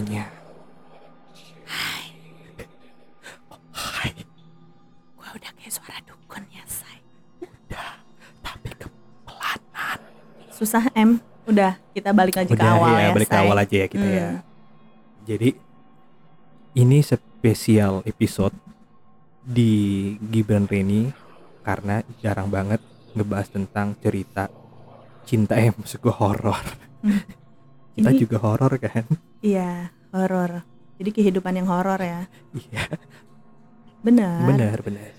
Semuanya. 0.00 0.32
Hai, 1.68 2.08
Gua 5.12 5.28
udah 5.36 5.52
kayak 5.60 5.72
suara 5.76 6.00
dukun 6.08 6.40
ya, 6.48 6.64
say. 6.64 7.04
tapi 8.40 8.72
kepelanan. 8.80 10.00
Susah 10.56 10.88
M. 10.96 11.20
Udah, 11.44 11.76
kita 11.92 12.16
balik 12.16 12.32
lagi 12.32 12.48
ke 12.48 12.56
Udah 12.56 12.80
awal 12.80 12.96
ya, 12.96 13.00
ya, 13.04 13.08
balik 13.12 13.28
ke 13.28 13.38
awal 13.44 13.56
aja 13.60 13.76
ya 13.76 13.86
kita 13.92 14.08
ya. 14.08 14.28
Hmm. 14.32 14.40
Jadi 15.28 15.50
ini 16.80 16.98
spesial 17.04 18.00
episode 18.08 18.56
di 19.44 20.16
Gibran 20.32 20.64
Reni 20.64 21.12
karena 21.60 22.00
jarang 22.24 22.48
banget 22.48 22.80
ngebahas 23.12 23.52
tentang 23.52 23.92
cerita 24.00 24.48
cinta 25.28 25.60
yang 25.60 25.76
maksud 25.76 26.00
gue 26.00 26.14
horor. 26.16 26.64
Hmm. 27.04 27.20
Kita 28.00 28.16
juga 28.16 28.40
horor 28.40 28.80
kan? 28.80 29.04
Iya, 29.40 29.88
horor. 30.12 30.64
Jadi 31.00 31.10
kehidupan 31.16 31.56
yang 31.56 31.68
horor 31.68 31.96
ya. 31.96 32.28
Iya, 32.52 32.84
Benar. 34.04 34.44
benar 34.48 34.78
benar. 34.84 35.12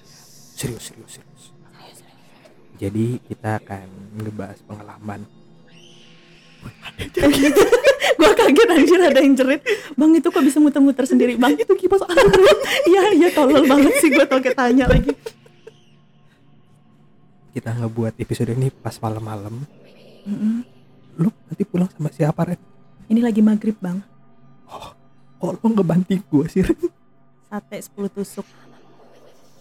Serius 0.58 0.94
serius 0.94 1.22
serius. 1.22 1.44
Jadi 2.82 3.22
kita 3.30 3.62
akan 3.62 3.86
ngebahas 4.22 4.58
pengalaman. 4.66 5.22
Gua 8.22 8.32
kaget 8.38 8.70
anjir 8.70 9.00
ada 9.02 9.20
yang 9.22 9.34
jerit. 9.34 9.62
Bang 9.98 10.14
itu 10.14 10.30
kok 10.30 10.46
bisa 10.46 10.62
muter-muter 10.62 11.06
sendiri, 11.10 11.34
Bang? 11.38 11.58
Itu 11.58 11.74
kipas 11.74 12.06
angin. 12.06 12.30
Iya, 12.92 13.04
iya 13.16 13.30
tolol 13.34 13.64
banget 13.66 13.94
sih 14.02 14.10
gua 14.14 14.26
tau 14.26 14.42
tanya 14.42 14.86
lagi. 14.90 15.14
Kita 17.54 17.74
ngebuat 17.78 18.18
episode 18.18 18.54
ini 18.54 18.70
pas 18.70 18.98
malam-malam. 18.98 19.66
Mm-mm. 20.26 20.62
Lu 21.18 21.30
nanti 21.50 21.64
pulang 21.66 21.90
sama 21.94 22.10
siapa 22.14 22.42
Ren? 22.46 22.71
Ini 23.12 23.20
lagi 23.20 23.44
maghrib, 23.44 23.76
Bang. 23.84 24.00
Kok 25.36 25.60
lu 25.60 25.68
ngebanting 25.76 26.24
gue 26.32 26.46
sih? 26.48 26.64
Sate 27.52 27.84
10 27.84 28.08
tusuk, 28.08 28.48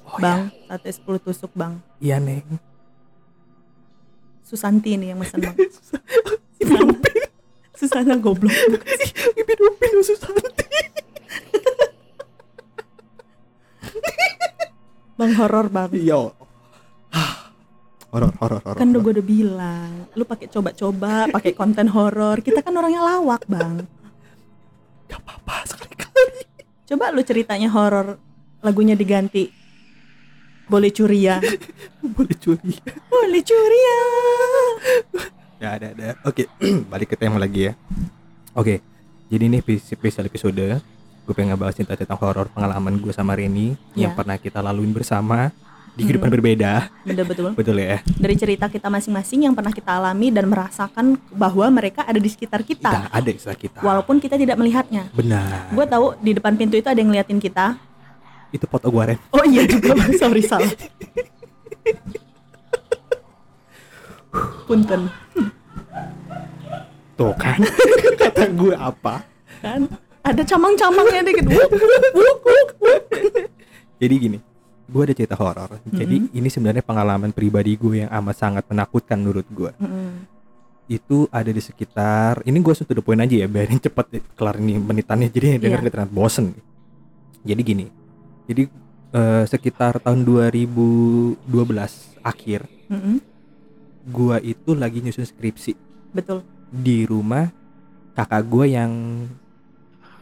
Oh, 0.06 0.18
Bang. 0.22 0.54
Sate 0.70 0.94
10 0.94 1.18
tusuk, 1.18 1.50
Bang. 1.58 1.82
Iya 1.98 2.22
Neng. 2.22 2.46
Susanti 4.46 4.94
nih 4.94 5.10
yang 5.10 5.18
mesen, 5.18 5.42
Bang. 5.42 5.58
Upin, 6.94 7.22
Susana 7.74 8.14
goblok. 8.22 8.54
Ibu 9.34 9.52
Upin 9.66 9.98
Susanti. 10.06 10.46
Bang 15.18 15.32
horor, 15.34 15.66
Bang. 15.66 15.90
Iya. 15.90 16.30
Horor, 18.10 18.34
horor, 18.42 18.60
horor. 18.66 18.74
Kan 18.76 18.90
udah 18.90 19.00
gue 19.00 19.12
udah 19.14 19.26
bilang, 19.26 19.90
lu 20.12 20.26
pakai 20.26 20.50
coba-coba, 20.50 21.30
pakai 21.30 21.54
konten 21.54 21.86
horor. 21.86 22.42
Kita 22.42 22.58
kan 22.58 22.74
orangnya 22.74 23.06
lawak, 23.06 23.46
Bang. 23.46 23.86
Gak 25.06 25.20
apa-apa 25.22 25.62
sekali-kali. 25.64 26.42
Coba 26.84 27.14
lu 27.14 27.22
ceritanya 27.22 27.70
horor, 27.70 28.18
lagunya 28.60 28.98
diganti. 28.98 29.46
Boleh 30.66 30.90
curia. 30.90 31.38
Boleh 32.18 32.34
curi. 32.36 32.74
Boleh 33.06 33.42
curia. 33.42 33.98
Ya 35.58 35.78
ada, 35.78 35.86
ada. 35.90 36.18
Oke, 36.22 36.50
balik 36.90 37.10
ke 37.10 37.16
tema 37.18 37.38
lagi 37.38 37.70
ya. 37.70 37.72
Oke, 38.54 38.82
jadi 39.26 39.46
ini 39.46 39.62
spesial 39.78 40.26
episode. 40.26 40.82
Gue 41.22 41.34
pengen 41.36 41.54
ngebahas 41.54 41.78
cerita 41.78 41.94
tentang 41.94 42.18
horor 42.18 42.50
pengalaman 42.50 42.98
gue 42.98 43.14
sama 43.14 43.38
Reni 43.38 43.78
yang 43.94 44.10
Ya. 44.10 44.18
pernah 44.18 44.34
kita 44.34 44.58
laluin 44.58 44.90
bersama 44.90 45.54
di 45.90 46.06
kehidupan 46.06 46.30
berbeda. 46.30 46.88
Betul 47.02 47.24
betul. 47.26 47.50
Betul 47.52 47.76
ya? 47.78 47.98
Dari 48.04 48.34
cerita 48.34 48.66
kita 48.66 48.86
masing-masing 48.86 49.44
yang 49.44 49.54
pernah 49.54 49.70
kita 49.70 49.90
alami 49.92 50.30
dan 50.30 50.46
merasakan 50.46 51.18
bahwa 51.28 51.66
mereka 51.68 52.06
ada 52.06 52.16
di 52.16 52.30
sekitar 52.30 52.62
Kita 52.62 52.88
kita. 52.90 53.10
ada 53.10 53.28
istilah 53.28 53.58
kita. 53.58 53.78
Walaupun 53.82 54.16
kita 54.16 54.38
tidak 54.38 54.56
melihatnya. 54.56 55.10
Benar. 55.12 55.70
Gue 55.70 55.84
tahu 55.84 56.14
di 56.18 56.32
depan 56.32 56.54
pintu 56.54 56.74
itu 56.74 56.86
ada 56.86 56.96
yang 56.96 57.10
ngeliatin 57.10 57.36
kita. 57.36 57.76
Itu 58.50 58.66
foto 58.66 58.88
gue 58.88 59.14
Ren. 59.14 59.18
Oh 59.30 59.44
iya 59.44 59.62
juga, 59.62 59.94
sorry 60.20 60.42
salah. 60.42 60.70
Punten. 64.66 65.10
Tuh 67.18 67.32
kan. 67.36 67.58
Kata 68.20 68.46
gue 68.48 68.74
apa? 68.74 69.26
Kan 69.60 69.90
ada 70.22 70.42
camang-camangnya 70.44 71.22
dikit. 71.26 71.46
Wuk, 71.50 71.70
wuk, 71.72 72.38
wuk, 72.46 72.68
wuk. 72.78 73.00
Jadi 74.00 74.14
gini, 74.16 74.38
gue 74.90 75.02
ada 75.06 75.14
cerita 75.14 75.38
horor. 75.38 75.78
Jadi 75.86 76.34
ini 76.34 76.48
sebenarnya 76.50 76.82
pengalaman 76.82 77.30
pribadi 77.30 77.78
gue 77.78 78.02
yang 78.02 78.10
amat 78.10 78.36
sangat 78.36 78.64
menakutkan 78.66 79.22
menurut 79.22 79.46
gue. 79.48 79.70
Mm-mm. 79.78 80.26
Itu 80.90 81.30
ada 81.30 81.46
di 81.46 81.62
sekitar, 81.62 82.42
ini 82.42 82.58
gue 82.58 82.74
the 82.74 82.98
point 82.98 83.22
aja 83.22 83.36
ya, 83.38 83.46
biarin 83.46 83.78
cepet 83.86 84.34
kelar 84.34 84.58
ini 84.58 84.74
menitannya. 84.76 85.30
Jadi 85.30 85.46
yang 85.56 85.62
denger 85.62 85.80
Iya. 85.80 85.90
ternyata 85.94 86.10
bosen. 86.10 86.46
Jadi 87.40 87.60
gini, 87.62 87.86
jadi 88.44 88.68
eh, 89.10 89.44
sekitar 89.46 90.02
tahun 90.02 90.26
2012 90.26 91.40
akhir, 92.20 92.68
Mm-mm. 92.90 93.16
gue 94.04 94.36
itu 94.44 94.70
lagi 94.74 95.00
nyusun 95.00 95.24
skripsi 95.24 95.72
Betul. 96.12 96.42
di 96.68 97.06
rumah 97.06 97.48
kakak 98.12 98.44
gue 98.44 98.66
yang 98.74 98.92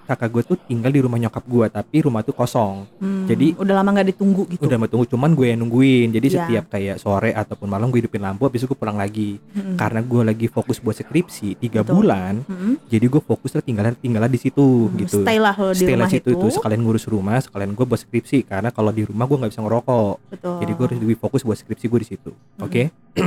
kakak 0.08 0.28
gue 0.30 0.42
tuh 0.44 0.56
tinggal 0.58 0.88
di 0.88 0.98
rumah 0.98 1.18
nyokap 1.18 1.44
gue, 1.44 1.66
tapi 1.68 1.96
rumah 2.00 2.20
tuh 2.20 2.32
kosong. 2.32 2.88
Hmm, 2.96 3.28
Jadi- 3.28 3.52
udah 3.54 3.74
lama 3.74 3.92
nggak 3.92 4.08
ditunggu 4.08 4.42
gitu. 4.48 4.64
udah 4.64 4.76
mau 4.76 4.86
tunggu 4.86 5.04
cuman 5.06 5.30
gue 5.30 5.46
yang 5.46 5.60
nungguin 5.60 6.08
jadi 6.10 6.26
Iya. 6.26 6.36
setiap 6.40 6.64
kayak 6.68 6.96
sore 6.96 7.30
ataupun 7.30 7.66
malam 7.66 7.88
gue 7.88 8.00
hidupin 8.00 8.18
lampu 8.18 8.42
habis 8.42 8.58
itu 8.58 8.66
gue 8.66 8.74
pulang 8.74 8.96
lagi 8.96 9.36
Mm-mm. 9.50 9.76
karena 9.76 10.00
gue 10.00 10.22
lagi 10.24 10.46
fokus 10.46 10.78
buat 10.78 10.94
skripsi 10.94 11.58
tiga 11.58 11.80
Betul. 11.80 11.94
bulan 12.00 12.40
Mm-mm. 12.42 12.80
jadi 12.86 13.04
gue 13.04 13.20
fokus 13.20 13.52
lah 13.52 13.60
tinggal 13.60 13.92
tinggal 13.94 14.24
di 14.24 14.38
situ 14.38 14.64
Hmm, 14.88 14.96
gitu 14.96 15.20
Stay 15.20 15.36
lah 15.36 15.52
lo 15.52 15.70
di 15.70 15.78
Stay 15.78 15.92
rumah 15.92 16.08
situ 16.08 16.28
itu. 16.30 16.38
itu 16.38 16.46
sekalian 16.50 16.80
ngurus 16.80 17.04
rumah 17.04 17.36
sekalian 17.36 17.70
gue 17.70 17.84
buat 17.84 17.98
skripsi 17.98 18.38
karena 18.42 18.70
kalau 18.70 18.88
di 18.88 19.02
rumah 19.02 19.24
gue 19.24 19.36
nggak 19.36 19.50
bisa 19.50 19.60
ngerokok 19.60 20.14
Betul. 20.30 20.56
jadi 20.58 20.72
gue 20.72 20.84
harus 20.86 20.98
lebih 20.98 21.18
fokus 21.18 21.40
buat 21.42 21.56
skripsi 21.56 21.84
gue 21.84 21.98
di 21.98 22.08
situ 22.08 22.30
Mm-mm. 22.32 22.64
oke 22.64 22.82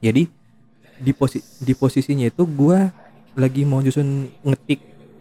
jadi 0.00 0.22
di 0.96 1.12
posi 1.12 1.38
di 1.56 1.72
posisinya 1.72 2.26
itu 2.26 2.42
gue 2.42 2.78
lagi 3.32 3.62
mau 3.62 3.78
nyusun 3.78 4.08
ngetik 4.42 4.80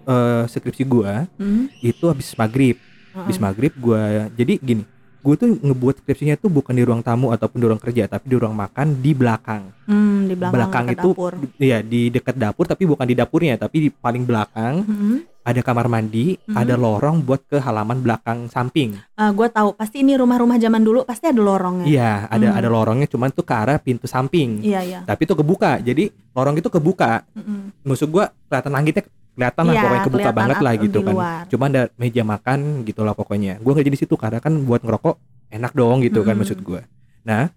eh, 0.09 0.43
skripsi 0.45 0.83
gue 0.83 1.13
Mm. 1.37 1.63
itu 1.81 2.03
habis 2.03 2.33
maghrib 2.33 2.75
habis 3.11 3.35
Mm-mm. 3.35 3.45
maghrib 3.45 3.73
gue 3.75 4.01
jadi 4.33 4.53
gini 4.59 4.83
gue 5.19 5.35
tuh 5.35 5.51
ngebuat 5.51 5.99
skripsinya 5.99 6.35
tuh 6.35 6.47
bukan 6.49 6.71
di 6.71 6.79
ruang 6.79 7.01
tamu 7.01 7.29
ataupun 7.29 7.59
di 7.59 7.65
ruang 7.65 7.77
kerja 7.77 8.07
tapi 8.07 8.25
di 8.25 8.35
ruang 8.35 8.53
makan 8.53 8.97
di 8.97 9.11
belakang 9.11 9.67
Hmm, 9.83 10.29
di 10.29 10.33
belakang, 10.33 10.85
dekat 10.85 10.95
itu 10.95 11.09
dapur. 11.11 11.33
ya 11.59 11.77
di 11.81 12.01
dekat 12.07 12.35
dapur 12.35 12.63
tapi 12.63 12.85
bukan 12.85 13.03
di 13.03 13.13
dapurnya 13.13 13.55
tapi 13.55 13.77
di 13.79 13.89
paling 13.91 14.23
belakang 14.23 14.79
Mm-mm. 14.81 15.15
ada 15.41 15.59
kamar 15.59 15.89
mandi 15.89 16.39
Mhm. 16.39 16.55
ada 16.55 16.73
lorong 16.75 17.19
buat 17.19 17.43
ke 17.43 17.57
halaman 17.57 17.99
belakang 17.99 18.47
samping 18.47 18.95
Ah, 19.13 19.27
gue 19.29 19.49
tahu 19.49 19.73
pasti 19.73 19.99
ini 19.99 20.13
rumah-rumah 20.13 20.55
zaman 20.55 20.79
dulu 20.79 21.03
pasti 21.03 21.25
ada 21.25 21.41
lorongnya. 21.41 21.83
iya 21.83 22.11
ada 22.25 22.47
Hmm. 22.47 22.57
ada 22.57 22.67
lorongnya 22.69 23.07
cuman 23.07 23.29
tuh 23.29 23.43
ke 23.43 23.51
arah 23.53 23.75
pintu 23.77 24.05
samping 24.05 24.61
Iya 24.61 24.79
iya. 24.81 24.99
tapi 25.03 25.25
itu 25.25 25.35
kebuka 25.35 25.81
jadi 25.81 26.07
lorong 26.31 26.55
itu 26.55 26.69
kebuka 26.69 27.27
Mm-mm. 27.33 27.75
maksud 27.83 28.07
gua 28.07 28.31
kelihatan 28.45 28.71
langitnya 28.71 29.03
kelihatan 29.39 29.63
lah 29.63 29.71
Iya, 29.71 29.81
pokoknya 29.81 30.03
kebuka 30.03 30.31
banget 30.33 30.57
lah 30.59 30.73
gitu 30.75 30.99
kan 30.99 31.13
luar. 31.13 31.41
cuma 31.47 31.63
ada 31.65 31.81
meja 31.95 32.23
makan 32.23 32.59
gitu 32.83 33.01
lah 33.01 33.13
pokoknya 33.13 33.55
gua 33.57 33.71
nggak 33.71 33.87
jadi 33.87 33.97
situ 33.97 34.13
karena 34.13 34.37
kan 34.37 34.51
buat 34.59 34.81
ngerokok 34.81 35.15
enak 35.49 35.71
dong 35.71 35.97
gitu 36.01 36.19
kan 36.19 36.35
Mm-mm. 36.35 36.43
maksud 36.43 36.59
gua 36.59 36.83
nah 37.21 37.47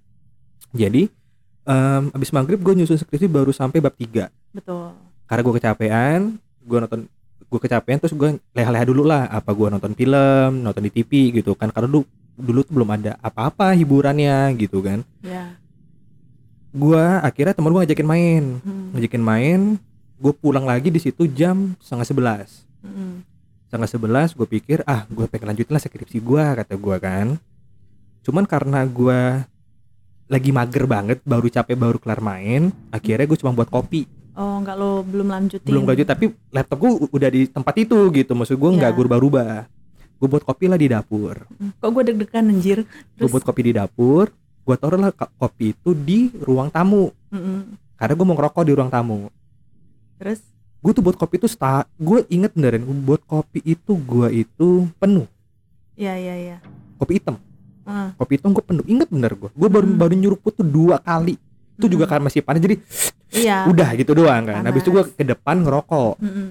jadi 0.70 1.10
em, 1.64 2.02
abis 2.10 2.30
maghrib 2.30 2.58
gue 2.58 2.74
nyusun 2.74 2.96
skripsi 2.96 3.26
baru 3.26 3.50
sampai 3.50 3.78
bab 3.78 3.92
3 3.92 4.30
Betul. 4.52 4.94
karena 5.24 5.40
gue 5.40 5.54
kecapean 5.54 6.20
gue 6.60 6.78
nonton 6.78 7.00
gue 7.42 7.60
kecapean 7.60 7.98
terus 7.98 8.12
gue 8.12 8.28
leha-leha 8.50 8.84
dulu 8.84 9.02
lah 9.02 9.26
apa 9.26 9.50
gue 9.50 9.68
nonton 9.68 9.92
film 9.92 10.50
nonton 10.60 10.80
di 10.80 10.90
TV 10.90 11.10
gitu 11.34 11.52
kan 11.52 11.68
karena 11.68 11.86
dulu 11.86 12.06
dulu 12.32 12.60
tuh 12.62 12.72
belum 12.72 12.90
ada 12.90 13.12
apa-apa 13.18 13.74
hiburannya 13.74 14.32
gitu 14.56 14.80
kan 14.80 15.04
Ya. 15.20 15.58
gue 16.72 17.04
akhirnya 17.20 17.52
temen 17.52 17.68
gue 17.68 17.80
ngajakin 17.80 18.08
main 18.08 18.44
Hmm. 18.58 18.88
ngajakin 18.92 19.22
main 19.22 19.60
gue 20.22 20.32
pulang 20.32 20.62
lagi 20.62 20.88
di 20.88 20.98
situ 20.98 21.26
jam 21.26 21.74
setengah 21.76 22.06
sebelas 22.06 22.48
Mm-mm. 22.80 23.26
setengah 23.66 23.88
sebelas 23.88 24.28
gue 24.30 24.46
pikir 24.46 24.80
ah 24.84 25.02
gue 25.06 25.26
pengen 25.26 25.50
lanjutin 25.50 25.72
lah 25.72 25.82
skripsi 25.82 26.18
gue 26.18 26.44
kata 26.56 26.74
gue 26.74 26.96
kan 26.98 27.26
cuman 28.22 28.44
karena 28.44 28.80
gue 28.84 29.20
lagi 30.28 30.50
mager 30.50 30.86
banget 30.86 31.18
baru 31.22 31.46
capek 31.46 31.74
baru 31.74 31.98
kelar 31.98 32.20
main 32.20 32.70
akhirnya 32.88 33.26
gue 33.26 33.36
cuma 33.36 33.52
buat 33.52 33.68
kopi 33.68 34.06
Oh, 34.32 34.56
enggak 34.56 34.80
lo 34.80 35.04
belum 35.04 35.28
lanjutin. 35.28 35.60
belum 35.62 35.84
lanjut 35.84 36.08
tapi 36.08 36.24
laptop 36.48 36.80
gue 36.80 36.90
udah 37.06 37.28
di 37.28 37.44
tempat 37.46 37.74
itu 37.76 37.92
gitu 38.10 38.32
maksud 38.32 38.56
gue 38.56 38.70
nggak 38.72 38.88
Iya. 38.88 38.96
gue 38.96 39.04
rubah-rubah 39.04 39.52
gue 40.16 40.28
buat 40.30 40.40
kopi 40.42 40.64
lah 40.66 40.78
di 40.78 40.88
dapur 40.88 41.44
Mm. 41.52 41.76
Kok 41.76 41.88
gue 41.90 42.02
deg-degan 42.06 42.44
anjir. 42.46 42.78
gue 43.12 43.28
buat 43.28 43.42
kopi 43.42 43.60
di 43.62 43.72
dapur 43.74 44.32
gue 44.62 44.76
taruh 44.78 44.96
lah 44.96 45.10
ko- 45.10 45.28
kopi 45.36 45.76
itu 45.76 45.92
di 45.92 46.32
ruang 46.38 46.70
tamu 46.70 47.12
Mm-mm. 47.28 47.76
karena 47.92 48.14
gue 48.14 48.24
mau 48.24 48.32
ngerokok 48.32 48.62
di 48.62 48.72
ruang 48.72 48.88
tamu 48.88 49.28
Terus 50.22 50.38
gue 50.78 50.92
tuh 50.92 51.02
buat 51.02 51.14
kopi 51.14 51.34
itu 51.36 51.46
sta 51.46 51.82
gue 51.96 52.22
inget 52.28 52.50
beneran 52.52 52.82
buat 53.02 53.22
kopi 53.22 53.58
itu 53.60 53.94
gue 53.96 54.28
itu 54.36 54.68
penuh 54.96 55.26
ya 55.94 56.14
ya 56.14 56.34
ya. 56.34 56.56
kopi 56.96 57.18
hitam 57.18 57.38
Ah. 57.82 58.14
kopi 58.14 58.34
hitam 58.34 58.50
gue 58.50 58.62
penuh 58.62 58.86
inget 58.86 59.06
bener 59.06 59.30
gue 59.32 59.46
gue 59.48 59.68
baru 59.68 59.82
Hmm. 59.84 59.94
baru 59.96 60.14
nyuruput 60.16 60.52
tuh 60.52 60.62
dua 60.62 60.98
kali 60.98 61.34
itu 61.72 61.86
juga 61.88 62.06
Mm-mm. 62.06 62.10
karena 62.12 62.24
masih 62.24 62.40
panas 62.40 62.60
jadi 62.60 62.76
Iya. 63.32 63.66
udah 63.66 63.88
gitu 63.94 64.12
doang 64.12 64.42
kan 64.44 64.62
habis 64.62 64.82
itu 64.82 64.90
gue 64.90 65.02
ke 65.08 65.22
depan 65.24 65.58
ngerokok 65.60 66.18
Mm-mm. 66.18 66.48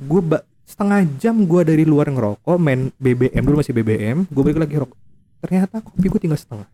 gue 0.00 0.20
setengah 0.64 1.00
jam 1.16 1.36
gue 1.40 1.60
dari 1.62 1.82
luar 1.82 2.06
ngerokok 2.08 2.54
main 2.56 2.90
BBM 2.96 3.42
dulu 3.42 3.58
masih 3.58 3.70
BBM 3.72 4.22
gue 4.24 4.42
balik 4.44 4.58
lagi 4.60 4.74
rokok 4.76 4.98
ternyata 5.40 5.78
kopi 5.78 6.06
gue 6.08 6.20
tinggal 6.20 6.34
setengah 6.36 6.66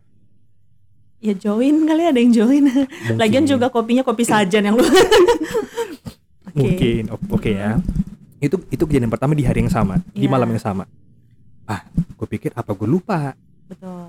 Ya 1.17 1.33
join 1.33 1.85
kali 1.85 2.01
ada 2.03 2.17
yang 2.17 2.33
join. 2.33 2.65
Lagian 3.13 3.45
juga 3.45 3.69
kopinya 3.69 4.01
kopi 4.01 4.25
sajan 4.25 4.65
yang 4.65 4.73
lu. 4.73 4.81
Oke. 6.51 6.59
mungkin 6.61 7.03
oke 7.29 7.49
ya 7.49 7.79
itu 8.41 8.57
itu 8.67 8.83
kejadian 8.83 9.07
pertama 9.07 9.33
di 9.33 9.45
hari 9.45 9.61
yang 9.61 9.69
sama 9.69 10.01
di 10.11 10.25
Iya. 10.25 10.31
malam 10.31 10.49
yang 10.49 10.59
sama 10.59 10.83
ah 11.63 11.81
gue 11.93 12.27
pikir 12.27 12.51
apa 12.51 12.71
gue 12.71 12.85
lupa 12.85 13.33
Betul. 13.65 14.07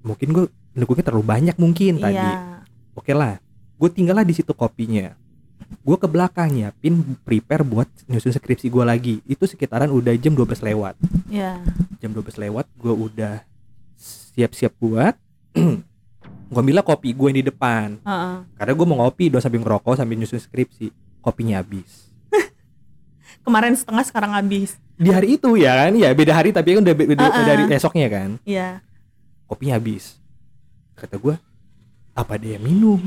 mungkin 0.00 0.28
gue 0.30 0.44
nunggunya 0.72 1.04
terlalu 1.04 1.24
banyak 1.26 1.56
mungkin 1.56 1.98
tadi 1.98 2.16
Iya. 2.16 2.64
oke 2.92 3.12
lah 3.12 3.36
gue 3.76 3.88
tinggal 3.90 4.16
lah 4.16 4.24
di 4.24 4.32
situ 4.32 4.50
kopinya 4.50 5.12
gue 5.72 5.96
ke 5.96 6.06
belakang 6.06 6.52
nyiapin 6.52 7.00
prepare 7.20 7.64
buat 7.64 7.88
nyusun 8.06 8.30
skripsi 8.30 8.68
gue 8.68 8.84
lagi 8.84 9.14
itu 9.24 9.42
sekitaran 9.42 9.88
udah 9.88 10.12
jam 10.14 10.32
12 10.32 10.62
lewat 10.62 10.94
Iya. 11.28 11.58
jam 11.98 12.10
12 12.12 12.38
lewat 12.38 12.66
gue 12.72 12.92
udah 12.92 13.42
siap-siap 14.32 14.72
buat 14.78 15.14
gue 16.52 16.60
ambil 16.60 16.84
kopi 16.84 17.12
gue 17.12 17.26
yang 17.32 17.38
di 17.38 17.46
depan 17.46 17.96
Heeh. 17.98 18.36
karena 18.54 18.72
gue 18.72 18.86
mau 18.86 18.98
ngopi 19.00 19.28
dong 19.28 19.40
sambil 19.40 19.60
ngerokok 19.60 19.96
sambil 19.96 20.16
nyusun 20.16 20.38
skripsi 20.38 20.92
kopinya 21.22 21.56
habis 21.56 22.10
Kemarin 23.42 23.74
setengah 23.74 24.04
sekarang 24.04 24.32
habis. 24.32 24.76
di 24.94 25.08
hari 25.08 25.34
itu 25.34 25.56
ya 25.56 25.74
kan 25.80 25.92
ya 25.92 26.10
beda 26.10 26.30
hari 26.32 26.50
tapi 26.50 26.74
kan 26.74 26.80
udah 26.80 26.94
be- 26.94 27.08
beda 27.08 27.24
Uh-uh. 27.24 27.42
dari 27.44 27.62
esoknya 27.72 28.06
kan 28.06 28.30
Iya. 28.44 28.78
kopinya 29.44 29.74
habis 29.74 30.14
kata 30.94 31.16
gue 31.16 31.34
apa 32.12 32.34
dia 32.36 32.54
minum 32.56 33.02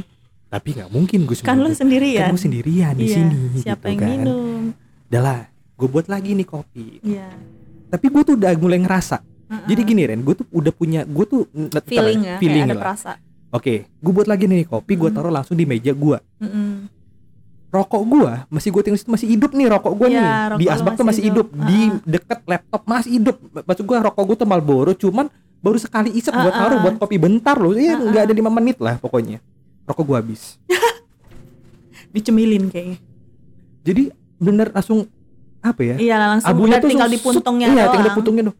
tapi 0.45 0.73
nggak 0.73 0.89
mungkin 0.89 1.23
gue 1.23 1.35
Kan 1.37 1.55
lu 1.57 1.71
sendirian. 1.71 2.25
kan 2.25 2.31
gue 2.31 2.41
sendirian 2.41 2.93
di 2.93 3.05
Iya, 3.05 3.15
sini 3.15 3.39
Siapa 3.57 3.85
gitu 3.85 3.91
yang 3.91 3.97
kan. 3.97 4.09
minum? 4.17 4.61
Udah 5.05 5.21
lah, 5.21 5.39
gue 5.73 5.87
buat 5.87 6.05
lagi 6.05 6.31
nih 6.31 6.43
kopi. 6.43 6.99
Iya. 7.01 7.27
Tapi 7.87 8.05
gue 8.07 8.21
tuh 8.23 8.33
udah 8.33 8.51
mulai 8.55 8.79
ngerasa. 8.79 9.19
Heeh. 9.19 9.65
Jadi 9.67 9.81
gini 9.85 10.01
Ren, 10.03 10.19
gue 10.19 10.31
tuh 10.33 10.47
udah 10.49 10.71
punya, 10.71 11.03
gue 11.03 11.25
tuh 11.25 11.43
feeling 11.85 12.21
ya, 12.23 12.35
feeling 12.37 12.63
kayak 12.63 12.67
ada 12.67 12.73
lah. 12.73 12.83
perasa. 12.83 13.11
Oke, 13.51 13.73
gue 13.87 14.11
buat 14.11 14.25
lagi 14.25 14.45
nih 14.45 14.63
kopi, 14.65 14.95
gue 14.95 15.07
Mm. 15.07 15.15
taruh 15.15 15.29
langsung 15.29 15.53
di 15.53 15.63
meja 15.63 15.91
gue. 15.91 16.17
Mm-mm. 16.39 16.87
Rokok 17.75 18.03
gue 18.05 18.31
masih 18.47 18.69
gue 18.71 18.81
tinggal 18.81 18.99
situ 18.99 19.11
masih 19.11 19.27
hidup 19.27 19.51
nih 19.51 19.67
rokok 19.67 19.93
gue 19.93 20.07
Iya, 20.07 20.15
nih 20.15 20.23
rokok 20.47 20.59
di 20.61 20.65
asbak 20.71 20.93
tuh 20.95 21.03
masih 21.03 21.23
hidup, 21.27 21.47
hidup. 21.51 21.67
di 21.67 21.79
deket 22.07 22.39
laptop 22.47 22.81
masih 22.85 23.11
hidup. 23.11 23.35
Maksud 23.51 23.83
gue 23.83 23.97
rokok 23.99 24.23
gue 24.23 24.35
tuh 24.39 24.47
Marlboro, 24.47 24.91
cuman 24.93 25.27
baru 25.59 25.75
sekali 25.75 26.09
isep 26.13 26.31
buat 26.31 26.53
taruh 26.53 26.79
buat 26.79 26.95
kopi 26.95 27.17
bentar 27.17 27.57
loh, 27.57 27.75
ya 27.75 27.97
Uh-uh. 27.97 28.07
nggak 28.07 28.23
ada 28.29 28.33
lima 28.33 28.47
menit 28.49 28.77
lah 28.79 28.95
pokoknya. 28.95 29.43
Rokok 29.83 30.03
gue 30.05 30.15
habis. 30.15 30.55
Dicemilin 32.13 32.71
kayaknya. 32.71 32.97
Jadi 33.83 34.03
bener 34.37 34.71
langsung 34.71 35.05
apa 35.59 35.81
ya? 35.83 35.95
Iya 35.97 36.15
langsung 36.21 36.49
abunya 36.49 36.77
tuh 36.77 36.89
tinggal 36.89 37.09
di 37.09 37.19
puntungnya 37.19 37.67
iya, 37.67 37.75
doang. 37.75 37.91
tinggal 37.91 38.07
di 38.07 38.15
puntungnya 38.15 38.43
doang. 38.47 38.59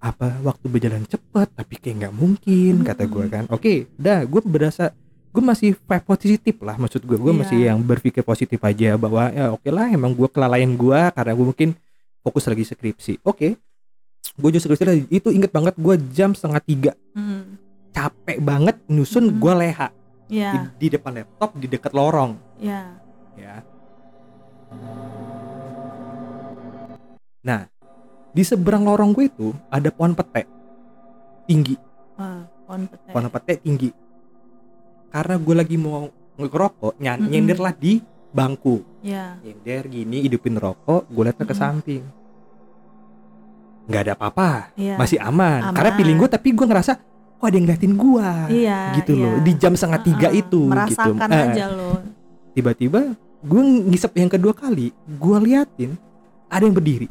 apa 0.00 0.32
waktu 0.40 0.64
berjalan 0.64 1.04
cepat 1.04 1.52
tapi 1.52 1.76
kayak 1.76 1.96
nggak 2.00 2.14
mungkin 2.16 2.80
kata 2.80 3.04
gue 3.04 3.24
kan 3.28 3.44
oke 3.52 3.84
dah 4.00 4.24
gue 4.24 4.40
berasa 4.48 4.96
gue 5.30 5.38
masih 5.40 5.70
vibe 5.72 6.04
positif 6.04 6.56
lah 6.58 6.74
maksud 6.74 7.00
gue 7.00 7.14
gue 7.14 7.30
Iya. 7.30 7.38
masih 7.38 7.58
yang 7.64 7.78
berpikir 7.80 8.20
positif 8.20 8.58
aja 8.60 8.94
bahwa 8.94 9.30
ya 9.30 9.50
oke 9.50 9.68
lah 9.68 9.86
emang 9.88 10.10
gue 10.10 10.26
kelalaian 10.26 10.68
gue 10.68 11.00
karena 11.08 11.32
gue 11.32 11.46
mungkin 11.46 11.70
fokus 12.20 12.44
lagi 12.44 12.64
skripsi 12.64 13.22
oke 13.22 13.48
gue 14.32 14.50
justru 14.50 14.72
skripsi 14.72 15.06
itu 15.08 15.28
inget 15.28 15.48
banget 15.48 15.74
gue 15.74 15.94
jam 16.10 16.30
setengah 16.30 16.58
tiga 16.60 16.92
Mm. 17.10 17.58
capek 17.90 18.38
banget 18.38 18.76
nyusun 18.86 19.24
Mhm. 19.28 19.36
gue 19.36 19.52
leha 19.56 19.88
di, 20.24 20.36
Iya, 20.36 20.50
di 20.72 20.86
depan 20.88 21.12
laptop 21.12 21.50
di 21.54 21.66
dekat 21.66 21.90
lorong 21.90 22.38
iya. 22.56 22.94
ya. 23.34 23.54
Nah, 27.40 27.66
di 28.30 28.42
seberang 28.42 28.84
lorong 28.84 29.10
gue 29.10 29.26
itu 29.26 29.48
ada 29.66 29.88
pohon 29.88 30.12
pete 30.12 30.46
tinggi, 31.46 31.74
pohon 32.62 32.86
pete. 32.86 33.10
pohon 33.10 33.26
pete 33.28 33.54
tinggi. 33.58 33.90
Karena 35.10 35.34
gue 35.36 35.54
lagi 35.54 35.74
mau 35.74 36.06
ngerokok, 36.36 36.96
ny- 36.96 37.10
Mm-mm. 37.10 37.28
nyender 37.28 37.58
lah 37.58 37.72
di 37.72 37.98
bangku, 38.30 38.80
Iya. 39.00 39.36
nyender 39.40 39.82
gini, 39.86 40.22
hidupin 40.22 40.54
rokok, 40.54 41.04
gue 41.04 41.22
liat 41.24 41.36
ke 41.36 41.44
Mm-mm. 41.44 41.58
samping, 41.58 42.02
nggak 43.84 44.02
ada 44.02 44.12
apa-apa, 44.14 44.70
Iya. 44.72 44.94
masih 44.96 45.18
aman. 45.18 45.60
Aman. 45.64 45.74
Karena 45.74 45.90
feeling 45.92 46.16
gue, 46.16 46.28
tapi 46.28 46.48
gue 46.50 46.62
ngerasa 46.62 46.92
kok 47.36 47.42
ada 47.42 47.52
yang 47.52 47.66
ngeliatin 47.66 47.94
gue, 47.94 48.30
Iya, 48.56 48.78
gitu 48.94 49.12
iya. 49.12 49.22
loh, 49.26 49.36
di 49.40 49.52
jam 49.54 49.72
setengah 49.74 50.00
tiga 50.00 50.28
Heeh, 50.28 50.40
itu, 50.40 50.60
gitu. 50.86 51.10
Eh, 51.10 51.44
aja 51.44 51.66
lo. 51.68 51.90
tiba-tiba 52.50 53.00
gue 53.40 53.62
ngisep 53.86 54.12
yang 54.14 54.28
kedua 54.28 54.52
kali 54.52 54.90
gue 54.92 55.36
liatin 55.40 55.94
ada 56.46 56.60
yang 56.60 56.72
berdiri 56.72 57.08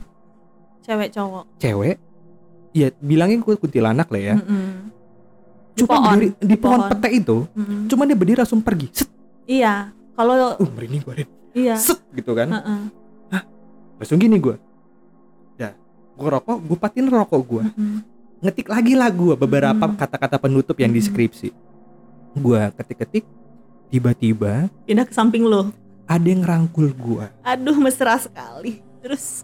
Cewek 0.80 1.10
cowok. 1.10 1.48
cewek 1.58 1.98
ya 2.70 2.92
bilangin 2.98 3.40
gue 3.40 3.56
kuntilanak 3.56 4.06
lah 4.08 4.22
ya 4.22 4.36
Mm-mm. 4.36 4.94
Di 5.80 5.82
cuma 5.82 5.96
pohon, 5.96 6.12
berdiri 6.12 6.28
di 6.34 6.46
di 6.46 6.56
pohon 6.56 6.80
pohon. 6.82 6.90
pete 6.92 7.10
itu 7.14 7.38
Mm-mm. 7.50 7.82
cuma 7.88 8.04
dia 8.04 8.14
berdiri 8.14 8.38
langsung 8.38 8.60
pergi 8.60 8.88
set 8.92 9.10
Iya. 9.46 9.74
Kalau 10.14 10.34
uh 10.36 10.70
merinding 10.70 11.02
gue 11.02 11.16
iya. 11.56 11.76
set 11.76 12.04
gitu 12.12 12.32
kan 12.34 12.52
Heeh. 12.52 12.82
langsung 13.96 14.16
gini 14.16 14.36
gue 14.36 14.56
dah 15.56 15.74
gue 16.14 16.30
rokok 16.30 16.58
gue 16.62 16.78
patin 16.78 17.06
rokok 17.06 17.42
gue 17.42 17.64
Mm-mm. 17.66 17.98
ngetik 18.40 18.68
lagi 18.68 18.94
lah 18.94 19.10
gue 19.10 19.36
beberapa 19.36 19.86
Mm. 19.86 19.96
kata-kata 19.96 20.38
penutup 20.38 20.76
yang 20.76 20.90
di 20.90 20.98
Mm. 20.98 21.06
skripsi 21.06 21.50
gue 22.34 22.62
ketik-ketik 22.74 23.24
tiba-tiba 23.88 24.68
Pindah 24.84 25.04
ke 25.04 25.12
samping 25.12 25.44
lo. 25.44 25.72
ada 26.06 26.24
yang 26.24 26.42
rangkul 26.42 26.90
gue 26.90 27.26
Aduh, 27.42 27.76
mesra 27.76 28.18
sekali. 28.18 28.80
Terus 29.00 29.44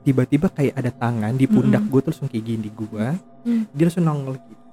tiba-tiba 0.00 0.46
kayak 0.46 0.74
ada 0.74 0.90
tangan 0.90 1.32
di 1.32 1.44
pundak 1.44 1.80
Mm-mm. 1.80 1.90
gue 1.90 2.00
terus 2.02 2.18
kayak 2.20 2.44
gini 2.44 2.60
di 2.60 2.70
gue 2.70 3.06
Mm. 3.44 3.64
dia 3.70 3.84
langsung 3.84 4.04
nongol 4.04 4.36
gitu 4.38 4.63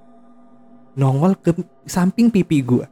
nongol 0.94 1.34
ke 1.34 1.56
samping 1.84 2.28
pipi 2.28 2.60
gue 2.60 2.86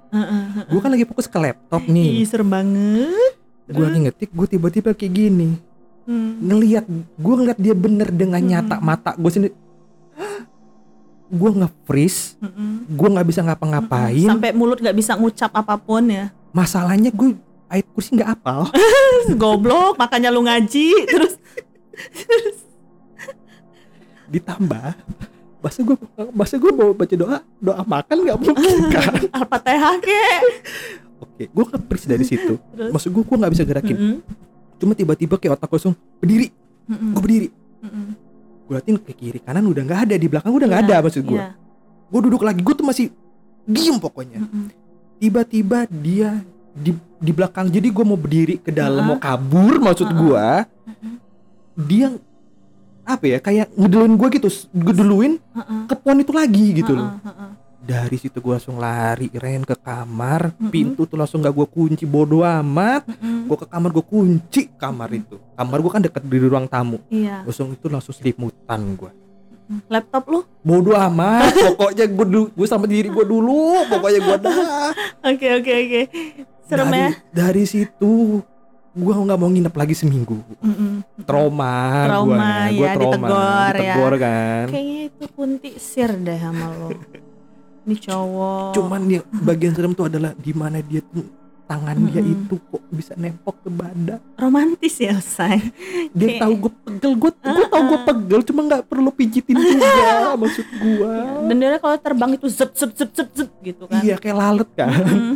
gue 0.63 0.79
kan 0.79 0.89
lagi 0.89 1.03
fokus 1.03 1.25
ke 1.25 1.35
laptop 1.35 1.83
Ih, 1.83 1.91
nih 1.91 2.23
serem 2.23 2.47
banget. 2.47 3.33
gue 3.65 3.83
lagi 3.83 3.99
ngetik 4.01 4.29
gue 4.29 4.47
tiba-tiba 4.49 4.91
kayak 4.91 5.13
gini 5.13 5.49
Hmm. 6.01 6.41
ngelihat 6.41 6.89
gue 7.13 7.33
ngeliat 7.37 7.53
dia 7.55 7.71
bener 7.71 8.09
dengan 8.09 8.41
Hmm. 8.41 8.49
nyata 8.49 8.75
mata 8.79 9.13
gue 9.13 9.29
sendiri 9.29 9.53
gue 11.31 11.51
nge-freeze 11.55 12.33
Mm-mm. 12.39 12.89
gue 12.89 13.07
nggak 13.09 13.27
bisa 13.27 13.41
ngapa-ngapain 13.41 14.25
Sampai 14.25 14.49
mulut 14.49 14.81
nggak 14.81 14.97
bisa 14.97 15.13
ngucap 15.13 15.53
apa 15.53 15.77
pun 15.77 16.01
ya. 16.03 16.33
masalahnya 16.49 17.13
gue 17.13 17.37
ayat 17.67 17.85
kursi 17.87 18.17
nggak 18.17 18.31
apal 18.31 18.65
Goblok, 19.37 20.01
makanya 20.01 20.33
lu 20.33 20.41
ngaji 20.41 20.89
terus 21.05 21.37
ditambah 24.25 24.93
masa 25.59 25.79
gue 25.81 25.95
masa 26.31 26.55
gue 26.55 26.71
mau 26.71 26.91
baca 26.91 27.11
doa 27.13 27.37
doa 27.57 27.81
makan 27.83 28.17
nggak 28.21 28.37
mungkin 28.37 28.77
kan 28.95 29.11
Al-Fatihah 29.29 29.95
kek. 29.99 30.41
oke 31.19 31.43
gue 31.45 31.63
nge-freeze 31.65 32.07
dari 32.07 32.23
situ 32.23 32.53
Terus 32.55 32.89
maksud 32.89 33.09
gue 33.09 33.21
gue 33.21 33.37
nggak 33.37 33.51
bisa 33.51 33.63
gerakin 33.63 33.95
Mm-mm. 33.95 34.17
cuma 34.75 34.93
tiba-tiba 34.93 35.35
kayak 35.35 35.55
otak 35.55 35.67
gue 35.67 35.77
langsung 35.77 35.95
berdiri 36.17 36.47
Mm-mm. 36.85 37.11
gue 37.11 37.21
berdiri 37.21 37.47
Mm-mm. 37.81 38.07
gue 38.63 38.73
liatin 38.73 38.95
ke 38.97 39.11
kiri 39.13 39.39
kanan 39.39 39.65
udah 39.65 39.83
nggak 39.83 39.99
ada 40.05 40.15
di 40.15 40.27
belakang 40.27 40.51
udah 40.51 40.67
nggak 40.67 40.81
Iya, 40.81 40.89
ada 40.89 41.03
maksud 41.03 41.23
gue 41.23 41.35
iya. 41.35 41.51
gue 42.07 42.19
duduk 42.23 42.41
lagi 42.41 42.59
gue 42.59 42.73
tuh 42.73 42.85
masih 42.85 43.05
diem 43.63 43.97
pokoknya 43.97 44.39
tiba-tiba 45.17 45.83
dia 45.91 46.39
di 46.71 46.91
di 47.17 47.31
belakang 47.31 47.67
jadi 47.67 47.83
gue 47.85 48.05
mau 48.05 48.15
berdiri 48.15 48.55
ke 48.57 48.71
dalam 48.71 49.03
Heeh. 49.03 49.09
mau 49.09 49.19
kabur 49.19 49.75
maksud 49.77 50.07
Heeh. 50.07 50.15
gue 50.17 50.45
Mm-mm. 50.87 51.15
dia 51.81 52.07
apa 53.09 53.25
ya 53.25 53.37
kayak 53.39 53.73
ngeduluin 53.73 54.13
gue 54.13 54.27
gitu 54.31 54.49
ngeduluin 54.71 55.33
Heeh. 55.49 55.81
ke 55.85 55.95
pohon 55.95 56.17
itu 56.17 56.29
lagi 56.31 56.65
gitu 56.75 56.93
loh 56.93 57.09
Heeh, 57.11 57.25
heeh. 57.25 57.51
dari 57.81 58.15
situ 58.15 58.37
gue 58.37 58.53
langsung 58.53 58.77
lari 58.77 59.33
ren 59.33 59.61
ke 59.61 59.73
kamar 59.73 60.53
Mm-mm. 60.53 60.69
pintu 60.69 61.03
tuh 61.03 61.15
langsung 61.15 61.39
gak 61.39 61.51
gue 61.51 61.65
kunci 61.65 62.05
bodo 62.05 62.41
amat 62.41 63.03
Mm-mm. 63.07 63.45
gue 63.45 63.57
ke 63.57 63.67
kamar 63.67 63.89
gue 63.89 64.05
kunci 64.05 64.61
kamar 64.71 65.09
itu 65.11 65.41
kamar 65.51 65.77
gue 65.79 65.91
kan 65.91 66.01
deket 66.01 66.21
di 66.21 66.37
ruang 66.39 66.65
tamu 66.65 67.01
Iya. 67.07 67.41
langsung 67.41 67.71
itu 67.71 67.85
langsung 67.85 68.13
selimutan 68.13 68.77
gue 68.95 69.11
Laptop 69.85 70.25
lu? 70.27 70.39
bodo 70.59 70.93
amat 70.93 71.53
pokoknya 71.69 72.05
gue 72.05 72.25
dulu 72.27 72.45
gue 72.51 72.67
sama 72.67 72.85
diri 72.85 73.05
gue 73.05 73.21
dulu 73.23 73.85
pokoknya 73.85 74.19
gue 74.19 74.37
dah 74.39 74.57
Oke 75.29 75.47
oke 75.55 75.71
oke. 75.71 76.01
Serem 76.65 76.85
dari, 76.87 77.01
ya. 77.01 77.09
dari 77.31 77.63
situ 77.65 78.41
gue 78.99 79.13
nggak 79.15 79.37
mau 79.37 79.47
nginep 79.47 79.71
lagi 79.73 79.93
seminggu 79.93 80.37
Mm-mm. 80.59 80.93
trauma 81.23 82.05
Trauma, 82.05 82.47
gue 82.67 82.75
gue 82.75 82.83
ya, 82.83 82.93
trauma 82.93 83.15
ditegor, 83.17 83.39
ya. 83.71 83.73
ditegor 83.73 84.13
kan 84.17 84.65
Kayaknya 84.67 84.97
itu 85.05 85.25
kunti 85.29 85.69
sir 85.77 86.11
deh 86.11 86.37
sama 86.37 86.65
lo. 86.69 86.89
Ini 87.81 87.95
cowok. 87.97 88.69
cuman 88.71 89.01
dia 89.03 89.21
bagian 89.33 89.73
serem 89.73 89.91
tuh 89.91 90.05
adalah 90.05 90.35
di 90.35 90.51
mana 90.51 90.77
dia 90.79 91.01
tuh 91.01 91.25
tangan 91.65 92.01
dia 92.03 92.17
Mm-mm. 92.19 92.33
itu 92.35 92.55
kok 92.59 92.81
bisa 92.89 93.13
nempok 93.15 93.55
ke 93.59 93.69
badan 93.69 94.17
romantis 94.35 94.97
ya, 94.97 95.13
say. 95.19 95.61
dia 96.11 96.27
Kayak- 96.27 96.41
tahu 96.43 96.53
gue 96.59 96.71
pegel 96.83 97.11
gue 97.15 97.31
gue 97.31 97.65
tahu 97.67 97.83
gue 97.87 97.99
pegel 98.03 98.39
cuma 98.43 98.61
nggak 98.63 98.83
perlu 98.83 99.09
pijitin 99.11 99.53
juga 99.53 99.89
maksud 100.41 100.65
gue 100.67 101.13
Dan 101.45 101.55
dia 101.55 101.77
kalau 101.77 101.97
terbang 101.97 102.31
itu 102.35 102.45
zet 102.47 102.73
zet 102.73 102.91
zet, 102.91 103.09
zet 103.13 103.49
gitu 103.63 103.85
kan. 103.85 104.01
iya 104.01 104.15
kayak 104.15 104.35
lalat 104.35 104.69
kan 104.71 104.89
Mm. 104.89 105.35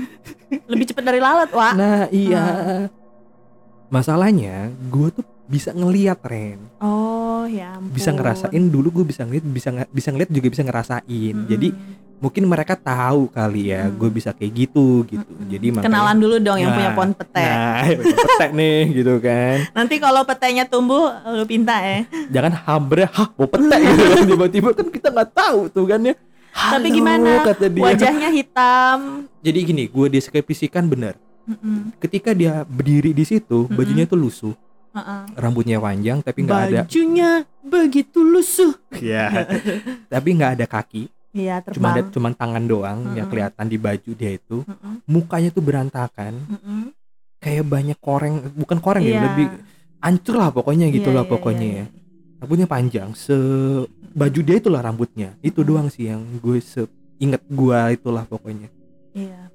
Lebih 0.70 0.86
cepat 0.88 1.04
dari 1.04 1.18
lalat, 1.18 1.50
Wak. 1.50 1.74
nah 1.74 2.06
iya 2.10 2.46
Masalahnya 3.94 4.74
gue 4.90 5.14
tuh 5.14 5.22
bisa 5.46 5.70
ngeliat 5.70 6.18
Ren, 6.24 6.58
Oh 6.80 7.46
ya 7.46 7.78
ampun. 7.78 7.94
bisa 7.94 8.10
ngerasain 8.10 8.64
dulu 8.66 8.90
gue 8.92 9.06
bisa 9.06 9.22
ngeliat, 9.22 9.46
bisa 9.46 9.70
nge- 9.70 9.92
bisa 9.92 10.10
ngeliat 10.10 10.32
juga 10.32 10.48
bisa 10.50 10.64
ngerasain. 10.64 11.06
Mm-mm. 11.36 11.46
Jadi 11.46 11.68
mungkin 12.18 12.44
mereka 12.48 12.74
tahu 12.74 13.30
kali 13.30 13.70
ya 13.70 13.86
Mm. 13.86 13.94
gue 13.94 14.10
bisa 14.10 14.30
kayak 14.32 14.50
gitu 14.58 14.88
gitu. 15.06 15.22
Mm-mm. 15.30 15.46
Jadi 15.46 15.68
makanya- 15.70 15.86
kenalan 15.86 16.18
dulu 16.18 16.36
dong 16.40 16.58
yang 16.58 16.72
Nah, 16.72 16.78
punya 16.80 16.92
pohon 16.92 17.12
pete. 17.14 17.46
Nah, 17.46 17.86
petek 18.18 18.52
nih 18.52 18.78
gitu 18.96 19.14
kan. 19.20 19.56
Nanti 19.72 19.96
kalau 20.00 20.22
petenya 20.24 20.64
tumbuh 20.66 21.06
lu 21.30 21.46
pinta 21.46 21.76
ya. 21.78 22.02
Jangan 22.32 22.54
hambre, 22.66 23.06
hah 23.06 23.30
mau 23.32 23.46
petek 23.46 23.78
gitu 23.86 24.04
kan 24.10 24.24
tiba-tiba 24.26 24.70
kan 24.72 24.88
kita 24.90 25.08
nggak 25.12 25.30
tahu 25.32 25.60
tuh 25.70 25.86
kan 25.86 26.02
ya. 26.02 26.18
Tapi 26.50 26.82
Halo, 26.82 26.96
gimana? 26.96 27.30
kata 27.44 27.66
dia. 27.68 27.84
Wajahnya 27.84 28.30
hitam. 28.32 29.30
Jadi 29.40 29.60
gini, 29.64 29.84
gue 29.86 30.08
deskripsikan 30.10 30.86
bener. 30.86 31.14
Mm-mm. 31.44 31.92
Ketika 32.00 32.32
dia 32.32 32.64
berdiri 32.64 33.12
di 33.12 33.24
situ, 33.24 33.68
Mm-mm. 33.68 33.76
bajunya 33.76 34.06
tuh 34.06 34.16
lusuh, 34.16 34.56
Uh-uh. 34.94 35.26
rambutnya 35.36 35.78
panjang 35.78 36.22
tapi 36.22 36.46
nggak 36.46 36.62
ada, 36.70 36.80
Bajunya 36.86 37.32
begitu 37.60 38.22
lusuh. 38.22 38.72
ya, 38.96 39.28
tapi 40.14 40.30
nggak 40.34 40.52
ada 40.56 40.66
kaki, 40.66 41.10
Iya 41.34 41.66
cuma 41.74 41.92
ada 41.92 42.06
cuma 42.08 42.30
tangan 42.30 42.64
doang 42.64 43.00
yang 43.12 43.26
Mm-mm. 43.26 43.32
kelihatan 43.32 43.66
di 43.66 43.78
baju 43.78 44.12
dia 44.14 44.32
itu. 44.34 44.62
Mm-mm. 44.64 45.02
Mukanya 45.04 45.50
tuh 45.50 45.64
berantakan, 45.66 46.34
Mm-mm. 46.48 46.94
kayak 47.42 47.66
banyak 47.66 47.98
koreng, 48.00 48.54
bukan 48.54 48.78
koreng 48.80 49.04
ya, 49.04 49.18
Iya. 49.18 49.22
lebih 49.28 49.48
hancur 50.00 50.36
lah 50.38 50.50
pokoknya 50.52 50.88
gitu 50.92 51.10
Iya, 51.10 51.18
lah 51.18 51.26
iya, 51.26 51.32
pokoknya 51.32 51.68
iya, 51.68 51.84
ya. 51.84 51.86
Rambutnya 52.44 52.68
panjang, 52.68 53.10
se 53.16 53.36
baju 54.14 54.40
dia 54.44 54.56
itulah 54.60 54.84
rambutnya. 54.84 55.34
Itu 55.40 55.64
doang 55.64 55.88
sih 55.88 56.12
yang 56.12 56.22
gue 56.38 56.60
se 56.60 56.86
inget 57.18 57.40
gua 57.48 57.88
itulah 57.90 58.28
pokoknya. 58.28 58.68
Iya. 59.16 59.48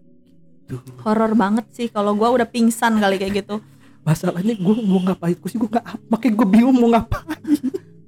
Tuh. 0.68 0.80
Horor 1.00 1.32
banget 1.32 1.66
sih 1.72 1.88
kalau 1.88 2.12
gua 2.12 2.28
udah 2.30 2.44
pingsan 2.44 3.00
kali 3.00 3.16
kayak 3.16 3.42
gitu. 3.42 3.56
Masalahnya 4.04 4.52
gue 4.52 4.74
mau 4.84 5.00
ngapain? 5.00 5.32
Gue 5.34 5.48
sih 5.48 5.56
gue 5.56 5.68
nggak, 5.68 5.84
makanya 6.08 6.34
gue 6.34 6.48
bingung 6.48 6.76
mau 6.76 6.88
ngapain. 6.88 7.60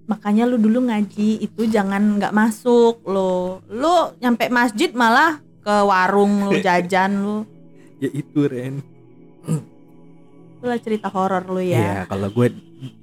Makanya 0.05 0.45
lu 0.45 0.57
dulu 0.57 0.88
ngaji 0.88 1.40
itu 1.40 1.62
jangan 1.64 2.17
nggak 2.17 2.33
masuk 2.33 3.05
lo. 3.05 3.61
Lu 3.67 4.17
nyampe 4.17 4.49
masjid 4.49 4.88
malah 4.90 5.38
ke 5.61 5.75
warung 5.85 6.49
lu 6.49 6.57
jajan 6.67 7.21
lu. 7.21 7.37
ya 7.97 8.09
itu 8.09 8.40
Ren. 8.43 8.81
Itulah 10.57 10.79
cerita 10.81 11.09
horor 11.09 11.45
lu 11.47 11.61
Iya, 11.61 11.81
ya. 11.81 11.97
kalau 12.05 12.29
gue 12.29 12.49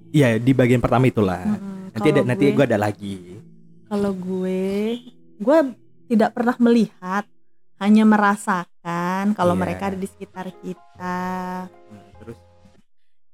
ya 0.09 0.37
di 0.37 0.51
bagian 0.53 0.81
pertama 0.81 1.05
itulah. 1.05 1.41
Mm-mm. 1.43 1.93
Nanti 1.93 2.07
ada 2.09 2.15
Kalau 2.15 2.29
nanti 2.29 2.43
gue 2.49 2.65
ada 2.65 2.77
lagi. 2.77 3.15
Kalau 3.87 4.11
gue, 4.11 4.61
gue 5.37 5.57
tidak 6.07 6.29
pernah 6.33 6.57
melihat, 6.59 7.23
hanya 7.77 8.03
merasakan 8.03 8.67
kalau 9.31 9.53
Iya. 9.53 9.61
mereka 9.63 9.83
ada 9.85 9.97
di 9.97 10.05
sekitar 10.05 10.45
kita. 10.57 11.19
Hmm, 11.69 12.09
Terus 12.17 12.37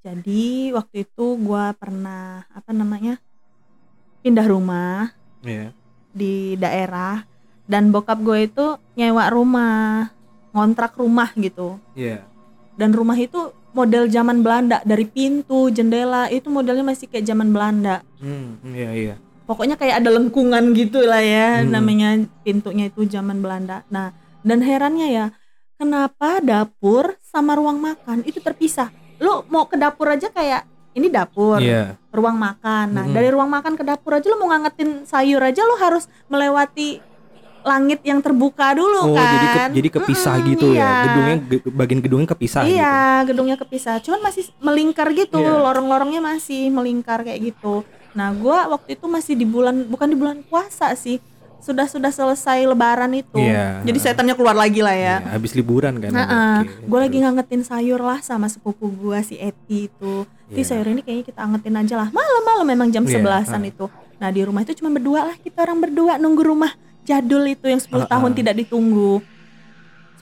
Jadi 0.01 0.43
waktu 0.69 0.95
itu 1.03 1.25
gue 1.37 1.65
pernah 1.73 2.23
apa 2.49 2.71
namanya 2.71 3.15
pindah 4.19 4.43
rumah 4.43 5.15
ya. 5.41 5.71
di 6.11 6.53
daerah 6.55 7.23
dan 7.63 7.87
bokap 7.89 8.19
gue 8.19 8.45
itu 8.45 8.65
nyewa 8.93 9.27
rumah, 9.27 10.11
ngontrak 10.51 10.93
rumah 10.93 11.31
gitu. 11.33 11.79
Iya. 11.93 12.27
Dan 12.75 12.91
rumah 12.91 13.15
itu 13.15 13.39
model 13.71 14.05
zaman 14.05 14.43
Belanda 14.43 14.83
dari 14.83 15.07
pintu, 15.07 15.71
jendela 15.71 16.27
itu 16.27 16.45
modelnya 16.47 16.83
masih 16.83 17.07
kayak 17.07 17.25
zaman 17.25 17.49
Belanda. 17.49 18.03
Hmm, 18.19 18.59
iya 18.65 18.91
iya. 18.93 19.15
pokoknya 19.43 19.75
kayak 19.75 19.99
ada 19.99 20.09
lengkungan 20.09 20.71
gitu 20.71 21.03
lah 21.03 21.19
ya 21.19 21.59
Hmm. 21.59 21.71
namanya 21.73 22.15
pintunya 22.41 22.87
itu 22.87 23.03
zaman 23.05 23.39
Belanda. 23.39 23.83
Nah 23.87 24.11
dan 24.39 24.59
herannya 24.59 25.07
ya 25.09 25.25
kenapa 25.83 26.39
dapur 26.39 27.19
sama 27.21 27.53
ruang 27.53 27.75
makan 27.75 28.23
itu 28.23 28.39
terpisah? 28.39 28.87
Lu 29.19 29.43
mau 29.45 29.67
ke 29.67 29.75
dapur 29.75 30.07
aja 30.07 30.27
kayak 30.27 30.63
ini 30.93 31.07
dapur, 31.07 31.57
Iya. 31.57 31.99
ruang 32.07 32.37
makan. 32.37 32.85
Nah 32.89 33.03
Mm-mm. 33.03 33.13
dari 33.13 33.27
ruang 33.27 33.49
makan 33.49 33.73
ke 33.73 33.83
dapur 33.83 34.13
aja 34.13 34.25
lu 34.25 34.37
mau 34.37 34.47
ngangetin 34.47 35.03
sayur 35.03 35.41
aja 35.41 35.59
lu 35.61 35.75
harus 35.75 36.07
melewati 36.27 37.03
langit 37.63 38.03
yang 38.03 38.19
terbuka 38.19 38.75
dulu 38.75 39.07
Oh, 39.07 39.15
kan. 39.15 39.27
jadi 39.29 39.47
ke, 39.47 39.59
jadi 39.73 39.89
kepisah 39.93 40.35
Mm-mm, 40.35 40.49
gitu 40.51 40.67
iya. 40.69 40.79
ya. 40.79 40.91
Gedungnya 41.01 41.35
ge- 41.41 41.73
bagian 41.73 41.99
gedungnya 41.99 42.29
kepisah 42.29 42.61
gitu. 42.61 42.75
Iya, 42.75 42.95
gedungnya 43.23 43.57
kepisah. 43.57 43.95
Cuman 43.99 44.19
masih 44.21 44.43
melingkar 44.59 45.07
gitu, 45.11 45.39
Iya. 45.39 45.59
lorong-lorongnya 45.61 46.21
masih 46.21 46.67
melingkar 46.69 47.23
kayak 47.23 47.39
gitu. 47.41 47.83
Nah, 48.13 48.29
gua 48.31 48.69
waktu 48.69 48.93
itu 48.93 49.05
masih 49.07 49.33
di 49.33 49.43
bulan 49.43 49.83
bukan 49.83 50.05
di 50.05 50.15
bulan 50.15 50.43
puasa 50.43 50.91
sih. 50.93 51.17
Sudah 51.63 51.87
sudah 51.87 52.11
selesai 52.11 52.67
lebaran 52.67 53.07
itu. 53.15 53.39
Iya. 53.39 53.79
Jadi 53.81 53.97
setannya 53.97 54.35
keluar 54.35 54.51
lagi 54.51 54.83
lah 54.83 54.91
ya. 54.91 55.15
Iya, 55.17 55.31
habis 55.31 55.55
liburan 55.55 55.95
kan. 55.95 56.11
Oke, 56.11 56.83
Gue 56.83 56.99
lagi 56.99 57.17
ngangetin 57.17 57.63
sayur 57.63 57.97
lah 57.97 58.19
sama 58.19 58.51
sepupu 58.51 58.91
gua 58.91 59.23
si 59.23 59.39
Eti 59.39 59.87
itu. 59.87 60.27
Ti 60.45 60.59
Iya. 60.59 60.67
sayur 60.67 60.91
ini 60.91 60.99
kayaknya 60.99 61.23
kita 61.23 61.39
angetin 61.39 61.75
aja 61.79 61.95
lah. 61.97 62.07
Malam-malam 62.11 62.67
memang 62.67 62.87
jam 62.91 63.07
Iya, 63.07 63.15
sebelasan 63.15 63.63
ah. 63.63 63.71
itu. 63.71 63.85
Nah, 64.19 64.27
di 64.27 64.43
rumah 64.43 64.59
itu 64.59 64.75
cuma 64.75 64.91
berdua 64.91 65.23
lah 65.25 65.35
kita 65.35 65.63
orang 65.63 65.79
berdua 65.79 66.19
nunggu 66.19 66.43
rumah 66.43 66.71
jadul 67.01 67.47
itu 67.47 67.65
yang 67.65 67.79
10 67.79 68.03
Ah, 68.03 68.11
tahun 68.11 68.29
ah. 68.29 68.35
tidak 68.35 68.55
ditunggu. 68.59 69.23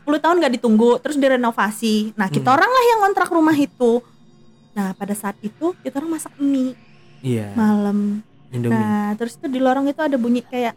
10 0.01 0.17
tahun 0.17 0.35
gak 0.39 0.53
ditunggu, 0.55 0.97
terus 0.97 1.17
direnovasi. 1.17 2.13
Nah, 2.13 2.25
kita 2.25 2.47
Hmm. 2.47 2.57
orang 2.57 2.69
lah 2.69 2.83
yang 2.87 2.99
ngontrak 3.01 3.29
rumah 3.29 3.53
itu. 3.53 4.01
Nah, 4.71 4.93
pada 4.93 5.13
saat 5.13 5.37
itu 5.39 5.73
kita 5.81 5.97
orang 5.97 6.17
masak 6.17 6.33
mie 6.37 6.73
Iya. 7.19 7.53
malam. 7.53 8.21
Indomie. 8.49 8.73
Nah, 8.73 9.13
terus 9.15 9.35
itu 9.35 9.47
di 9.47 9.57
lorong 9.57 9.87
itu 9.87 9.97
ada 9.97 10.17
bunyi 10.17 10.41
kayak 10.41 10.73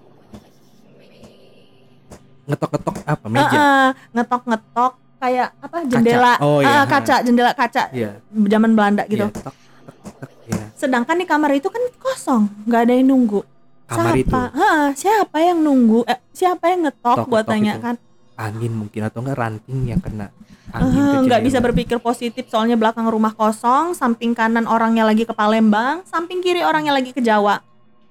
Ngetok-ngetok 2.45 2.95
apa? 3.03 3.25
Meja. 3.27 3.49
"Eh, 3.51 3.89
ngetok-ngetok 4.13 4.93
kayak 5.17 5.49
apa 5.57 5.77
jendela 5.83 6.35
Oh, 6.39 6.61
iya. 6.61 6.83
Ah, 6.83 6.85
kaca 6.85 7.17
jendela 7.21 7.53
kaca 7.53 7.89
Iya. 7.91 8.21
zaman 8.29 8.77
Belanda 8.77 9.03
gitu. 9.07 9.25
Iya, 9.25 9.33
tek, 9.33 9.45
tek, 9.49 9.97
tek, 10.21 10.31
iya. 10.47 10.65
Sedangkan 10.75 11.17
di 11.17 11.25
kamar 11.25 11.51
itu 11.53 11.67
kan 11.67 11.81
kosong, 11.97 12.45
nggak 12.65 12.81
ada 12.83 12.93
yang 12.93 13.09
nunggu. 13.09 13.41
Kamar 13.85 14.13
itu 14.15 14.29
siapa? 14.29 14.41
Hah, 14.51 14.85
siapa 14.93 15.39
yang 15.41 15.59
nunggu? 15.59 16.05
Eh, 16.05 16.19
siapa 16.31 16.65
yang 16.69 16.85
ngetok? 16.85 17.17
Tok, 17.19 17.27
Gua 17.27 17.41
tanya 17.43 17.77
itu. 17.77 17.83
kan. 17.83 17.97
angin 18.35 18.75
mungkin 18.75 18.99
atau 19.01 19.23
enggak 19.23 19.39
ranting 19.39 19.87
yang 19.87 20.03
kena 20.03 20.27
angin 20.69 20.91
nggak 21.23 21.39
jendela. 21.39 21.47
bisa 21.47 21.59
berpikir 21.61 22.03
positif 22.03 22.51
soalnya 22.51 22.75
belakang 22.75 23.07
rumah 23.07 23.31
kosong, 23.31 23.95
samping 23.95 24.35
kanan 24.35 24.67
orangnya 24.67 25.07
lagi 25.07 25.23
ke 25.23 25.31
Palembang, 25.31 26.03
samping 26.05 26.43
kiri 26.43 26.61
orangnya 26.61 26.91
lagi 26.91 27.15
ke 27.15 27.23
Jawa. 27.23 27.63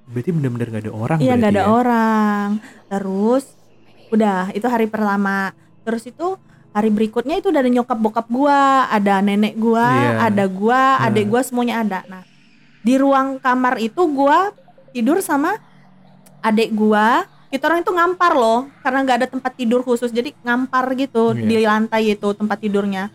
Berarti 0.05 0.31
benar-benar 0.31 0.67
nggak 0.69 0.83
ada 0.83 0.93
orang. 0.93 1.17
Iya 1.19 1.33
nggak 1.35 1.51
ada 1.51 1.59
ya? 1.59 1.67
orang. 1.67 2.47
Terus 2.87 3.43
udah 4.13 4.53
itu 4.53 4.65
hari 4.65 4.85
pertama. 4.85 5.51
Terus 5.81 6.05
itu 6.05 6.37
hari 6.69 6.89
berikutnya 6.89 7.37
itu 7.37 7.49
udah 7.49 7.61
ada 7.61 7.71
nyokap 7.71 7.97
bokap 7.97 8.27
gua, 8.29 8.85
ada 8.87 9.19
nenek 9.19 9.57
gua, 9.57 9.83
Iya. 9.83 10.09
ada 10.29 10.45
gua, 10.45 10.81
Nah. 10.97 11.05
adik 11.09 11.25
gua 11.27 11.41
semuanya 11.41 11.81
ada. 11.81 11.99
Nah 12.05 12.23
di 12.83 12.93
ruang 12.95 13.39
kamar 13.39 13.79
itu 13.79 14.01
gua 14.07 14.53
tidur 14.91 15.17
sama 15.19 15.57
adik 16.39 16.69
gua. 16.71 17.25
Kita 17.47 17.69
orang 17.69 17.81
itu 17.81 17.93
ngampar 17.93 18.33
loh, 18.33 18.65
karena 18.81 19.05
nggak 19.05 19.17
ada 19.21 19.27
tempat 19.29 19.53
tidur 19.53 19.85
khusus, 19.85 20.09
jadi 20.09 20.33
ngampar 20.41 20.89
gitu 20.93 21.31
Iya. 21.31 21.45
di 21.45 21.55
lantai 21.61 22.03
itu 22.11 22.29
tempat 22.33 22.57
tidurnya. 22.57 23.13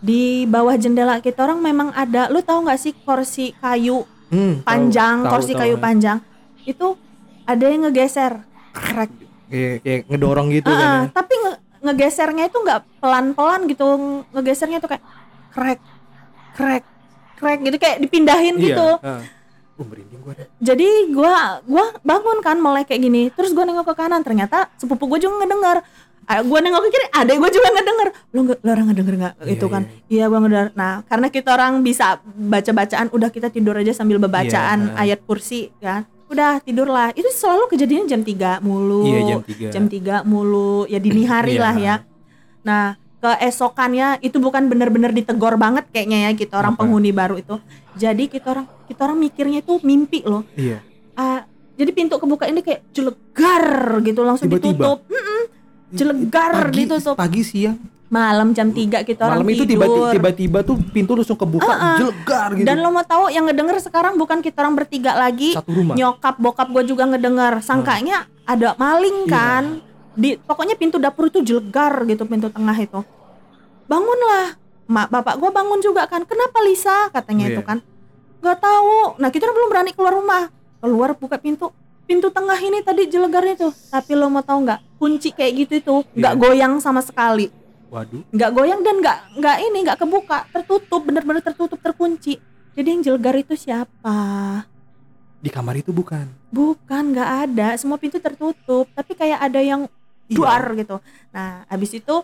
Di 0.00 0.44
bawah 0.44 0.76
jendela 0.76 1.16
kita 1.18 1.44
orang 1.44 1.60
memang 1.60 1.92
ada, 1.92 2.28
lu 2.28 2.40
tahu 2.40 2.64
nggak 2.64 2.76
sih 2.76 2.92
kursi 2.94 3.52
kayu 3.56 4.04
Hmm, 4.28 4.60
tahu, 4.60 4.64
panjang, 4.64 5.16
tahu, 5.20 5.30
kursi 5.32 5.52
tahu. 5.52 5.60
kayu 5.60 5.76
panjang 5.76 6.18
itu 6.62 6.94
ada 7.42 7.64
yang 7.66 7.82
ngegeser, 7.84 8.32
krek. 8.70 9.10
Kayak, 9.50 9.74
kayak 9.82 10.00
ngedorong 10.06 10.48
gitu 10.54 10.70
kan. 10.70 10.78
Ah, 10.78 11.02
ya. 11.02 11.10
tapi 11.10 11.34
nge 11.34 11.52
ngegesernya 11.80 12.44
itu 12.46 12.58
nggak 12.60 12.80
pelan-pelan 13.02 13.60
gitu, 13.66 13.86
ngegesernya 14.30 14.78
tuh 14.78 14.90
kayak 14.94 15.04
krek, 15.50 15.80
krek, 16.54 16.84
krek 17.34 17.58
gitu 17.66 17.76
kayak 17.80 17.98
dipindahin 17.98 18.54
Iya, 18.60 18.64
gitu. 18.70 18.88
ah. 19.02 19.20
Uh, 19.80 19.86
merinding 19.88 20.20
gua 20.20 20.36
deh. 20.36 20.46
Jadi 20.60 20.88
gua 21.08 21.64
gua 21.64 21.88
bangun 22.04 22.44
kan 22.44 22.60
melek 22.60 22.92
kayak 22.92 23.00
gini, 23.00 23.32
terus 23.32 23.50
gua 23.50 23.64
nengok 23.64 23.90
ke 23.90 23.94
kanan, 23.96 24.20
ternyata 24.20 24.68
sepupu 24.76 25.08
gua 25.08 25.16
juga 25.16 25.40
ngedenger. 25.40 25.80
Gua 26.46 26.62
nengok 26.62 26.84
ke 26.86 26.88
kiri, 26.94 27.06
adek 27.10 27.36
gua 27.40 27.50
juga 27.50 27.68
ngedenger. 27.74 28.08
Lo 28.30 28.38
nggak, 28.44 28.58
lo 28.60 28.68
orang 28.70 28.86
ngedenger 28.92 29.14
nggak? 29.18 29.34
Iya, 29.40 29.50
itu 29.50 29.66
kan? 29.66 29.82
iya. 29.88 29.98
Iya, 30.14 30.24
gua 30.28 30.38
ngedenger. 30.44 30.68
Nah, 30.76 30.92
karena 31.08 31.26
kita 31.32 31.48
orang 31.56 31.72
bisa 31.80 32.06
baca 32.22 32.70
bacaan, 32.76 33.06
udah 33.10 33.28
kita 33.32 33.48
tidur 33.48 33.74
aja 33.74 33.96
sambil 33.96 34.20
bebacaan 34.20 34.94
Iya, 34.94 35.00
ayat 35.00 35.20
kursi 35.24 35.72
kan. 35.80 36.04
Udah 36.30 36.62
tidurlah. 36.62 37.10
Itu 37.12 37.26
selalu 37.28 37.66
kejadian 37.68 38.06
jam 38.06 38.22
3 38.22 38.62
mulu. 38.62 39.02
Iya 39.02 39.20
jam 39.26 39.40
3 39.42 39.68
jam 39.68 39.84
3 39.84 40.22
mulu, 40.22 40.86
ya 40.86 40.96
dini 40.96 41.26
hari 41.26 41.58
Iya. 41.58 41.62
lah 41.62 41.74
ya. 41.74 41.94
Nah, 42.62 42.84
keesokannya 43.18 44.22
itu 44.22 44.38
bukan 44.38 44.70
benar-benar 44.70 45.10
ditegor 45.10 45.58
banget 45.58 45.90
kayaknya 45.90 46.18
ya 46.24 46.32
kita 46.32 46.54
orang 46.56 46.78
Apa? 46.78 46.86
penghuni 46.86 47.10
baru 47.10 47.36
itu. 47.36 47.58
Jadi 47.92 48.30
kita 48.30 48.46
orang 48.48 48.66
kita 48.86 49.00
orang 49.02 49.18
mikirnya 49.18 49.58
itu 49.60 49.82
mimpi 49.82 50.22
loh. 50.22 50.46
Iya. 50.54 50.78
Ah, 51.12 51.44
jadi 51.74 51.90
pintu 51.90 52.16
kebuka 52.16 52.46
ini 52.46 52.62
kayak 52.62 52.86
jelegar 52.90 53.64
gitu 54.00 54.20
langsung 54.22 54.46
Tiba-tiba? 54.46 54.72
ditutup. 54.72 54.98
Mm-mm. 55.04 55.42
Jelegar 55.90 56.50
pagi, 56.62 56.76
ditutup. 56.78 57.14
Pagi 57.18 57.42
siang. 57.42 57.76
Malam 58.10 58.50
jam 58.50 58.68
3 58.68 59.06
kita 59.06 59.22
orang 59.22 59.40
Malam 59.40 59.48
itu 59.48 59.62
tidur. 59.64 59.86
tiba- 59.86 60.10
tiba-tiba 60.10 60.58
tuh 60.60 60.76
pintu 60.90 61.14
langsung 61.14 61.38
kebuka 61.38 61.62
Ah, 61.64 61.94
ah. 61.94 61.96
jelegar 61.96 62.48
gitu. 62.52 62.66
Dan 62.66 62.82
lo 62.82 62.90
mau 62.90 63.02
tahu 63.02 63.30
yang 63.30 63.46
ngedenger 63.46 63.78
sekarang 63.78 64.18
bukan 64.18 64.38
kita 64.38 64.60
orang 64.60 64.74
bertiga 64.74 65.14
lagi. 65.14 65.54
satu 65.54 65.70
rumah. 65.70 65.94
Nyokap 65.94 66.34
bokap 66.36 66.68
gue 66.68 66.84
juga 66.84 67.06
ngedenger. 67.06 67.62
Sangkanya 67.62 68.26
ada 68.44 68.74
maling 68.74 69.24
Iya. 69.24 69.30
kan. 69.30 69.64
Di 70.12 70.34
pokoknya 70.36 70.74
pintu 70.74 70.98
dapur 70.98 71.26
itu 71.26 71.38
jelegar 71.40 72.02
gitu 72.04 72.26
pintu 72.26 72.46
tengah 72.48 72.74
itu. 72.74 72.98
Bangunlah. 73.86 74.58
mak 74.86 75.06
bapak 75.06 75.38
gua 75.38 75.54
bangun 75.54 75.78
juga 75.78 76.02
kan 76.04 76.26
kenapa 76.26 76.58
Lisa 76.60 77.06
katanya 77.10 77.46
Iya. 77.46 77.54
itu 77.54 77.62
kan 77.62 77.78
nggak 78.42 78.58
tahu 78.58 79.22
nah 79.22 79.30
kita 79.30 79.46
belum 79.46 79.70
berani 79.70 79.94
keluar 79.94 80.10
rumah 80.12 80.50
keluar 80.80 81.14
buka 81.14 81.38
pintu 81.38 81.70
pintu 82.04 82.26
tengah 82.28 82.58
ini 82.58 82.82
tadi 82.82 83.06
jelegarnya 83.06 83.54
tuh 83.56 83.70
tapi 83.86 84.18
lo 84.18 84.26
mau 84.26 84.42
tahu 84.42 84.66
nggak 84.66 84.98
kunci 84.98 85.30
kayak 85.30 85.52
gitu 85.56 85.72
itu 85.76 85.94
nggak 86.10 86.34
Iya. 86.34 86.40
goyang 86.42 86.82
sama 86.82 86.98
sekali 86.98 87.54
Waduh. 87.90 88.22
nggak 88.30 88.50
goyang 88.50 88.80
dan 88.80 88.96
nggak 88.96 89.18
nggak 89.36 89.56
ini 89.60 89.78
nggak 89.82 89.98
kebuka 89.98 90.38
tertutup 90.48 91.02
bener-bener 91.02 91.40
tertutup 91.40 91.76
terkunci 91.76 92.38
jadi 92.72 92.88
yang 92.88 93.02
jelegar 93.02 93.34
itu 93.34 93.54
siapa 93.54 94.62
Di 95.36 95.48
kamar 95.48 95.74
itu 95.74 95.90
bukan. 95.90 96.28
bukan 96.48 97.02
nggak 97.10 97.30
ada 97.44 97.68
semua 97.74 97.96
pintu 97.96 98.16
tertutup 98.16 98.86
tapi 98.90 99.12
kayak 99.12 99.40
ada 99.40 99.58
yang 99.58 99.90
Iya. 100.26 100.36
duar 100.36 100.62
gitu 100.74 100.96
nah 101.28 101.66
habis 101.66 101.90
itu 101.92 102.14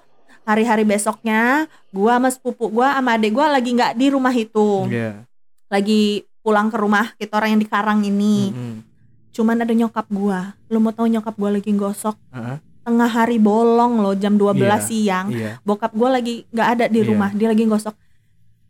hari-hari 0.43 0.87
besoknya 0.87 1.67
gua 1.91 2.17
sama 2.17 2.31
sepupu 2.31 2.71
gua 2.71 2.95
sama 2.95 3.19
adik 3.19 3.35
gua 3.35 3.51
lagi 3.51 3.75
nggak 3.75 3.93
di 3.93 4.07
rumah 4.07 4.31
itu 4.31 4.87
Iya. 4.87 5.27
lagi 5.67 6.23
pulang 6.39 6.71
ke 6.71 6.79
rumah 6.79 7.11
kita 7.17 7.35
orang 7.35 7.51
yang 7.53 7.61
di 7.61 7.67
Karang 7.67 8.01
ini 8.01 8.37
Mm-mm. 8.49 8.75
cuman 9.33 9.59
ada 9.59 9.75
nyokap 9.75 10.07
gua 10.07 10.55
lo 10.65 10.79
mau 10.79 10.95
tahu 10.95 11.11
nyokap 11.11 11.35
gua 11.35 11.51
lagi 11.51 11.75
gosok 11.75 12.15
Heeh. 12.31 12.63
Tengah 12.87 13.11
hari 13.11 13.37
bolong 13.37 13.99
loh 13.99 14.15
jam 14.15 14.39
12 14.39 14.55
Iya. 14.55 14.79
siang. 14.79 15.27
Iya. 15.29 15.59
bokap 15.61 15.91
gue 15.91 16.07
lagi 16.07 16.35
nggak 16.49 16.69
ada 16.71 16.85
di 16.87 17.03
Iya. 17.03 17.09
rumah 17.11 17.31
dia 17.31 17.51
lagi 17.51 17.67
gosok 17.67 17.99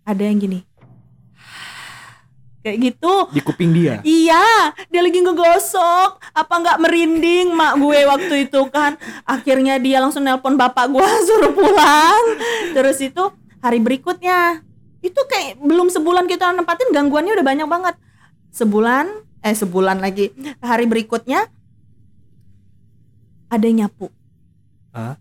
ada 0.02 0.22
yang 0.22 0.40
gini. 0.40 0.64
Kayak 2.64 2.78
gitu. 2.82 3.14
Di 3.30 3.40
kuping 3.40 3.70
dia. 3.70 4.02
iya 4.02 4.42
dia 4.88 4.98
lagi 4.98 5.20
ngegosok. 5.20 6.18
Apa 6.32 6.54
nggak 6.56 6.78
merinding 6.80 7.54
mak 7.54 7.78
gue 7.78 8.00
waktu 8.02 8.34
itu 8.42 8.60
kan? 8.68 8.98
Akhirnya 9.22 9.78
dia 9.78 10.02
langsung 10.02 10.26
nelpon 10.26 10.58
bapak 10.58 10.90
gue 10.90 11.06
suruh 11.28 11.52
pulang. 11.52 12.24
Terus 12.72 12.98
itu 12.98 13.22
hari 13.60 13.78
berikutnya. 13.78 14.66
Itu 14.98 15.22
kayak 15.30 15.62
belum 15.62 15.94
sebulan 15.94 16.26
kita 16.26 16.50
nempatin 16.50 16.90
gangguannya 16.90 17.38
udah 17.38 17.46
banyak 17.46 17.68
banget. 17.70 17.94
Sebulan 18.50 19.14
eh 19.44 19.54
sebulan 19.54 20.02
lagi. 20.02 20.34
Hari 20.58 20.90
berikutnya 20.90 21.46
ada 23.50 23.64
yang 23.64 23.86
nyapu. 23.86 24.10
Hah? 24.90 25.20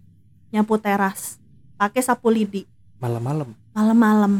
nyapu 0.55 0.79
teras. 0.79 1.36
Pakai 1.75 2.00
sapu 2.00 2.32
lidi. 2.32 2.63
Malam-malam. 3.03 3.51
malam-malam. 3.75 4.34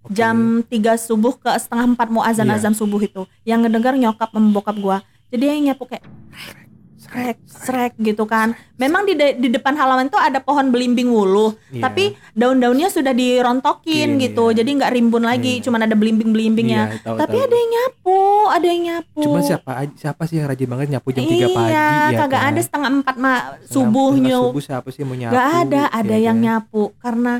Oke. 0.00 0.16
jam 0.16 0.64
3 0.64 0.96
subuh 0.96 1.36
ke 1.36 1.48
setengah 1.60 1.92
empat 1.92 2.08
mau 2.08 2.24
azan 2.24 2.48
azan 2.52 2.76
subuh 2.76 3.00
itu. 3.00 3.24
Yang 3.44 3.68
ngedengar 3.68 3.96
nyokap 3.96 4.28
sama 4.32 4.48
bokap 4.52 4.76
gua. 4.76 4.98
Jadi 5.32 5.44
yang 5.48 5.72
nyapu 5.72 5.88
kayak 5.88 6.04
srek 7.00 7.40
srek 7.42 7.92
gitu 7.98 8.22
kan 8.22 8.52
memang 8.76 9.02
di 9.02 9.16
de- 9.16 9.32
di 9.34 9.48
depan 9.48 9.72
halaman 9.72 10.06
tuh 10.06 10.20
ada 10.20 10.36
pohon 10.38 10.68
belimbing 10.68 11.08
wuluh 11.08 11.56
Iya. 11.70 11.80
tapi 11.82 12.04
daun-daunnya 12.32 12.86
sudah 12.86 13.10
dirontokin 13.10 14.14
Iya. 14.14 14.22
gitu 14.22 14.52
jadi 14.52 14.68
nggak 14.68 14.92
rimbun 14.92 15.24
lagi 15.24 15.58
Iya. 15.58 15.64
cuman 15.64 15.80
ada 15.82 15.96
belimbing 15.96 16.28
belimbingnya 16.28 16.92
Iya, 16.92 17.00
tahu, 17.02 17.16
tapi 17.16 17.34
tahu. 17.34 17.46
ada 17.46 17.56
yang 17.56 17.70
nyapu 17.72 18.20
ada 18.46 18.66
yang 18.66 18.82
nyapu 18.84 19.22
Cuma 19.22 19.40
siapa 19.40 19.70
siapa 19.96 20.22
sih 20.24 20.36
yang 20.36 20.46
rajin 20.46 20.68
banget 20.68 20.88
nyapu 20.90 21.08
jam 21.10 21.24
3 21.24 21.32
iya, 21.32 21.48
pagi 21.48 21.72
ya 21.72 21.88
kagak 22.18 22.28
kan? 22.38 22.50
ada 22.52 22.60
setengah 22.60 22.90
empat 22.94 23.16
ma 23.16 23.34
subuhnya 23.64 24.36
subuh 24.38 24.60
siapa 24.62 24.88
sih 24.90 25.00
mau 25.00 25.16
nyapu? 25.16 25.32
Gak 25.32 25.48
ada, 25.64 25.82
ada 25.90 26.14
ya 26.14 26.20
yang 26.22 26.36
kan? 26.36 26.44
nyapu 26.44 26.82
karena 26.98 27.34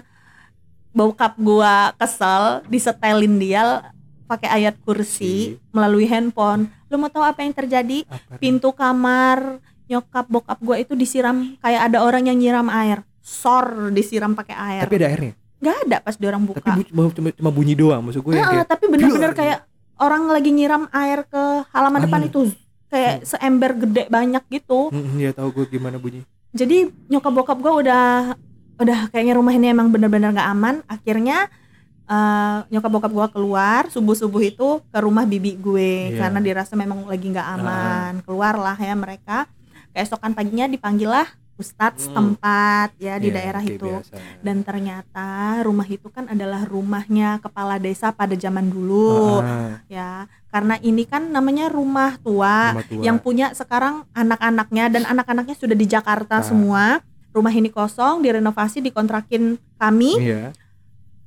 bokap 0.90 1.36
gua 1.36 1.92
kesel 1.94 2.64
disetelin 2.66 3.36
dia 3.36 3.92
pakai 4.30 4.62
ayat 4.62 4.78
kursi 4.78 5.10
Si. 5.50 5.58
melalui 5.70 6.06
handphone. 6.06 6.70
Lu 6.86 6.96
mau 6.96 7.10
tahu 7.10 7.22
apa 7.22 7.42
yang 7.42 7.50
terjadi? 7.50 8.06
Apa? 8.06 8.38
Pintu 8.38 8.70
kamar 8.70 9.58
nyokap 9.84 10.24
bokap 10.24 10.58
gua 10.60 10.78
itu 10.78 10.94
disiram 10.94 11.58
kayak 11.58 11.90
ada 11.90 11.98
orang 12.00 12.22
yang 12.24 12.38
nyiram 12.38 12.70
air. 12.70 13.02
Sor 13.18 13.90
disiram 13.90 14.32
pakai 14.32 14.54
air. 14.54 14.82
Tapi 14.82 14.94
ada 14.96 15.08
airnya. 15.08 15.32
Gak 15.58 15.76
ada 15.84 15.96
pas 15.98 16.14
diorang 16.14 16.40
buka. 16.40 16.62
Tapi 16.62 16.86
bu- 16.88 17.10
cuma, 17.10 17.28
cuma, 17.30 17.50
bunyi 17.50 17.74
doang 17.74 18.00
maksud 18.00 18.22
gue 18.22 18.32
yang 18.32 18.46
Ah, 18.46 18.50
kayak 18.54 18.66
tapi 18.66 18.84
bener-bener 18.86 19.32
kayak 19.34 19.58
orang 19.98 20.24
lagi 20.26 20.50
nyiram 20.50 20.86
air 20.90 21.26
ke 21.26 21.42
halaman 21.68 22.00
depan 22.00 22.22
Halaman. 22.22 22.30
itu 22.30 22.40
kayak 22.88 23.14
seember 23.22 23.76
gede 23.76 24.08
banyak 24.08 24.40
gitu. 24.48 24.88
Mm, 24.88 25.20
ya 25.20 25.30
tahu 25.30 25.52
gue 25.52 25.66
gimana 25.68 25.98
bunyi. 25.98 26.22
jadi 26.50 26.88
nyokap 27.06 27.30
bokap 27.30 27.58
gue 27.58 27.72
udah 27.84 28.34
udah 28.76 28.98
kayaknya 29.06 29.36
rumah 29.36 29.52
ini 29.52 29.70
emang 29.70 29.86
bener-bener 29.86 30.32
gak 30.32 30.48
aman 30.48 30.80
akhirnya 30.88 31.46
eh, 32.10 32.58
nyokap 32.68 32.90
bokap 32.90 33.12
gue 33.12 33.28
keluar 33.32 33.82
subuh 33.86 34.12
subuh 34.12 34.42
itu 34.42 34.68
ke 34.84 34.98
rumah 34.98 35.22
bibi 35.22 35.54
gue 35.56 35.92
Iya. 36.10 36.18
karena 36.20 36.38
dirasa 36.40 36.74
memang 36.74 37.06
lagi 37.06 37.22
nggak 37.24 37.48
aman 37.52 38.12
keluarlah 38.20 38.74
ya 38.74 38.94
mereka 38.94 39.46
keesokan 39.88 40.32
paginya 40.32 40.66
dipanggil 40.66 41.06
lah 41.08 41.26
ustadz 41.54 42.00
Hmm. 42.00 42.34
setempat 42.34 42.96
ya 42.96 43.14
di 43.16 43.28
Ya, 43.28 43.34
daerah 43.36 43.60
itu 43.60 43.84
biasa. 43.84 44.16
dan 44.40 44.56
ternyata 44.60 45.28
rumah 45.60 45.84
itu 45.84 46.08
kan 46.08 46.24
adalah 46.26 46.64
rumahnya 46.64 47.36
kepala 47.38 47.76
desa 47.76 48.10
pada 48.10 48.32
zaman 48.34 48.66
dulu 48.66 49.38
Ah, 49.38 49.78
ya 49.86 50.10
karena 50.48 50.80
ini 50.80 51.04
kan 51.04 51.28
namanya 51.28 51.68
rumah 51.68 52.16
tua 52.18 52.74
rumah 52.74 52.82
tua. 52.82 53.02
yang 53.02 53.20
punya 53.20 53.52
sekarang 53.52 54.02
anak-anaknya 54.10 54.88
dan 54.90 55.02
anak-anaknya 55.06 55.54
sudah 55.54 55.74
di 55.74 55.86
Jakarta 55.86 56.40
Ah. 56.40 56.42
semua. 56.42 56.84
Rumah 57.30 57.54
ini 57.54 57.70
kosong, 57.70 58.26
direnovasi, 58.26 58.82
dikontrakin 58.82 59.54
kami. 59.76 60.18
Iya. 60.18 60.50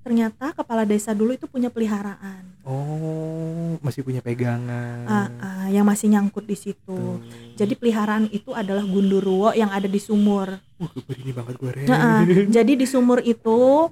Ternyata 0.04 0.52
kepala 0.52 0.84
desa 0.84 1.16
dulu 1.16 1.32
itu 1.32 1.48
punya 1.48 1.72
peliharaan 1.72 2.54
Oh, 2.68 3.76
masih 3.84 4.08
punya 4.08 4.24
pegangan. 4.24 5.04
ah, 5.04 5.28
ah, 5.40 5.68
yang 5.68 5.84
masih 5.84 6.08
nyangkut 6.08 6.48
di 6.48 6.56
situ. 6.56 6.80
Tuh. 6.88 7.20
Jadi 7.60 7.76
peliharaan 7.76 8.32
itu 8.32 8.56
adalah 8.56 8.88
gundurwo 8.88 9.52
yang 9.52 9.68
ada 9.68 9.84
di 9.84 10.00
sumur. 10.00 10.64
Wah, 10.80 10.92
ini 11.20 11.32
banget 11.36 11.56
gue. 11.60 11.72
Nah, 11.92 12.00
ah, 12.00 12.22
jadi 12.56 12.72
di 12.80 12.88
sumur 12.88 13.20
itu 13.20 13.92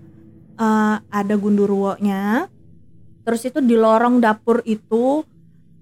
eh, 0.56 0.95
ada 1.04 1.34
gundurwonya. 1.36 2.47
Terus 3.28 3.41
itu 3.43 3.60
di 3.60 3.76
lorong 3.76 4.24
dapur 4.24 4.63
itu 4.63 5.28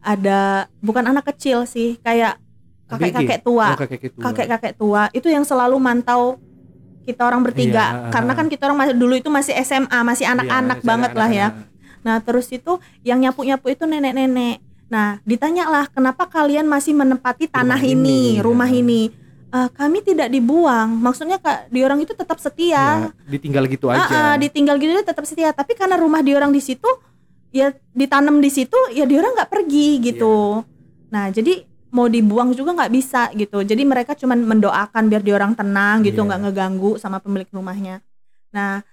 ada 0.02 0.66
bukan 0.82 1.14
anak 1.14 1.30
kecil 1.30 1.70
sih, 1.70 2.02
kayak 2.02 2.42
kakek-kakek 2.90 3.46
tua. 3.46 3.70
Oh, 3.74 3.78
kakek 3.78 4.02
tua. 4.18 4.24
kakek-kakek 4.26 4.74
tua 4.82 5.04
itu 5.14 5.30
yang 5.30 5.46
selalu 5.46 5.78
mantau 5.78 6.42
kita 7.10 7.26
orang 7.26 7.42
bertiga. 7.42 7.86
Iya, 7.90 8.14
karena 8.14 8.32
kan 8.34 8.46
kita 8.46 8.70
orang 8.70 8.78
masih 8.78 8.94
dulu 8.94 9.14
itu 9.18 9.30
masih 9.30 9.58
SMA 9.60 10.00
masih 10.06 10.26
Iya, 10.30 10.34
anak-anak 10.38 10.78
masih 10.78 10.88
banget 10.88 11.12
lah 11.18 11.30
ya. 11.32 11.48
nah 12.00 12.22
terus 12.22 12.48
itu 12.48 12.78
yang 13.02 13.20
nyapu-nyapu 13.20 13.68
itu 13.68 13.84
nenek-nenek. 13.84 14.62
Nah 14.88 15.18
ditanyalah 15.22 15.90
kenapa 15.90 16.26
kalian 16.26 16.64
masih 16.66 16.94
menempati 16.94 17.46
tanah 17.46 17.76
Rumah 17.76 17.92
ini, 17.92 18.38
ini, 18.38 18.42
rumah 18.42 18.70
ya. 18.70 18.80
ini? 18.80 19.02
"Eh, 19.50 19.70
kami 19.74 20.00
tidak 20.02 20.30
dibuang. 20.30 20.94
Maksudnya 20.96 21.38
kak 21.38 21.68
di 21.68 21.82
orang 21.82 22.00
itu 22.00 22.14
tetap 22.14 22.38
setia. 22.38 23.10
Ya, 23.10 23.10
ditinggal 23.28 23.66
gitu 23.66 23.90
aja. 23.90 24.06
ah, 24.06 24.36
ditinggal 24.38 24.78
gitu 24.78 24.94
dia 24.94 25.04
tetap 25.04 25.26
setia. 25.26 25.50
Tapi 25.52 25.74
karena 25.74 25.98
rumah 25.98 26.22
di 26.22 26.32
orang 26.32 26.54
di 26.54 26.62
situ 26.62 26.88
ya 27.50 27.74
ditanam 27.92 28.38
di 28.38 28.50
situ 28.50 28.78
ya 28.94 29.10
di 29.10 29.18
orang 29.18 29.34
nggak 29.34 29.50
pergi 29.50 29.88
gitu. 30.06 30.62
Nah 31.10 31.34
jadi 31.34 31.66
mau 31.90 32.06
dibuang 32.06 32.54
juga 32.54 32.74
nggak 32.74 32.94
bisa 32.94 33.34
gitu 33.34 33.62
jadi 33.62 33.82
mereka 33.82 34.14
cuman 34.14 34.38
mendoakan 34.40 35.10
biar 35.10 35.22
di 35.22 35.32
orang 35.32 35.54
tenang 35.54 36.06
gitu 36.06 36.22
Iya. 36.22 36.28
nggak 36.30 36.40
ngeganggu 36.46 36.92
sama 36.98 37.18
pemilik 37.18 37.50
rumahnya 37.50 38.02
nah 38.50 38.86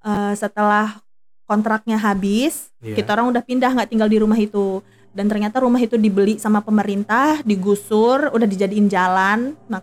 eh, 0.00 0.34
setelah 0.34 1.02
kontraknya 1.44 1.98
habis 1.98 2.70
Iya. 2.78 2.94
kita 2.94 3.10
orang 3.12 3.34
udah 3.34 3.42
pindah 3.42 3.70
nggak 3.70 3.90
tinggal 3.90 4.06
di 4.06 4.18
rumah 4.18 4.38
itu 4.38 4.80
dan 5.14 5.26
ternyata 5.26 5.62
rumah 5.62 5.78
itu 5.78 5.94
dibeli 5.94 6.38
sama 6.38 6.58
pemerintah 6.58 7.42
digusur 7.42 8.30
udah 8.30 8.46
dijadiin 8.46 8.86
jalan 8.86 9.54
nah 9.66 9.82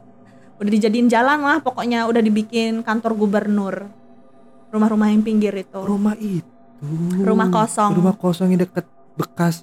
udah 0.56 0.72
dijadiin 0.72 1.08
jalan 1.08 1.40
lah 1.42 1.58
pokoknya 1.60 2.06
udah 2.06 2.20
dibikin 2.20 2.80
kantor 2.82 3.16
gubernur 3.16 3.76
rumah-rumah 4.72 5.12
yang 5.12 5.20
pinggir 5.22 5.52
itu 5.54 5.80
rumah 5.82 6.16
itu. 6.16 6.48
Rumah 7.22 7.54
kosong. 7.54 7.94
Rumah 7.94 8.16
kosong 8.18 8.48
yang 8.50 8.66
deket 8.66 8.90
bekas 9.14 9.62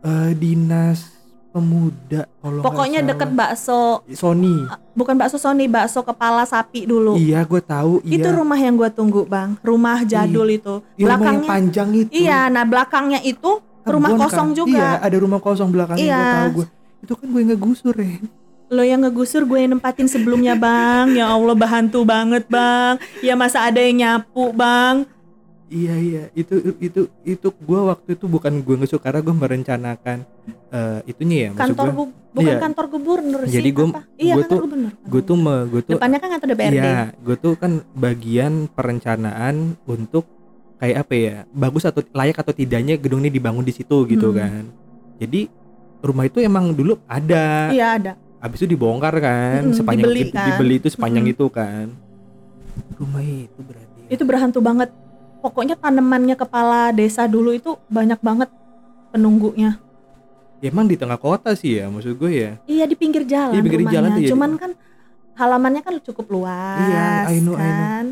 eh, 0.00 0.30
dinas 0.32 1.10
pemuda 1.52 2.24
kalau 2.38 2.60
pokoknya 2.60 3.04
deket 3.04 3.30
bakso 3.30 4.00
Sony. 4.08 4.64
bukan 4.90 5.14
bakso 5.14 5.36
Sony 5.36 5.68
bakso 5.68 6.00
kepala 6.00 6.42
sapi 6.42 6.82
dulu 6.82 7.14
Iya, 7.14 7.44
gue 7.44 7.60
tahu. 7.60 8.00
Iya. 8.02 8.16
itu 8.16 8.28
rumah 8.28 8.56
yang 8.56 8.74
gue 8.74 8.88
tunggu 8.88 9.22
bang 9.22 9.54
rumah 9.60 10.00
jadul 10.02 10.48
itu 10.48 10.80
Iya, 10.96 11.06
rumah 11.06 11.20
yang 11.20 11.20
belakangnya 11.38 11.48
panjang 11.48 11.88
itu. 11.94 12.10
iya 12.10 12.40
nah 12.48 12.64
belakangnya 12.64 13.20
itu 13.20 13.50
rumah 13.82 14.10
Kebon 14.10 14.22
kosong 14.24 14.48
kan? 14.48 14.56
juga 14.56 14.86
Iya, 14.90 14.90
ada 14.98 15.16
rumah 15.18 15.38
kosong 15.38 15.68
belakangnya 15.68 16.02
Iya. 16.02 16.16
gue 16.16 16.32
tahu 16.32 16.50
gue. 16.54 16.66
Itu 17.02 17.12
kan 17.14 17.26
gue 17.28 17.42
ngegusur 17.46 17.94
ya. 17.94 18.16
lo 18.68 18.80
yang 18.80 19.00
ngegusur 19.00 19.44
gue 19.44 19.58
yang 19.58 19.76
nempatin 19.76 20.08
sebelumnya 20.08 20.56
bang 20.56 21.12
ya 21.12 21.28
Allah 21.28 21.52
bahantu 21.52 22.02
banget 22.02 22.48
bang 22.48 22.96
ya 23.20 23.36
masa 23.36 23.62
ada 23.62 23.76
yang 23.76 24.00
nyapu 24.00 24.48
bang 24.50 25.04
Iya 25.72 25.94
iya 25.96 26.22
itu 26.34 26.52
itu 26.78 27.00
itu 27.24 27.48
gue 27.48 27.80
waktu 27.82 28.12
itu 28.12 28.26
bukan 28.26 28.60
gue 28.60 28.76
ngusur 28.76 29.00
karena 29.00 29.18
gue 29.18 29.32
merencanakan 29.32 30.18
eh, 30.68 31.00
itunya 31.06 31.36
ya 31.42 31.50
kantor 31.54 31.86
gue 31.86 31.96
gu- 31.98 32.14
bukan 32.30 32.44
iya. 32.46 32.60
kantor 32.60 32.84
gubernur 32.88 33.40
sih 33.42 33.56
Jadi 33.56 33.68
gua- 33.70 33.88
apa? 33.90 34.00
iya 34.14 34.34
gua 34.34 34.42
kantor 34.42 34.60
tuh- 34.62 34.92
gue 35.08 35.22
tuh 35.22 35.36
me, 35.38 35.54
gue 35.66 35.80
tuh 35.82 35.92
depannya 35.94 36.18
kan 36.18 36.28
kantor 36.30 36.48
DPRD 36.50 36.76
iya 36.76 36.96
gue 37.16 37.36
tuh 37.38 37.52
kan 37.56 37.72
bagian 37.94 38.52
perencanaan 38.68 39.56
untuk 39.86 40.28
kayak 40.76 40.96
apa 41.00 41.14
ya 41.14 41.36
bagus 41.48 41.84
atau 41.84 42.04
layak 42.06 42.36
atau 42.36 42.52
tidaknya 42.52 42.94
gedung 42.94 43.20
ini 43.20 43.30
dibangun 43.30 43.62
di 43.62 43.72
situ 43.72 44.04
gitu 44.04 44.28
Hmm. 44.28 44.38
kan 44.38 44.62
jadi 45.18 45.40
rumah 46.00 46.26
itu 46.26 46.38
emang 46.38 46.68
dulu 46.70 47.00
ada 47.06 47.70
iya 47.70 47.96
ada 47.96 48.12
habis 48.38 48.58
itu 48.58 48.68
dibongkar 48.68 49.14
kan 49.16 49.62
Mm-mm, 49.62 49.72
sepanjang 49.74 50.04
dibeli 50.04 50.20
itu 50.20 50.34
kan. 50.34 50.46
dibeli 50.46 50.74
itu 50.76 50.88
sepanjang 50.90 51.24
Mm-mm. 51.24 51.34
itu 51.34 51.46
kan 51.48 51.86
rumah 52.94 53.22
itu 53.22 53.60
berarti 53.62 54.00
itu 54.10 54.22
berhantu 54.22 54.58
banget 54.60 54.90
pokoknya 55.42 55.74
tanamannya 55.74 56.32
kepala 56.34 56.88
desa 56.90 57.26
dulu 57.26 57.50
itu 57.50 57.74
banyak 57.88 58.16
banget 58.18 58.48
penunggunya. 59.10 59.76
Ya, 60.58 60.70
emang 60.70 60.86
di 60.86 60.94
tengah 60.94 61.18
kota 61.18 61.52
sih 61.52 61.76
ya 61.76 61.90
maksud 61.90 62.14
gue 62.14 62.30
ya. 62.30 62.50
Iya 62.64 62.86
di 62.86 62.94
pinggir 62.94 63.26
jalan 63.26 63.50
Iya, 63.50 63.60
pinggir 63.60 63.82
rumahnya. 63.82 63.96
jalan 63.98 64.08
tuh 64.12 64.22
ya. 64.22 64.30
Cuman 64.30 64.50
kan 64.54 64.70
halamannya 65.34 65.82
kan 65.82 65.94
cukup 66.00 66.26
luas 66.30 66.78
Iya, 66.80 67.04
I 67.28 67.38
know, 67.42 67.54
I 67.54 67.66
know. 67.66 67.86
kan. 67.90 68.06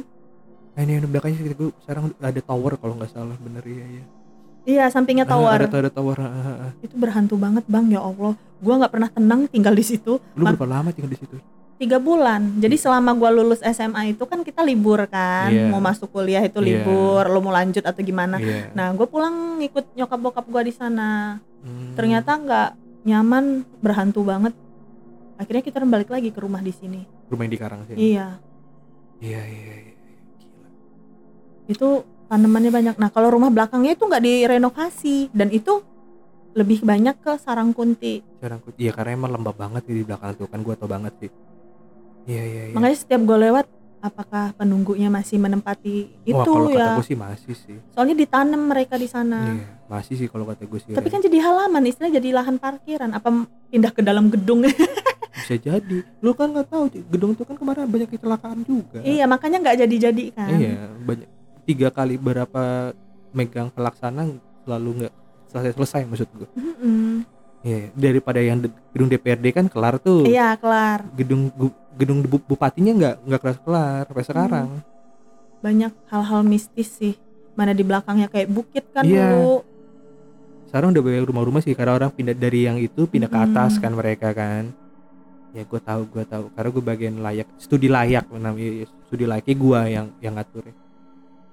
Nah, 0.70 0.80
ini 0.80 0.90
yang 0.92 1.02
di 1.02 1.08
belakangnya 1.08 1.36
sekitar 1.38 1.56
gue 1.56 1.70
sekarang 1.80 2.04
ada 2.16 2.40
tower 2.40 2.72
kalau 2.74 2.94
nggak 2.96 3.10
salah 3.10 3.36
bener 3.38 3.62
iya 3.64 3.86
iya. 3.88 4.04
Iya 4.60 4.84
sampingnya 4.88 5.24
Ah, 5.24 5.30
tower. 5.30 5.56
ada, 5.56 5.66
ada 5.72 5.90
tower. 5.90 6.16
ah, 6.16 6.28
ah, 6.28 6.56
ah. 6.68 6.72
Itu 6.78 6.94
berhantu 6.94 7.34
banget 7.34 7.64
bang 7.64 7.86
ya 7.88 8.02
Allah. 8.02 8.34
Gua 8.60 8.74
nggak 8.76 8.92
pernah 8.92 9.08
tenang 9.08 9.40
tinggal 9.46 9.72
di 9.72 9.80
situ. 9.80 10.20
Lu 10.34 10.42
Mak- 10.42 10.58
berapa 10.58 10.68
lama 10.68 10.88
tinggal 10.90 11.10
di 11.10 11.18
situ? 11.18 11.36
Tiga 11.80 11.96
bulan. 11.96 12.60
Jadi 12.60 12.76
selama 12.76 13.16
gua 13.16 13.32
lulus 13.32 13.64
SMA 13.64 14.12
itu 14.12 14.20
kan 14.22 14.44
kita 14.44 14.60
libur 14.60 15.08
kan. 15.08 15.48
Iya. 15.48 15.72
Mau 15.72 15.80
masuk 15.80 16.12
kuliah 16.12 16.44
itu 16.44 16.60
Iya. 16.60 16.84
libur. 16.84 17.24
Lo 17.24 17.40
mau 17.40 17.48
lanjut 17.50 17.80
atau 17.80 18.00
gimana? 18.00 18.36
Iya. 18.36 18.68
Nah 18.70 18.92
gue 18.92 19.08
pulang 19.08 19.56
ngikut 19.58 19.96
nyokap 19.96 20.20
bokap 20.20 20.44
gua 20.46 20.60
di 20.60 20.70
sana. 20.70 21.40
Hmm. 21.64 21.96
Ternyata 21.96 22.36
nggak 22.36 22.68
nyaman, 23.02 23.44
berhantu 23.80 24.20
banget. 24.22 24.52
Akhirnya 25.34 25.64
kita 25.64 25.80
balik 25.82 26.12
lagi 26.12 26.28
ke 26.28 26.38
rumah 26.38 26.60
di 26.60 26.70
sini. 26.70 27.00
rumah 27.26 27.46
yang 27.46 27.54
di 27.54 27.58
Karang 27.58 27.80
sini. 27.86 27.96
Iya. 27.96 28.28
Iya 29.18 29.40
iya 29.40 29.74
iya. 29.80 29.94
Gila. 30.36 30.68
itu 31.66 31.88
tanamannya 32.26 32.70
banyak. 32.70 32.94
Nah 32.96 33.08
kalau 33.08 33.30
rumah 33.30 33.48
belakangnya 33.48 33.94
itu 33.94 34.04
nggak 34.04 34.20
direnovasi 34.20 35.16
dan 35.30 35.48
itu 35.48 35.80
lebih 36.50 36.82
banyak 36.82 37.14
ke 37.16 37.38
sarang 37.38 37.70
kunti. 37.70 38.20
Sekarang 38.36 38.58
aku- 38.58 38.74
iya 38.76 38.90
karena 38.90 39.14
emang 39.14 39.30
lembab 39.32 39.54
banget 39.54 39.86
di 39.86 40.02
belakang 40.02 40.34
tuh 40.34 40.44
kan 40.44 40.60
gua 40.60 40.74
tau 40.74 40.90
banget 40.90 41.14
sih. 41.18 41.30
Iya 42.30 42.42
iya 42.46 42.62
iya. 42.70 42.74
Makanya 42.78 42.96
setiap 42.96 43.20
gue 43.26 43.38
lewat, 43.50 43.66
apakah 44.00 44.44
penunggunya 44.54 45.08
masih 45.10 45.36
menempati 45.36 45.96
itu 46.22 46.32
Wah, 46.38 46.46
kalau 46.46 46.70
kata 46.70 46.78
ya? 46.78 46.96
gue 46.96 47.06
sih 47.06 47.18
masih 47.18 47.54
sih. 47.58 47.76
Soalnya 47.92 48.16
ditanam 48.16 48.62
mereka 48.70 48.94
di 48.94 49.08
sana. 49.10 49.38
Iya, 49.42 49.66
masih 49.90 50.14
sih 50.14 50.26
kalau 50.30 50.46
kata 50.46 50.62
gue 50.64 50.80
sih. 50.80 50.94
Tapi 50.94 51.08
Ren. 51.10 51.14
kan 51.18 51.20
jadi 51.26 51.38
halaman, 51.42 51.82
istilah 51.90 52.10
jadi 52.14 52.28
lahan 52.30 52.56
parkiran. 52.62 53.10
Apa 53.12 53.28
pindah 53.68 53.92
ke 53.92 54.00
dalam 54.06 54.30
gedung? 54.30 54.62
bisa 55.40 55.54
jadi. 55.58 55.98
Lu 56.22 56.30
kan 56.38 56.54
nggak 56.54 56.68
tahu 56.70 56.82
gedung 57.10 57.34
itu 57.34 57.42
kan 57.42 57.56
kemarin 57.58 57.90
banyak 57.90 58.08
kecelakaan 58.14 58.62
juga. 58.62 59.02
iya, 59.02 59.26
makanya 59.26 59.58
nggak 59.58 59.76
jadi-jadi 59.86 60.24
kan. 60.32 60.50
Iya, 60.54 60.74
banyak 61.02 61.28
tiga 61.66 61.88
kali 61.90 62.14
berapa 62.16 62.94
megang 63.34 63.70
pelaksana 63.70 64.26
selalu 64.66 65.06
nggak 65.06 65.14
selesai 65.50 65.72
selesai 65.74 66.02
maksud 66.06 66.28
gue. 66.38 66.48
Mm-mm. 66.54 67.26
Iya, 67.60 67.92
daripada 67.92 68.40
yang 68.40 68.58
de- 68.58 68.72
gedung 68.90 69.08
DPRD 69.08 69.46
kan 69.52 69.66
kelar 69.68 70.00
tuh. 70.00 70.24
Iya, 70.24 70.56
kelar. 70.56 71.04
Gedung 71.12 71.52
gedung 71.92 72.24
bu- 72.24 72.40
bupatinya 72.42 72.92
nggak 72.94 73.14
nggak 73.22 73.40
kelar 73.40 73.58
kelar 73.60 74.02
sampai 74.06 74.24
sekarang. 74.24 74.68
Banyak 75.60 75.92
hal-hal 76.08 76.40
mistis 76.40 76.88
sih. 76.90 77.14
Mana 77.52 77.76
di 77.76 77.84
belakangnya 77.84 78.32
kayak 78.32 78.48
bukit 78.48 78.84
kan 78.90 79.04
Iya. 79.04 79.36
dulu. 79.36 79.60
Sekarang 80.66 80.94
udah 80.94 81.02
banyak 81.02 81.26
rumah-rumah 81.26 81.60
sih 81.60 81.74
karena 81.74 81.92
orang 81.94 82.08
pindah 82.08 82.32
dari 82.32 82.64
yang 82.64 82.78
itu 82.78 83.04
pindah 83.04 83.26
ke 83.26 83.36
Mm-mm. 83.36 83.52
atas 83.52 83.76
kan 83.76 83.92
mereka 83.92 84.32
kan. 84.32 84.72
Ya 85.50 85.66
gue 85.66 85.80
tahu 85.82 86.06
gue 86.08 86.24
tahu 86.24 86.44
karena 86.54 86.68
gue 86.70 86.84
bagian 86.86 87.14
layak 87.18 87.48
studi 87.58 87.90
layak 87.90 88.24
namanya 88.30 88.86
studi 89.04 89.26
layaknya 89.26 89.56
gue 89.58 89.80
yang 89.90 90.06
yang 90.22 90.32
ngatur. 90.32 90.64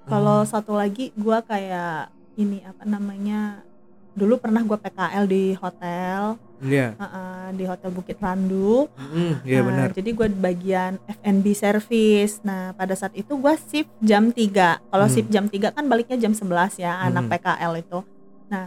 Kalau 0.06 0.40
Hmm. 0.40 0.48
satu 0.48 0.72
lagi 0.72 1.12
gua 1.12 1.42
kayak 1.42 2.08
ini 2.34 2.64
apa 2.64 2.86
namanya? 2.86 3.60
Dulu 4.18 4.34
pernah 4.42 4.66
gua 4.66 4.78
PKL 4.82 5.24
di 5.30 5.54
hotel, 5.54 6.34
Iya, 6.58 6.98
uh-uh, 6.98 7.54
di 7.54 7.64
hotel 7.70 7.90
Bukit 7.94 8.18
Randu. 8.18 8.90
Mm, 8.98 9.34
iya 9.46 9.58
Nah, 9.62 9.66
benar. 9.70 9.88
Jadi 9.94 10.10
di 10.10 10.34
bagian 10.42 10.98
F&B 11.06 11.54
service. 11.54 12.42
Nah, 12.42 12.74
pada 12.74 12.98
saat 12.98 13.14
itu 13.14 13.38
gua 13.38 13.54
shift 13.54 13.86
jam 14.02 14.34
3. 14.34 14.82
Kalau 14.90 15.06
Hmm. 15.06 15.14
shift 15.14 15.30
jam 15.30 15.46
3 15.46 15.70
kan 15.70 15.86
baliknya 15.86 16.18
jam 16.18 16.34
11 16.34 16.74
ya, 16.82 16.98
anak 16.98 17.30
Hmm. 17.30 17.32
PKL 17.38 17.72
itu. 17.78 17.98
Nah, 18.50 18.66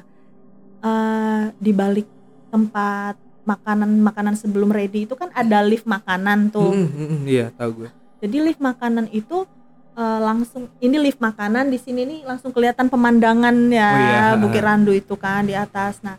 eh 0.81 1.43
di 1.59 1.71
balik 1.75 2.07
tempat 2.47 3.19
makanan-makanan 3.43 4.39
sebelum 4.39 4.71
ready 4.71 5.03
itu 5.03 5.19
kan 5.19 5.27
ada 5.35 5.59
lift 5.65 5.83
makanan 5.83 6.47
tuh. 6.53 6.71
Mm, 6.71 6.87
mm, 6.87 7.07
mm, 7.11 7.21
iya 7.27 7.45
tahu 7.51 7.83
gue. 7.83 7.89
Jadi 8.21 8.37
lift 8.39 8.61
makanan 8.61 9.09
itu 9.11 9.49
eh, 9.93 10.19
langsung 10.19 10.71
ini 10.77 10.97
lift 10.97 11.19
makanan 11.19 11.67
di 11.67 11.77
sini 11.77 12.03
nih 12.03 12.19
langsung 12.23 12.49
kelihatan 12.49 12.87
pemandangan 12.87 13.55
ya 13.67 13.89
Oh 13.89 13.99
iya, 13.99 14.23
Bukit. 14.35 14.61
Randu 14.61 14.91
itu 14.91 15.15
kan 15.15 15.43
di 15.43 15.53
atas. 15.53 15.99
Nah, 15.99 16.15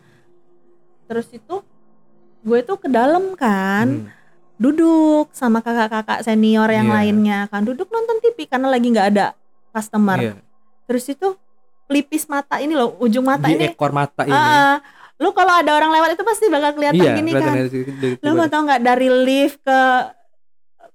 terus 1.05 1.27
itu 1.29 1.61
gue 2.39 2.59
tuh 2.61 2.75
ke 2.75 2.87
dalam 2.87 3.33
kan, 3.33 3.87
Mm. 4.03 4.07
duduk 4.55 5.31
sama 5.31 5.59
kakak-kakak 5.59 6.21
senior 6.21 6.67
yang 6.67 6.87
Iya. 6.87 6.95
lainnya 6.97 7.39
kan, 7.47 7.63
duduk 7.63 7.87
nonton 7.87 8.19
TV 8.19 8.45
karena 8.45 8.67
lagi 8.67 8.87
nggak 8.87 9.07
ada 9.09 9.25
customer. 9.71 10.19
Iya. 10.19 10.33
Terus 10.83 11.05
itu 11.07 11.27
pelipis 11.83 12.27
mata 12.27 12.57
ini 12.57 12.73
loh, 12.73 12.95
ujung 12.97 13.23
mata 13.23 13.47
Di 13.47 13.55
ini. 13.55 13.71
ekor 13.71 13.91
mata 13.91 14.23
ini. 14.23 14.31
Ah, 14.31 14.79
lu 15.15 15.31
kalau 15.31 15.53
ada 15.53 15.71
orang 15.71 15.89
lewat 15.89 16.13
itu 16.13 16.23
pasti 16.23 16.45
bakal 16.47 16.73
kelihatan 16.73 16.99
iya, 16.99 17.15
gini 17.15 17.31
kan. 17.31 17.53
Lu 18.19 18.29
mau 18.33 18.47
tau 18.47 18.61
nggak 18.61 18.81
dari 18.81 19.07
lift 19.09 19.59
ke 19.61 19.79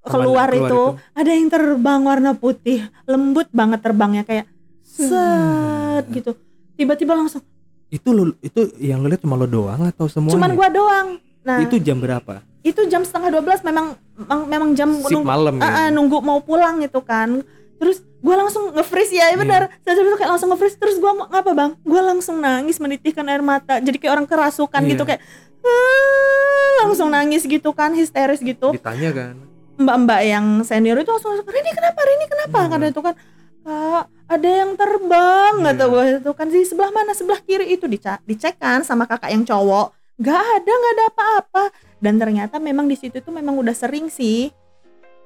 keluar, 0.01 0.49
keluar 0.49 0.51
itu, 0.53 0.83
ada 1.13 1.31
yang 1.31 1.49
terbang 1.49 2.01
warna 2.01 2.33
putih, 2.33 2.79
lembut 3.05 3.49
banget 3.51 3.81
terbangnya 3.81 4.23
kayak 4.23 4.47
set 4.81 6.05
gitu. 6.11 6.35
Tiba-tiba 6.75 7.15
langsung, 7.15 7.43
Itu 7.89 8.13
lu 8.13 8.37
itu 8.39 8.69
yang 8.77 9.01
lu 9.01 9.09
lihat 9.09 9.25
cuma 9.25 9.35
lo 9.35 9.49
doang 9.49 9.89
atau 9.89 10.07
semuanya? 10.07 10.37
cuman 10.37 10.51
gua 10.53 10.69
doang. 10.69 11.09
Nah, 11.41 11.59
Itu 11.65 11.79
jam 11.79 11.99
berapa? 11.99 12.45
itu 12.61 12.85
jam 12.85 13.01
setengah 13.01 13.33
12 13.33 13.65
memang 13.65 13.97
memang, 14.13 14.41
memang 14.45 14.71
jam 14.77 14.91
Sip 15.01 15.09
nunggu, 15.09 15.25
malam 15.25 15.57
ah, 15.59 15.89
ya. 15.89 15.89
nunggu 15.89 16.21
mau 16.21 16.37
pulang 16.39 16.83
gitu 16.83 17.01
kan. 17.01 17.41
Terus 17.79 18.05
gua 18.21 18.45
langsung 18.45 18.75
nge-freeze 18.75 19.15
ya, 19.15 19.31
ya 19.31 19.33
Iya. 19.33 19.37
benar. 19.39 19.63
Saya 19.81 19.95
itu 19.97 20.19
kayak 20.19 20.31
langsung 20.37 20.53
nge-freeze 20.53 20.77
terus 20.77 20.99
gua 20.99 21.17
mau 21.17 21.27
ngapa, 21.27 21.51
Bang? 21.57 21.71
Gua 21.81 22.03
langsung 22.05 22.37
nangis 22.39 22.77
menitikkan 22.77 23.25
air 23.25 23.41
mata. 23.41 23.81
Jadi 23.81 23.97
kayak 23.97 24.13
orang 24.13 24.27
kerasukan 24.29 24.83
Iya. 24.85 24.91
gitu 24.93 25.03
kayak 25.07 25.23
"Ah," 25.65 26.85
langsung 26.85 27.09
nangis 27.09 27.49
gitu 27.49 27.71
kan, 27.73 27.97
histeris 27.97 28.43
gitu. 28.43 28.75
Ditanya 28.77 29.11
kan. 29.17 29.35
Mbak-mbak 29.79 30.21
yang 30.23 30.47
senior 30.63 30.99
itu 30.99 31.09
langsung 31.09 31.39
Rini 31.39 31.71
kenapa? 31.73 32.01
Rini 32.03 32.27
kenapa? 32.27 32.59
Hmm. 32.59 32.71
karena 32.71 32.87
itu 32.91 33.01
kan 33.01 33.15
kak 33.63 34.05
ada 34.29 34.49
yang 34.49 34.71
terbang 34.75 35.55
Iya. 35.57 35.65
kata 35.73 35.85
gue 35.87 36.03
itu 36.21 36.31
kan. 36.35 36.47
Di 36.49 36.61
sebelah 36.63 36.91
mana? 36.93 37.13
Sebelah 37.15 37.41
kiri. 37.41 37.73
Itu 37.73 37.87
dica- 37.87 38.21
dicek 38.25 38.59
kan 38.59 38.85
sama 38.85 39.09
kakak 39.09 39.33
yang 39.33 39.45
cowok. 39.45 39.95
Nggak 40.21 40.43
ada 40.61 40.73
nggak 40.73 40.93
ada 40.93 41.05
apa-apa. 41.09 41.65
Dan 41.97 42.21
ternyata 42.21 42.61
memang 42.61 42.87
di 42.87 42.97
situ 42.99 43.19
tuh 43.19 43.33
memang 43.33 43.57
udah 43.57 43.73
sering 43.73 44.13
sih 44.13 44.53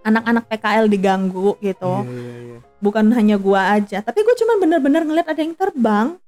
anak-anak 0.03 0.47
PKL 0.47 0.87
diganggu 0.87 1.55
gitu. 1.59 1.95
Iya, 2.03 2.11
iya, 2.11 2.35
iya. 2.55 2.59
bukan 2.83 3.15
hanya 3.15 3.38
gua 3.38 3.79
aja 3.79 4.03
tapi 4.03 4.27
gue 4.27 4.35
cuman 4.35 4.59
bener-bener 4.59 5.07
ngeliat 5.07 5.31
ada 5.31 5.38
yang 5.38 5.55
terbang 5.55 6.19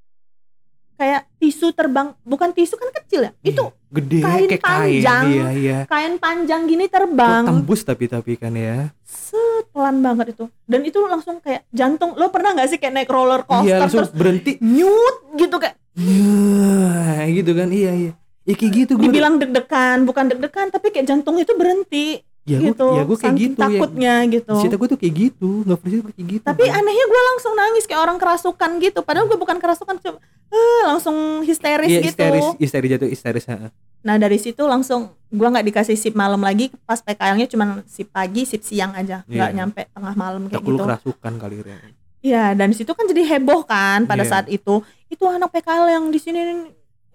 kayak 0.95 1.27
tisu 1.37 1.71
terbang 1.71 2.15
bukan 2.23 2.51
tisu 2.51 2.75
kan 2.75 2.91
kecil 2.93 3.21
ya 3.23 3.33
itu 3.43 3.65
Iya. 3.65 3.95
gede 3.95 4.19
kain 4.19 4.43
kayak 4.45 4.59
kain. 4.59 4.75
panjang. 5.01 5.25
Iya, 5.29 5.47
iya. 5.55 5.79
kain 5.85 6.15
panjang 6.17 6.61
gini 6.65 6.87
terbang 6.87 7.43
tembus 7.45 7.81
tapi 7.83 8.05
tapi 8.07 8.35
kan 8.35 8.51
ya. 8.53 8.91
set 9.05 9.71
pelan 9.71 9.99
banget 10.01 10.35
itu 10.35 10.45
dan 10.65 10.81
itu 10.83 10.99
langsung 11.01 11.39
kayak 11.39 11.63
jantung 11.71 12.13
lo 12.13 12.27
pernah 12.29 12.53
nggak 12.53 12.69
sih 12.69 12.79
kayak 12.79 12.95
naik 12.97 13.09
roller 13.09 13.43
coaster 13.43 13.71
Iya, 13.77 13.87
terus 13.87 14.11
berhenti. 14.11 14.59
nyut 14.61 15.17
gitu 15.35 15.57
kayak 15.57 15.79
Ya, 15.95 17.31
gitu 17.33 17.53
kan. 17.53 17.71
Iya, 17.71 17.93
iya. 17.95 18.13
Ya 18.45 18.55
kayak 18.55 18.73
gitu 18.77 18.93
gue. 18.95 19.05
dibilang 19.05 19.39
deg-degan 19.39 20.05
bukan 20.05 20.27
deg-degan 20.27 20.69
tapi 20.69 20.91
kayak 20.91 21.07
jantung 21.07 21.39
itu 21.39 21.55
berhenti 21.55 22.21
ya 22.45 22.59
gue 22.59 22.71
gitu 22.71 22.87
ya 22.91 23.03
gue 23.03 23.17
kayak 23.17 23.35
gitu 23.35 23.57
ya. 23.57 23.65
takutnya 23.73 24.15
gitu 24.29 24.53
Cerita 24.59 24.77
gue 24.77 24.89
tuh 24.89 24.99
kayak 24.99 25.15
gitu, 25.17 25.51
nggak 25.65 25.79
pernah 25.79 25.97
kayak 26.07 26.29
gitu. 26.31 26.45
tapi 26.45 26.65
anehnya 26.67 27.05
gue 27.05 27.23
langsung 27.27 27.53
nangis 27.55 27.85
kayak 27.85 28.01
orang 28.03 28.17
kerasukan 28.17 28.71
gitu 28.79 29.01
padahal 29.01 29.25
gue 29.25 29.37
bukan 29.37 29.57
kerasukan 29.57 29.97
cuma 29.99 30.21
eh, 30.47 30.83
langsung 30.85 31.17
histeris 31.41 31.89
Iya, 31.89 32.01
gitu 32.03 32.21
histeris, 32.21 32.47
histeris 32.59 32.89
jatuh 32.91 33.09
histeris. 33.09 33.45
ha. 33.47 33.73
nah 34.01 34.17
dari 34.17 34.37
situ 34.37 34.61
langsung 34.61 35.01
gue 35.27 35.49
nggak 35.49 35.65
dikasih 35.65 35.97
sip 35.97 36.13
malam 36.13 36.39
lagi 36.39 36.69
pas 36.85 37.01
PKL-nya 37.01 37.49
cuma 37.49 37.65
sip 37.85 38.09
pagi 38.09 38.45
sip 38.45 38.61
siang 38.61 38.93
aja 38.93 39.25
nggak 39.25 39.51
Iya. 39.51 39.57
nyampe 39.57 39.81
tengah 39.89 40.15
malam 40.15 40.43
kayak 40.45 40.55
Tak 40.55 40.69
gitu 40.69 40.83
kerasukan 40.85 41.33
kali 41.39 41.57
Ren. 41.61 41.91
Iya, 42.21 42.45
dan 42.53 42.73
situ 42.73 42.89
kan 42.89 43.05
jadi 43.05 43.21
heboh 43.27 43.65
kan 43.65 44.05
pada 44.05 44.21
Iya. 44.21 44.31
saat 44.31 44.47
itu. 44.49 44.81
Itu 45.07 45.25
anak 45.27 45.49
PKL 45.51 45.89
yang 45.91 46.05
di 46.09 46.17
sini 46.17 46.41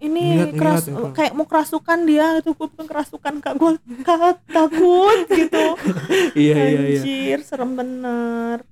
ini 0.00 0.24
keras 0.52 0.84
ngeliat. 0.84 1.12
kayak 1.12 1.32
mau 1.32 1.44
kerasukan 1.44 1.98
dia 2.02 2.26
itu 2.36 2.50
gue 2.50 2.68
kerasukan 2.82 3.34
kak 3.38 3.54
gue 3.54 3.70
kak 4.00 4.20
takut 4.46 5.18
gitu. 5.28 5.64
Iya, 6.34 6.54
iya, 6.58 6.80
iya. 6.88 6.98
Anjir, 6.98 7.38
serem 7.42 7.70
bener 7.72 8.64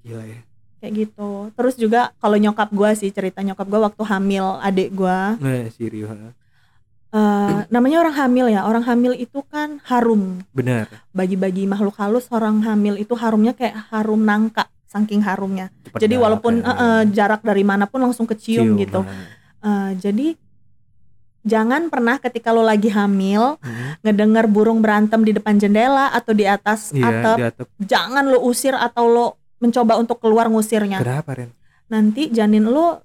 Gila 0.00 0.24
ya. 0.24 0.40
kayak 0.78 0.92
gitu. 0.96 1.30
Terus 1.52 1.74
juga 1.74 2.00
kalau 2.16 2.36
nyokap 2.36 2.70
gue 2.70 2.90
sih 2.94 3.10
cerita 3.10 3.40
nyokap 3.40 3.66
gue 3.66 3.80
waktu 3.82 4.02
hamil 4.02 4.46
adik 4.60 4.88
gue, 4.90 5.18
Nah, 5.36 5.68
Sirio. 5.68 6.06
ha. 6.06 6.32
eh, 7.10 7.58
namanya 7.68 8.00
orang 8.00 8.14
hamil 8.14 8.46
ya. 8.48 8.62
Orang 8.62 8.80
hamil 8.82 9.12
itu 9.12 9.42
kan 9.44 9.82
harum. 9.84 10.40
Benar. 10.50 10.86
Bagi-bagi 11.10 11.66
makhluk 11.66 11.96
halus 11.96 12.30
orang 12.30 12.62
hamil 12.62 12.94
itu 12.94 13.12
harumnya 13.12 13.50
kayak 13.50 13.90
harum 13.90 14.22
nangka, 14.22 14.64
saking 14.86 15.20
harumnya. 15.20 15.68
Cepet 15.84 16.00
Jadi 16.00 16.14
walaupun 16.16 16.62
ya. 16.62 16.64
eh, 16.64 16.76
eh, 16.78 17.02
jarak 17.10 17.42
dari 17.42 17.60
mana 17.60 17.84
pun 17.84 18.00
langsung 18.00 18.24
kecium 18.24 18.78
gitu. 18.78 19.02
ha. 19.02 19.12
Eh, 19.60 19.90
jadi 19.98 20.32
jangan 21.42 21.88
pernah 21.88 22.16
ketika 22.16 22.50
lo 22.50 22.60
lagi 22.60 22.88
hamil 22.88 23.56
Hmm. 23.58 23.96
ngedengar 24.00 24.44
burung 24.44 24.78
berantem 24.78 25.20
di 25.20 25.30
depan 25.30 25.56
jendela 25.56 26.10
atau 26.10 26.30
di 26.30 26.44
atas 26.44 26.90
Iya, 26.90 27.06
atap, 27.06 27.36
di 27.36 27.44
atap. 27.46 27.66
jangan 27.78 28.24
lo 28.24 28.40
usir 28.40 28.72
atau 28.72 29.04
lo 29.06 29.26
mencoba 29.56 29.96
untuk 29.96 30.16
keluar 30.18 30.48
ngusirnya. 30.48 30.98
Kenapa 30.98 31.32
Ren? 31.34 31.50
nanti 31.86 32.30
janin 32.30 32.64
lo 32.64 33.02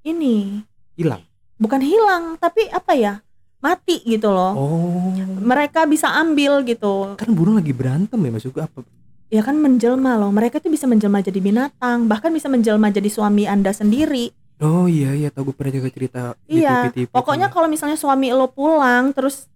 ini 0.00 0.64
hilang 0.94 1.20
bukan 1.54 1.76
hilang 1.78 2.24
tapi 2.36 2.64
apa 2.68 2.92
ya 2.94 3.14
mati 3.58 4.00
gitu 4.02 4.30
loh 4.30 4.54
oh 4.54 5.12
mereka 5.38 5.84
bisa 5.84 6.08
ambil 6.16 6.62
gitu 6.62 7.12
kan 7.14 7.28
burung 7.28 7.58
lagi 7.58 7.70
berantem 7.70 8.16
ya 8.16 8.30
maksud 8.30 8.50
gue 8.50 8.62
apa 8.62 8.80
ya 9.28 9.42
kan 9.42 9.58
menjelma 9.58 10.16
loh 10.16 10.30
mereka 10.30 10.56
tuh 10.56 10.70
bisa 10.70 10.86
menjelma 10.86 11.20
jadi 11.20 11.36
binatang 11.36 12.08
bahkan 12.08 12.30
bisa 12.30 12.48
menjelma 12.48 12.88
jadi 12.88 13.10
suami 13.10 13.44
anda 13.44 13.74
sendiri 13.74 14.32
oh 14.58 14.86
iya 14.90 15.14
iya 15.14 15.28
tau 15.30 15.46
gue 15.46 15.54
pernah 15.54 15.72
juga 15.78 15.88
cerita 15.90 16.20
di 16.44 16.62
iya 16.62 16.90
TV-TV 16.90 17.14
pokoknya 17.14 17.46
tuh. 17.48 17.54
kalau 17.54 17.68
misalnya 17.70 17.98
suami 17.98 18.34
lo 18.34 18.50
pulang 18.50 19.14
terus 19.14 19.46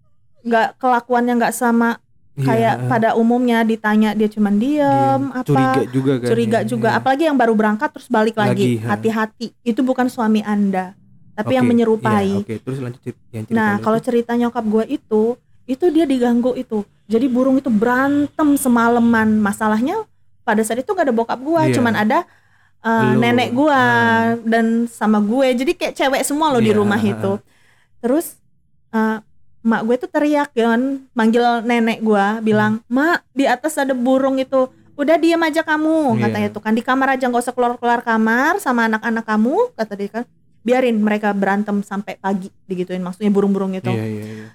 nggak 0.43 0.79
kelakuannya 0.79 1.35
nggak 1.39 1.55
sama 1.55 1.99
Iya, 2.33 2.49
kayak 2.49 2.75
pada 2.89 3.09
umumnya 3.13 3.61
ditanya 3.61 4.17
dia 4.17 4.25
cuman 4.25 4.57
diem 4.57 5.21
dia 5.29 5.37
apa 5.37 5.45
curiga 5.45 5.81
juga 5.93 6.13
kan 6.17 6.29
curiga 6.33 6.59
ya, 6.65 6.65
juga. 6.65 6.89
iya. 6.89 6.97
apalagi 6.97 7.23
yang 7.29 7.37
baru 7.37 7.53
berangkat 7.53 7.93
terus 7.93 8.09
balik 8.09 8.41
Lagi, 8.41 8.49
lagi 8.49 8.69
ha. 8.81 8.97
hati-hati. 8.97 9.47
Itu 9.61 9.85
bukan 9.85 10.09
suami 10.09 10.41
anda 10.41 10.97
tapi 11.37 11.61
yang 11.61 11.69
Oke, 11.69 11.73
menyerupai. 11.77 12.25
iya, 12.33 12.41
oke. 12.41 12.55
Terus 12.65 12.79
lanjut 12.81 13.01
yang 13.05 13.45
cerita 13.45 13.53
nah 13.53 13.77
kalau 13.85 13.99
cerita 14.01 14.33
nyokap 14.33 14.65
gue 14.65 14.85
itu 14.97 15.23
itu 15.69 15.85
dia 15.93 16.09
diganggu 16.09 16.57
itu. 16.57 16.89
Jadi 17.05 17.29
burung 17.29 17.61
itu 17.61 17.69
berantem 17.69 18.57
semalaman. 18.57 19.37
Masalahnya 19.37 20.01
pada 20.41 20.65
saat 20.65 20.81
itu 20.81 20.89
gak 20.89 21.05
ada 21.05 21.13
bokap 21.13 21.37
gue 21.37 21.63
Iya. 21.69 21.75
cuman 21.77 21.95
ada 22.01 22.25
uh, 22.83 23.15
Lu. 23.15 23.19
nenek 23.19 23.51
gue 23.51 23.71
Ah. 23.73 24.35
dan 24.43 24.87
sama 24.87 25.19
gue. 25.19 25.47
Jadi 25.55 25.73
kayak 25.75 25.95
cewek 25.95 26.23
semua 26.23 26.51
loh 26.51 26.61
di 26.61 26.71
Iya, 26.71 26.79
rumah 26.79 26.99
ah, 26.99 27.11
itu. 27.15 27.33
terus 28.03 28.35
uh, 28.91 29.23
mak 29.63 29.87
gue 29.87 29.95
tuh 29.97 30.11
teriak 30.11 30.51
kan 30.51 31.07
manggil 31.15 31.63
nenek 31.63 32.03
gue 32.03 32.25
bilang 32.43 32.83
mak 32.91 33.23
di 33.31 33.47
atas 33.47 33.79
ada 33.79 33.95
burung 33.95 34.37
itu. 34.37 34.67
Udah 34.93 35.17
diam 35.17 35.41
aja 35.41 35.63
kamu 35.63 36.19
Iya. 36.19 36.23
katanya 36.29 36.49
tuh 36.51 36.63
kan. 36.63 36.73
Di 36.75 36.83
kamar 36.83 37.17
aja 37.17 37.25
nggak 37.27 37.43
usah 37.43 37.55
keluar 37.55 37.79
keluar 37.79 38.03
kamar 38.03 38.59
sama 38.59 38.91
anak-anak 38.91 39.25
kamu 39.25 39.73
kata 39.73 39.95
dia 39.95 40.11
kan. 40.13 40.25
Biarin 40.63 40.99
mereka 40.99 41.35
berantem 41.35 41.83
sampai 41.83 42.15
pagi 42.19 42.47
digituin 42.67 43.03
maksudnya 43.03 43.31
burung-burung 43.31 43.75
itu. 43.75 43.91
Iya 43.91 44.07
iya 44.07 44.25
iya. 44.27 44.49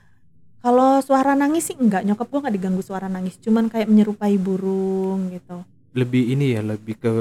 Kalau 0.58 1.00
suara 1.00 1.32
nangis 1.34 1.72
sih 1.72 1.76
enggak. 1.76 2.04
Nyokap 2.04 2.28
gue 2.28 2.40
nggak 2.44 2.56
diganggu 2.56 2.84
suara 2.84 3.08
nangis. 3.08 3.40
Cuman 3.40 3.68
kayak 3.68 3.88
menyerupai 3.88 4.36
burung 4.36 5.32
gitu 5.32 5.64
lebih 5.98 6.38
ini 6.38 6.54
ya 6.54 6.62
lebih 6.62 6.96
ke 7.02 7.14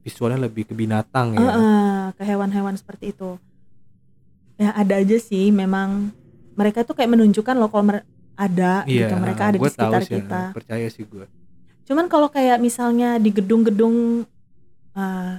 visualnya 0.00 0.48
lebih 0.48 0.64
ke 0.64 0.74
binatang 0.74 1.36
ya 1.36 1.44
Heeh, 1.44 2.00
ke 2.16 2.22
hewan-hewan 2.24 2.72
seperti 2.80 3.12
itu 3.12 3.36
ya 4.56 4.72
ada 4.72 4.96
aja 4.96 5.16
sih 5.20 5.52
memang 5.52 6.08
mereka 6.56 6.84
tuh 6.88 6.96
kayak 6.96 7.12
menunjukkan 7.12 7.54
loh 7.60 7.68
kalau 7.68 8.00
ada 8.32 8.88
iya 8.88 9.06
gitu 9.06 9.14
mereka 9.20 9.52
ada 9.52 9.56
di 9.60 9.68
sekitar 9.68 10.00
sih, 10.08 10.16
kita 10.16 10.40
percaya 10.56 10.86
sih 10.88 11.04
gue 11.04 11.26
cuman 11.84 12.08
kalau 12.08 12.32
kayak 12.32 12.56
misalnya 12.56 13.20
di 13.20 13.28
gedung-gedung 13.28 14.24
uh, 14.96 15.34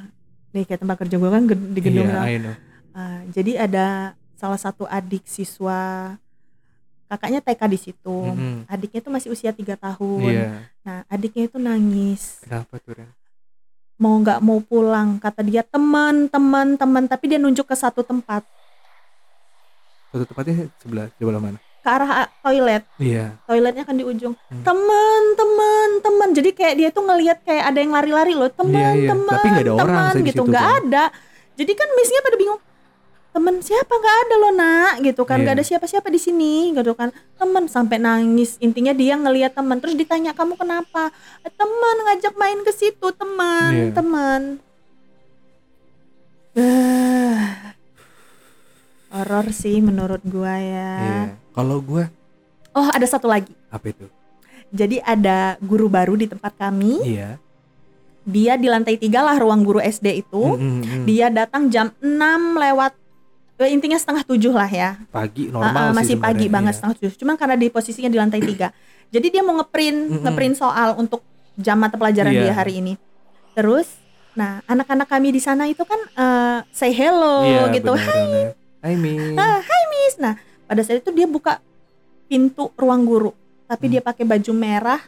nih 0.54 0.64
kayak 0.70 0.82
tempat 0.86 0.98
kerja 1.02 1.16
gue 1.18 1.30
kan 1.34 1.44
di 1.50 1.82
gedung 1.82 2.08
iya 2.08 2.16
lah. 2.16 2.26
I 2.30 2.38
know. 2.38 2.56
Uh, 2.94 3.20
jadi 3.34 3.66
ada 3.66 4.14
salah 4.38 4.60
satu 4.62 4.86
adik 4.86 5.26
siswa 5.26 6.14
kakaknya 7.06 7.40
TK 7.40 7.62
di 7.66 7.80
situ. 7.80 8.18
Mhm. 8.26 8.66
adiknya 8.66 9.00
tuh 9.00 9.12
masih 9.12 9.30
usia 9.30 9.52
tiga 9.52 9.76
tahun. 9.76 10.22
Iya. 10.26 10.50
Nah 10.82 10.98
adiknya 11.08 11.44
itu 11.46 11.58
nangis. 11.58 12.42
Kenapa 12.42 12.78
tuh 12.78 12.94
Ren? 12.96 13.10
mau 13.94 14.20
nggak 14.20 14.40
mau 14.40 14.60
pulang 14.60 15.16
kata 15.16 15.40
dia 15.42 15.62
teman 15.62 16.28
teman 16.28 16.76
teman. 16.76 17.04
Tapi 17.06 17.24
dia 17.28 17.38
nunjuk 17.38 17.64
ke 17.64 17.74
satu 17.74 18.02
tempat. 18.02 18.44
Satu 20.10 20.24
tempatnya 20.24 20.70
sebelah 20.78 21.08
sebelah 21.16 21.40
mana? 21.40 21.58
Ke 21.80 21.90
arah 21.90 22.12
a- 22.26 22.32
toilet. 22.42 22.84
Iya. 22.96 23.36
Toiletnya 23.44 23.84
kan 23.84 23.94
di 23.94 24.04
ujung. 24.04 24.34
Hmm. 24.48 24.64
teman 24.64 25.22
teman 25.34 25.90
teman. 26.00 26.30
Jadi 26.32 26.50
kayak 26.52 26.76
dia 26.76 26.90
tuh 26.90 27.04
ngelihat 27.04 27.44
kayak 27.44 27.64
ada 27.66 27.80
yang 27.80 27.92
lari-lari 27.92 28.34
loh. 28.34 28.48
Teman 28.48 28.74
Iya, 28.74 28.92
iya. 28.96 29.10
teman 29.12 29.34
Tapi 29.34 29.48
nggak 29.48 29.64
ada 29.64 29.74
orang 29.74 29.88
teman 30.10 30.26
gitu. 30.26 30.42
nggak 30.44 30.64
kan. 30.64 30.80
ada. 30.82 31.04
Jadi 31.54 31.72
kan 31.72 31.88
misalnya 31.94 32.24
pada 32.24 32.38
bingung 32.38 32.60
teman 33.34 33.60
siapa? 33.60 33.90
Nggak 33.90 34.18
ada 34.24 34.36
loh 34.38 34.54
nak. 34.54 34.94
Gitu 35.02 35.22
kan 35.26 35.42
nggak 35.42 35.58
Iya. 35.58 35.60
ada 35.60 35.66
siapa-siapa 35.66 36.08
di 36.08 36.20
sini. 36.22 36.72
Gitu 36.72 36.94
kan 36.94 37.10
teman 37.36 37.66
sampai 37.66 37.98
nangis. 37.98 38.56
Intinya 38.58 38.94
dia 38.94 39.18
ngelihat 39.18 39.52
teman 39.52 39.82
terus 39.82 39.98
ditanya 39.98 40.32
kamu 40.32 40.54
kenapa? 40.54 41.10
"Eh, 41.42 41.50
teman 41.50 41.96
ngajak 42.06 42.34
main 42.36 42.62
ke 42.62 42.72
situ 42.72 43.08
teman 43.12 43.72
Iya. 43.74 43.92
teman 43.92 44.42
Eh, 46.54 47.38
horor 49.10 49.50
sih 49.50 49.82
menurut 49.82 50.22
gua 50.22 50.54
ya. 50.54 50.92
Iya. 51.02 51.22
Kalau 51.50 51.82
gue 51.82 52.06
oh 52.74 52.88
ada 52.90 53.06
satu 53.06 53.26
lagi. 53.26 53.50
Apa 53.70 53.90
itu? 53.90 54.06
Jadi 54.70 55.02
ada 55.02 55.58
guru 55.58 55.90
baru 55.90 56.14
di 56.14 56.30
tempat 56.30 56.54
kami. 56.54 57.02
Iya. 57.06 57.42
Dia 58.24 58.54
di 58.56 58.70
lantai 58.70 58.96
tiga 58.96 59.22
lah 59.22 59.38
ruang 59.38 59.62
guru 59.62 59.78
SD 59.78 60.22
itu. 60.22 60.42
Mm, 60.46 60.62
mm, 60.62 60.82
mm. 60.82 61.04
dia 61.06 61.28
datang 61.30 61.70
jam 61.70 61.90
6 61.98 62.54
lewat 62.54 62.94
intinya 63.66 63.96
setengah 63.96 64.24
tujuh 64.24 64.52
lah 64.52 64.68
ya. 64.68 64.98
Pagi 65.10 65.48
Ah, 65.48 65.52
normal 65.54 65.84
ah, 65.84 65.90
sih 65.90 65.96
masih 65.96 66.16
pagi 66.16 66.48
sebenarnya, 66.48 66.54
banget 66.54 66.72
iya. 66.72 66.78
setengah 66.78 66.96
tujuh. 66.98 67.12
Cuman 67.20 67.36
karena 67.36 67.56
di 67.56 67.68
posisinya 67.68 68.10
di 68.10 68.18
lantai 68.18 68.42
tiga. 68.42 68.68
Jadi 69.10 69.28
dia 69.30 69.42
mau 69.42 69.54
ngeprint 69.56 70.00
Mm-mm. 70.10 70.22
ngeprint 70.26 70.56
soal 70.58 70.98
untuk 70.98 71.22
jam 71.54 71.78
mata 71.78 71.96
pelajaran 71.96 72.34
Iya. 72.34 72.42
dia 72.44 72.54
hari 72.54 72.74
ini. 72.80 72.94
Terus 73.54 73.86
nah 74.34 74.66
anak-anak 74.66 75.06
kami 75.06 75.30
di 75.30 75.38
sana 75.38 75.70
itu 75.70 75.86
kan 75.86 76.02
eh, 76.02 76.60
say 76.74 76.90
hello 76.90 77.46
Iya, 77.46 77.70
gitu. 77.72 77.94
Hai. 77.94 78.50
Mi. 78.98 79.38
Ah, 79.38 79.62
Miss. 79.62 80.18
Nah 80.18 80.36
pada 80.66 80.82
saat 80.82 81.00
itu 81.00 81.12
dia 81.12 81.24
buka 81.24 81.62
pintu 82.26 82.74
ruang 82.74 83.06
guru. 83.06 83.32
Tapi 83.64 83.86
Hmm. 83.88 83.94
dia 83.94 84.02
pakai 84.02 84.26
baju 84.26 84.52
merah 84.52 85.02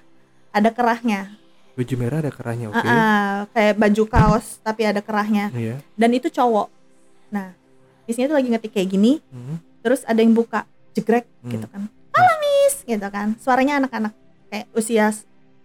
ada 0.50 0.70
kerahnya. 0.70 1.34
Baju 1.76 1.94
merah 1.98 2.24
ada 2.24 2.32
kerahnya 2.32 2.72
oke. 2.72 2.78
Ah, 2.78 2.88
ah, 2.88 3.36
kayak 3.52 3.76
baju 3.76 4.04
kaos 4.08 4.62
tapi 4.62 4.86
ada 4.86 5.02
kerahnya. 5.02 5.52
Iya. 5.52 5.82
Dan 5.94 6.14
itu 6.14 6.30
cowok. 6.30 6.70
Nah 7.34 7.52
Missnya 8.06 8.30
tuh 8.30 8.38
lagi 8.38 8.50
ngetik 8.50 8.72
kayak 8.72 8.90
gini 8.90 9.18
Mm, 9.34 9.58
terus 9.82 10.02
ada 10.06 10.22
yang 10.22 10.34
buka 10.34 10.66
jegrek 10.94 11.26
mm. 11.42 11.52
gitu 11.52 11.66
kan. 11.70 11.82
Halo 12.14 12.34
Miss 12.40 12.76
gitu 12.82 13.08
kan. 13.10 13.28
Suaranya 13.38 13.82
anak-anak 13.82 14.14
kayak 14.50 14.66
usia 14.74 15.10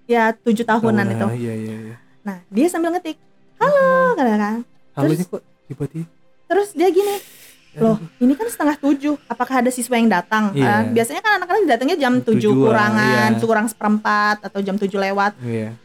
ya 0.08 0.34
tujuh 0.34 0.66
tahunan 0.66 1.06
Oh, 1.06 1.14
itu. 1.14 1.26
iya 1.46 1.54
iya 1.54 1.76
iya. 1.92 1.96
Nah 2.26 2.42
dia 2.48 2.66
sambil 2.66 2.90
ngetik 2.92 3.16
halo 3.60 4.16
kan 4.16 4.26
kan. 4.26 4.58
Halunya 4.96 5.22
Terus- 5.22 5.30
kok 5.30 5.42
tiba-tiba? 5.68 6.08
terus 6.50 6.74
dia 6.74 6.90
gini 6.90 7.14
loh 7.78 7.94
ini 8.18 8.34
kan 8.34 8.50
setengah 8.50 8.74
tujuh 8.82 9.14
apakah 9.30 9.62
ada 9.62 9.70
siswa 9.70 9.94
yang 9.94 10.10
datang? 10.10 10.50
Iya. 10.50 10.66
Kan 10.66 10.82
biasanya 10.90 11.20
kan 11.22 11.32
anak-anak 11.38 11.62
datangnya 11.70 11.96
jam 12.02 12.18
tujuh 12.18 12.50
kurangan 12.50 13.30
iya. 13.30 13.38
kurang 13.38 13.70
seperempat 13.70 14.42
atau 14.42 14.58
jam 14.58 14.74
tujuh 14.74 14.98
lewat. 14.98 15.38
Iya. 15.38 15.78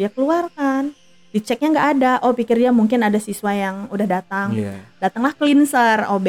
Dia 0.00 0.08
keluar 0.08 0.48
kan 0.56 0.96
diceknya 1.28 1.68
nggak 1.70 1.88
ada 1.96 2.12
oh 2.24 2.32
pikir 2.32 2.56
dia 2.56 2.72
mungkin 2.72 3.04
ada 3.04 3.16
siswa 3.16 3.52
yang 3.52 3.86
udah 3.88 4.06
datang 4.08 4.52
iya 4.52 4.80
datanglah 4.98 5.32
cleanser 5.32 6.08
OB 6.08 6.28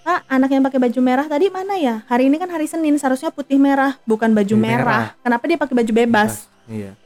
Kak, 0.00 0.24
anak 0.32 0.48
yang 0.48 0.64
pakai 0.64 0.80
baju 0.80 1.00
merah 1.04 1.28
tadi 1.28 1.52
mana 1.52 1.76
ya? 1.76 2.00
Hari 2.08 2.32
ini 2.32 2.40
kan 2.40 2.48
hari 2.48 2.64
Senin, 2.64 2.96
seharusnya 2.96 3.28
putih 3.28 3.60
merah, 3.60 4.00
bukan 4.08 4.32
baju 4.32 4.56
merah. 4.56 4.80
merah. 4.80 5.04
Kenapa 5.20 5.44
dia 5.44 5.60
pakai 5.60 5.76
baju 5.76 5.92
bebas? 5.92 6.48
iya 6.64 6.96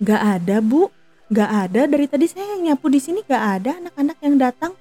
Gak 0.00 0.40
ada, 0.40 0.64
Bu. 0.64 0.88
Gak 1.28 1.50
ada. 1.68 1.84
Dari 1.84 2.08
tadi 2.08 2.26
saya 2.26 2.56
nyapu 2.56 2.88
di 2.88 3.04
sini 3.04 3.20
gak 3.20 3.44
ada 3.60 3.76
anak-anak 3.78 4.16
yang 4.24 4.34
datang. 4.40 4.72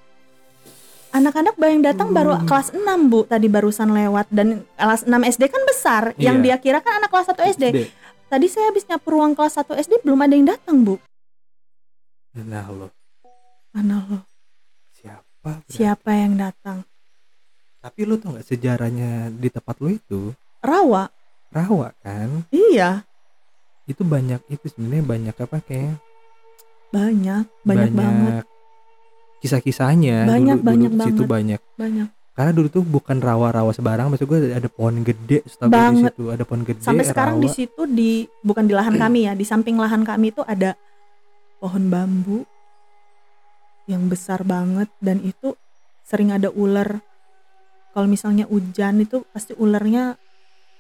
Anak-anak 1.12 1.60
yang 1.60 1.84
datang 1.84 2.16
baru 2.16 2.40
Hmm. 2.40 2.48
kelas 2.48 2.72
6, 2.72 3.12
Bu. 3.12 3.28
Tadi 3.28 3.52
barusan 3.52 3.92
lewat 3.92 4.32
dan 4.32 4.64
kelas 4.80 5.04
6 5.04 5.20
SD 5.22 5.52
kan 5.52 5.62
besar. 5.68 6.04
Yang 6.16 6.38
Iya. 6.40 6.44
dia 6.48 6.56
kira 6.58 6.80
kan 6.80 7.04
anak 7.04 7.12
kelas 7.12 7.36
1 7.36 7.44
SD. 7.44 7.64
SD. 7.68 7.78
Tadi 8.32 8.48
saya 8.48 8.72
habis 8.72 8.88
nyapu 8.88 9.12
ruang 9.12 9.36
kelas 9.36 9.60
1 9.60 9.76
SD 9.76 10.00
belum 10.00 10.24
ada 10.24 10.32
yang 10.32 10.48
datang, 10.48 10.88
Bu. 10.88 11.04
Nah 12.34 12.64
lo 12.66 12.88
Mana 13.72 14.04
lo? 14.04 14.20
siapa 14.90 15.64
Siapa 15.66 16.12
yang 16.14 16.36
datang? 16.38 16.84
tapi 17.78 18.06
lo 18.06 18.16
tau 18.16 18.32
nggak 18.32 18.46
sejarahnya 18.46 19.10
di 19.32 19.50
tempat 19.50 19.76
lo 19.78 19.90
itu 19.90 20.32
Rawa. 20.62 21.10
rawa 21.50 21.90
kan 22.00 22.46
Iya, 22.48 23.02
itu 23.84 24.06
banyak 24.06 24.38
itu 24.48 24.66
sebenarnya 24.68 25.04
banyak 25.04 25.36
apa 25.36 25.58
kayak 25.60 25.98
banyak, 26.88 27.48
banyak, 27.62 27.92
banget, 27.92 28.44
kisah-kisahnya 29.40 30.28
Banyak, 30.30 30.58
dulu, 30.58 30.68
banyak 30.68 30.92
dulu 30.92 31.02
situ 31.02 31.24
banget. 31.24 31.32
banyak 31.58 31.62
banyak. 31.76 32.08
karena 32.32 32.52
dulu 32.54 32.68
tuh 32.70 32.84
bukan 32.86 33.18
rawa-rawa 33.18 33.72
sebarang 33.72 34.08
maksud 34.08 34.24
gue 34.26 34.40
ada 34.52 34.68
pohon 34.68 35.02
gede 35.02 35.42
setahu 35.44 35.66
gue 35.66 35.72
di 35.72 35.76
Banget. 35.76 36.12
situ 36.14 36.24
ada 36.30 36.44
pohon 36.46 36.62
gede 36.62 36.80
Sampai 36.82 37.04
sekarang 37.04 37.36
di 37.38 37.48
rawa. 37.48 37.58
situ 37.58 37.82
di 37.90 38.12
bukan 38.40 38.64
di 38.64 38.74
lahan 38.74 38.96
kami 38.96 39.20
ya, 39.26 39.34
di 39.34 39.44
samping 39.44 39.76
lahan 39.76 40.02
kami 40.02 40.30
itu 40.30 40.46
ada 40.46 40.78
pohon 41.62 41.94
bambu 41.94 42.42
yang 43.86 44.10
besar 44.10 44.42
banget 44.42 44.90
dan 44.98 45.22
itu 45.22 45.54
sering 46.02 46.34
ada 46.34 46.50
ular. 46.50 46.98
Kalau 47.94 48.08
misalnya 48.10 48.50
hujan 48.50 49.06
itu 49.06 49.22
pasti 49.30 49.54
ularnya 49.54 50.18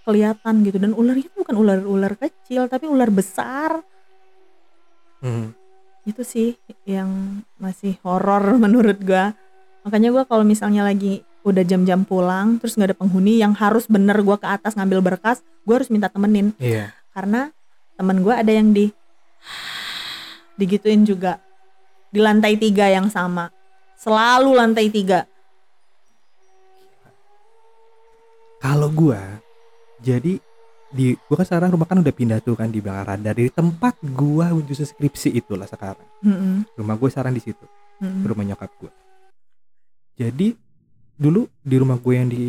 kelihatan 0.02 0.65
gitu 0.65 0.82
dan 0.82 0.98
ularnya 0.98 1.30
bukan 1.38 1.54
ular-ular 1.54 2.17
kecil 2.17 2.65
tapi 2.65 2.89
ular 2.89 3.13
besar. 3.13 3.86
Hmm. 5.22 5.54
Itu 6.02 6.26
sih 6.26 6.58
yang 6.89 7.44
masih 7.62 8.02
horor 8.02 8.58
menurut 8.63 8.98
gua. 9.06 9.38
Makanya 9.86 10.10
gua 10.10 10.24
kalau 10.26 10.41
misalnya 10.41 10.82
lagi 10.82 11.22
udah 11.41 11.65
jam-jam 11.65 12.06
pulang 12.06 12.62
terus 12.62 12.78
nggak 12.78 12.94
ada 12.94 12.98
penghuni 12.98 13.38
yang 13.38 13.54
harus 13.58 13.86
bener 13.86 14.17
gua 14.26 14.38
ke 14.38 14.50
atas 14.50 14.74
ngambil 14.78 15.02
berkas, 15.13 15.46
gua 15.65 15.82
harus 15.82 15.89
minta 15.89 16.06
temenin 16.10 16.54
iya 16.62 16.94
karena 17.12 17.52
temen 18.00 18.24
gue 18.24 18.34
ada 18.34 18.52
yang 18.52 18.72
di 18.72 18.89
digituin 20.62 21.02
juga 21.02 21.41
di 22.13 22.21
lantai 22.21 22.54
tiga 22.62 22.86
yang 22.86 23.10
sama 23.10 23.50
Selalu 24.02 24.58
lantai 24.58 24.89
tiga. 24.89 25.30
Kalau 28.58 28.89
gua 28.89 29.21
jadi 30.02 30.41
di 30.89 31.13
gua 31.30 31.38
kan 31.38 31.45
sekarang 31.45 31.69
rumah 31.69 31.86
kan 31.86 32.02
udah 32.02 32.10
pindah 32.10 32.41
tuh 32.41 32.58
kan 32.58 32.74
di 32.74 32.82
belakang 32.82 33.06
radar 33.06 33.38
dari 33.38 33.54
tempat 33.54 34.02
gua 34.02 34.58
untuk 34.58 34.74
skripsi 34.74 35.38
itulah 35.38 35.69
sekarang. 35.69 36.10
Mm-mm. 36.26 36.65
Rumah 36.82 36.95
gue 36.97 37.10
sekarang 37.13 37.38
di 37.38 37.45
situ, 37.45 37.65
Mm-mm. 38.02 38.26
rumah 38.26 38.41
nyokap 38.41 38.74
gua. 38.82 38.89
Jadi 40.17 40.58
dulu 41.13 41.45
di 41.62 41.76
rumah 41.78 42.02
gue 42.02 42.13
yang 42.17 42.26
di 42.26 42.45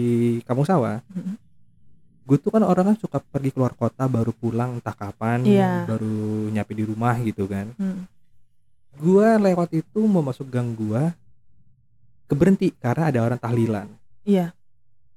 Kampung 0.49 0.65
Sawah, 0.65 1.05
Mm-mm. 1.13 1.37
Gue 2.33 2.41
tuh 2.41 2.49
kan 2.49 2.65
orang 2.65 2.89
kan 2.89 2.97
suka 2.97 3.21
pergi 3.21 3.53
keluar 3.53 3.77
kota 3.77 4.09
baru 4.09 4.33
pulang 4.33 4.81
entah 4.81 4.97
kapan, 4.97 5.45
Iya. 5.45 5.85
baru 5.85 6.49
nyapi 6.49 6.73
di 6.73 6.85
rumah 6.89 7.13
gitu 7.21 7.45
kan. 7.45 7.77
Mm. 7.77 8.09
Gua 8.97 9.37
lewat 9.37 9.69
itu 9.77 10.01
mau 10.09 10.25
masuk 10.25 10.49
gang 10.49 10.73
gua 10.73 11.13
keberhenti 12.25 12.73
karena 12.73 13.13
ada 13.13 13.21
orang 13.21 13.37
tahlilan. 13.37 13.89
Iya. 14.25 14.57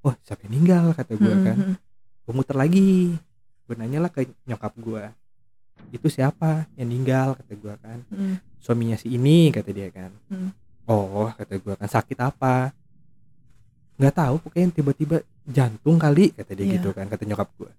Wah 0.03 0.19
siapa 0.27 0.43
yang 0.43 0.59
meninggal 0.59 0.91
kata 0.91 1.15
gua 1.15 1.31
Mm-mm. 1.31 1.47
kan. 1.47 1.57
Gue 2.27 2.33
muter 2.35 2.57
lagi, 2.59 3.15
gue 3.63 3.75
nanya 3.79 4.03
lah 4.03 4.11
ke 4.11 4.27
nyokap 4.43 4.75
gua 4.75 5.15
itu 5.91 6.07
siapa 6.11 6.67
yang 6.75 6.91
meninggal 6.91 7.39
kata 7.39 7.53
gua 7.55 7.75
kan. 7.79 8.03
Suaminya 8.59 8.99
si 8.99 9.15
ini 9.15 9.55
kata 9.55 9.71
dia 9.71 9.87
kan. 9.87 10.11
Oh 10.83 11.31
kata 11.31 11.63
gua 11.63 11.79
kan 11.79 11.87
sakit 11.87 12.19
apa? 12.19 12.75
Nggak 13.95 14.13
tahu 14.13 14.35
pokoknya 14.39 14.67
tiba-tiba 14.71 15.17
jantung 15.43 15.95
kali 15.95 16.31
kata 16.31 16.51
dia 16.51 16.65
Iya. 16.65 16.73
gitu 16.75 16.89
kan 16.91 17.05
kata 17.05 17.23
nyokap 17.23 17.49
gua. 17.55 17.71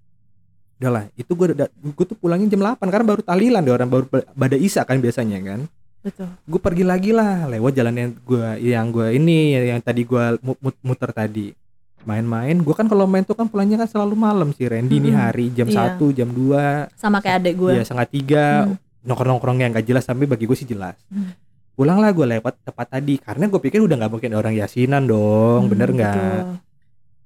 Udah 0.76 0.90
lah 0.90 1.04
itu 1.12 1.28
gue 1.30 1.46
gue 1.56 2.06
tuh 2.06 2.14
pulangin 2.14 2.46
jam 2.46 2.60
8 2.60 2.76
karena 2.82 3.04
baru 3.06 3.20
tahlilan 3.20 3.60
deh 3.60 3.72
orang 3.72 3.88
baru 3.88 4.04
pada 4.10 4.56
isa 4.56 4.80
kan 4.82 4.96
biasanya 4.96 5.40
kan 5.40 5.60
Betul. 5.98 6.28
gue 6.28 6.60
pergi 6.60 6.84
lagi 6.84 7.10
lah 7.10 7.48
lewat 7.48 7.72
jalan 7.72 7.94
yang 7.94 8.10
gue 8.14 8.44
yang 8.62 8.86
gue 8.90 9.08
ini 9.10 9.38
yang 9.68 9.80
tadi 9.80 10.04
gue 10.04 10.36
muter 10.80 11.10
tadi 11.10 11.56
main-main 12.02 12.54
gue 12.54 12.70
kan 12.70 12.84
kalau 12.84 13.04
main 13.04 13.24
tuh 13.24 13.32
kan 13.32 13.44
pulangnya 13.44 13.74
kan 13.76 13.88
selalu 13.88 14.14
malam 14.14 14.52
sih 14.52 14.64
Randy 14.64 15.00
nih 15.00 15.10
Mm-mm. 15.10 15.24
hari 15.24 15.46
jam 15.50 15.66
Iya. 15.66 15.96
1 15.96 16.12
jam 16.12 16.28
2 16.28 16.92
Sama 16.94 17.18
kayak 17.18 17.36
adek 17.40 17.54
gue. 17.56 17.72
ya 17.72 17.82
setengah 17.82 18.08
tiga 18.08 18.44
Hmm. 18.62 18.76
nongkrong-nongkrong 19.02 19.58
yang 19.58 19.72
gak 19.72 19.86
jelas 19.86 20.04
tapi 20.04 20.24
bagi 20.24 20.44
gue 20.44 20.54
sih 20.54 20.66
jelas 20.66 20.94
Hmm. 21.08 21.32
Pulang 21.76 22.00
lah 22.00 22.10
gue 22.10 22.24
lewat 22.26 22.64
tepat 22.64 22.86
tadi 22.90 23.20
karena 23.20 23.44
gue 23.46 23.60
pikir 23.60 23.78
udah 23.78 23.96
nggak 23.96 24.10
mungkin 24.10 24.32
orang 24.32 24.56
yasinan 24.56 25.04
dong 25.04 25.60
Hmm, 25.62 25.70
bener 25.70 25.88
nggak 25.92 26.42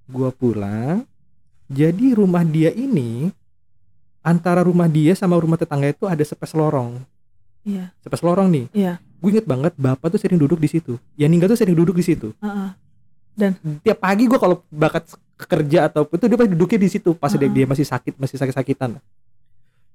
gue 0.07 0.31
pulang 0.35 1.07
jadi 1.71 2.07
rumah 2.13 2.43
dia 2.43 2.69
ini 2.69 3.31
antara 4.21 4.61
rumah 4.61 4.85
dia 4.85 5.15
sama 5.15 5.39
rumah 5.39 5.55
tetangga 5.55 5.87
itu 5.87 6.05
ada 6.05 6.21
sepes 6.21 6.51
lorong 6.53 6.99
Iya. 7.63 7.95
sepes 8.01 8.21
lorong 8.21 8.51
nih 8.51 8.67
Iya. 8.73 8.93
gue 8.99 9.31
inget 9.31 9.47
banget 9.47 9.73
bapak 9.77 10.11
tuh 10.11 10.19
sering 10.19 10.37
duduk 10.37 10.59
di 10.59 10.67
situ 10.67 10.99
yang 11.15 11.31
ninggal 11.31 11.47
tuh 11.47 11.57
sering 11.57 11.77
duduk 11.77 11.95
di 11.95 12.03
situ 12.03 12.35
Heeh. 12.37 12.71
tiap 13.81 13.99
pagi 13.99 14.27
gue 14.27 14.37
kalau 14.37 14.67
bakat 14.67 15.15
kerja 15.39 15.87
atau 15.87 16.05
itu 16.05 16.27
dia 16.27 16.37
pasti 16.37 16.51
duduknya 16.51 16.79
di 16.81 16.91
situ 16.91 17.11
pas 17.15 17.31
dia, 17.31 17.41
Heeh. 17.41 17.55
dia 17.55 17.65
masih 17.65 17.87
sakit 17.87 18.19
masih 18.19 18.35
sakit 18.35 18.53
sakitan 18.53 18.99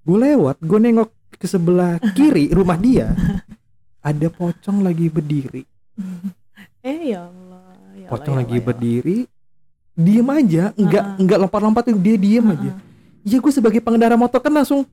gue 0.01 0.17
lewat 0.17 0.57
gue 0.57 0.79
nengok 0.79 1.09
ke 1.35 1.43
sebelah 1.43 1.99
kiri 2.15 2.49
rumah 2.49 2.79
dia 2.79 3.11
ada 4.05 4.27
pocong 4.29 4.85
lagi 4.85 5.09
berdiri 5.09 5.65
Eh 6.85 7.17
ya 7.17 7.25
Allah. 7.25 7.65
Ya 7.97 8.07
pocong 8.13 8.37
Allah, 8.37 8.45
ya 8.45 8.45
lagi 8.45 8.53
Allah, 8.53 8.61
ya 8.61 8.67
berdiri 8.69 9.17
diem 9.95 10.27
aja 10.29 10.63
nggak 10.77 11.03
Heeh. 11.07 11.21
nggak 11.25 11.37
lompat-lompat 11.41 11.83
dia 11.97 12.13
diem 12.15 12.45
Allah. 12.45 12.53
aja 12.53 12.71
Heeh. 12.71 12.93
Iya 13.25 13.37
gue 13.41 13.49
sebagai 13.51 13.81
pengendara 13.81 14.13
motor 14.13 14.37
kan 14.37 14.53
langsung 14.53 14.85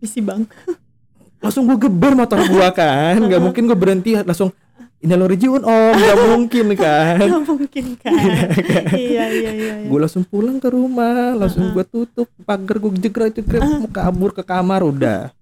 Isi 0.00 0.20
bang. 0.20 0.44
langsung 1.44 1.64
gue 1.64 1.78
geber 1.80 2.12
motor 2.12 2.36
gua 2.52 2.68
kan 2.68 3.16
nggak 3.16 3.40
mungkin 3.40 3.64
gue 3.64 3.78
berhenti 3.78 4.12
langsung 4.20 4.52
ini 5.00 5.16
lo 5.16 5.24
rejiun 5.24 5.64
om 5.64 5.96
nggak 5.96 6.18
mungkin 6.28 6.66
kan 6.76 7.16
Gak 7.24 7.42
mungkin 7.48 7.84
kan. 7.96 8.12
iya 8.92 9.24
iya 9.32 9.50
iya. 9.56 9.72
iya. 9.80 9.88
gue 9.88 9.98
langsung 9.98 10.28
pulang 10.28 10.60
ke 10.60 10.68
rumah 10.68 11.32
langsung 11.32 11.72
gue 11.72 11.84
tutup 11.88 12.28
pagar 12.44 12.76
gue 12.76 12.92
jegrek 13.00 13.32
jegrek 13.32 13.64
mau 13.64 13.88
kabur 13.88 14.36
ke 14.36 14.44
kamar 14.44 14.84
udah 14.84 15.32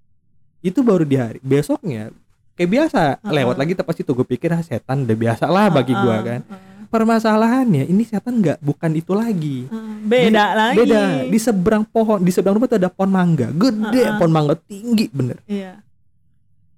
itu 0.62 0.78
baru 0.86 1.02
di 1.02 1.18
hari 1.18 1.42
besoknya 1.42 2.14
kayak 2.58 2.68
biasa 2.68 3.00
Uh-uh. 3.16 3.30
lewat 3.32 3.56
lagi 3.56 3.72
tepat 3.72 3.94
situ 3.94 4.10
gue 4.12 4.26
pikir 4.26 4.50
ah, 4.50 4.60
setan 4.60 5.02
udah 5.02 5.14
biasa 5.16 5.46
lah 5.46 5.70
bagi 5.70 5.94
gua 5.94 6.14
Heeh, 6.16 6.26
kan 6.26 6.40
permasalahannya 6.88 7.84
ini 7.84 8.02
setan 8.02 8.34
nggak 8.36 8.58
bukan 8.58 8.90
itu 8.92 9.12
lagi 9.12 9.64
heeh. 9.64 9.94
Beda 10.02 10.44
lagi. 10.52 10.76
beda 10.78 11.00
di 11.24 11.38
seberang 11.38 11.84
pohon 11.84 12.18
di 12.18 12.28
seberang 12.28 12.56
rumah 12.56 12.66
tuh 12.66 12.76
ada 12.76 12.88
pohon 12.88 13.08
mangga 13.08 13.48
gede 13.48 13.78
Uh-uh. 14.02 14.16
pohon 14.16 14.32
mangga 14.32 14.54
tinggi 14.58 15.06
bener 15.08 15.38
Iya. 15.44 15.78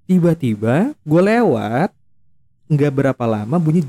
tiba-tiba 0.04 0.92
gue 1.00 1.22
lewat 1.22 1.90
nggak 2.68 2.92
berapa 2.92 3.24
lama 3.24 3.56
bunyi 3.56 3.86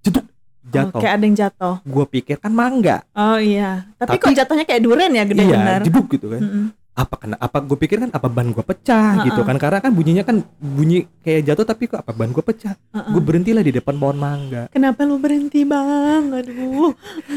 jeduk 0.00 0.26
Oh, 0.62 0.72
jatuh 0.86 1.00
kayak 1.00 1.14
ada 1.16 1.24
yang 1.24 1.34
jatuh. 1.36 1.76
gue 1.80 2.04
pikir 2.08 2.36
kan 2.36 2.52
mangga 2.52 3.02
Oh 3.10 3.34
iya. 3.36 3.90
Tapi, 3.96 4.14
Tapi- 4.14 4.22
kok 4.22 4.34
jatuhnya 4.36 4.62
kayak 4.62 4.78
durian 4.80 5.10
ya 5.10 5.24
gede 5.24 5.42
iya 5.42 5.56
benar. 5.56 5.80
jeduk 5.82 6.06
gitu 6.10 6.26
kan 6.28 6.40
Mm-mm. 6.40 6.66
Apa 6.92 7.14
kena 7.16 7.36
apa 7.36 7.58
gue 7.60 7.76
pikir 7.76 7.96
kan 7.98 8.10
apa 8.10 8.26
ban 8.26 8.50
gue 8.50 8.60
pecah 8.60 9.14
Uh-uh. 9.14 9.24
gitu 9.24 9.40
kan 9.40 9.56
karena 9.56 9.78
kan 9.78 9.90
bunyinya 9.90 10.20
kan 10.20 10.36
bunyi 10.58 11.06
kayak 11.20 11.46
jatuh 11.46 11.64
tapi 11.64 11.86
kok 11.86 11.98
apa 11.98 12.10
ban 12.10 12.28
gue 12.28 12.40
pecah 12.40 12.74
Heeh. 12.74 13.08
gue 13.08 13.22
berhentilah 13.22 13.62
di 13.62 13.72
depan 13.72 13.94
pohon 13.94 14.14
mangga 14.14 14.66
Kenapa 14.68 15.02
lu 15.02 15.16
berhenti 15.16 15.62
bang? 15.62 16.28
Aduh. 16.30 16.92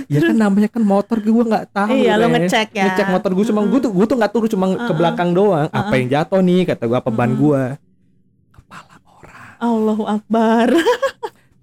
ya 0.08 0.20
kan 0.22 0.36
namanya 0.36 0.68
kan 0.68 0.82
motor 0.82 1.18
gue 1.18 1.32
nggak 1.44 1.66
tahu 1.70 1.96
Iya, 1.96 2.18
lo 2.18 2.28
ngecek 2.30 2.70
ya. 2.72 2.84
ngecek 2.88 3.08
motor 3.10 3.32
gue 3.32 3.46
cuma 3.46 3.62
gue 3.64 3.80
tuh 3.80 3.92
gue 3.92 4.06
tuh 4.06 4.18
nggak 4.18 4.32
turun 4.32 4.50
cuma 4.50 4.66
ke 4.68 4.76
Uh-uh. 4.76 4.96
belakang 4.96 5.30
doang 5.32 5.68
apa 5.68 5.80
Uh-uh. 5.80 5.96
yang 5.96 6.08
jatuh 6.12 6.42
nih 6.42 6.62
kata 6.66 6.84
gue 6.84 6.98
apa 6.98 7.10
ban 7.10 7.30
Uh-uh. 7.30 7.40
gue 7.40 7.64
kepala 8.52 8.96
orang 9.14 9.54
Allahu 9.60 10.04
Akbar. 10.04 10.68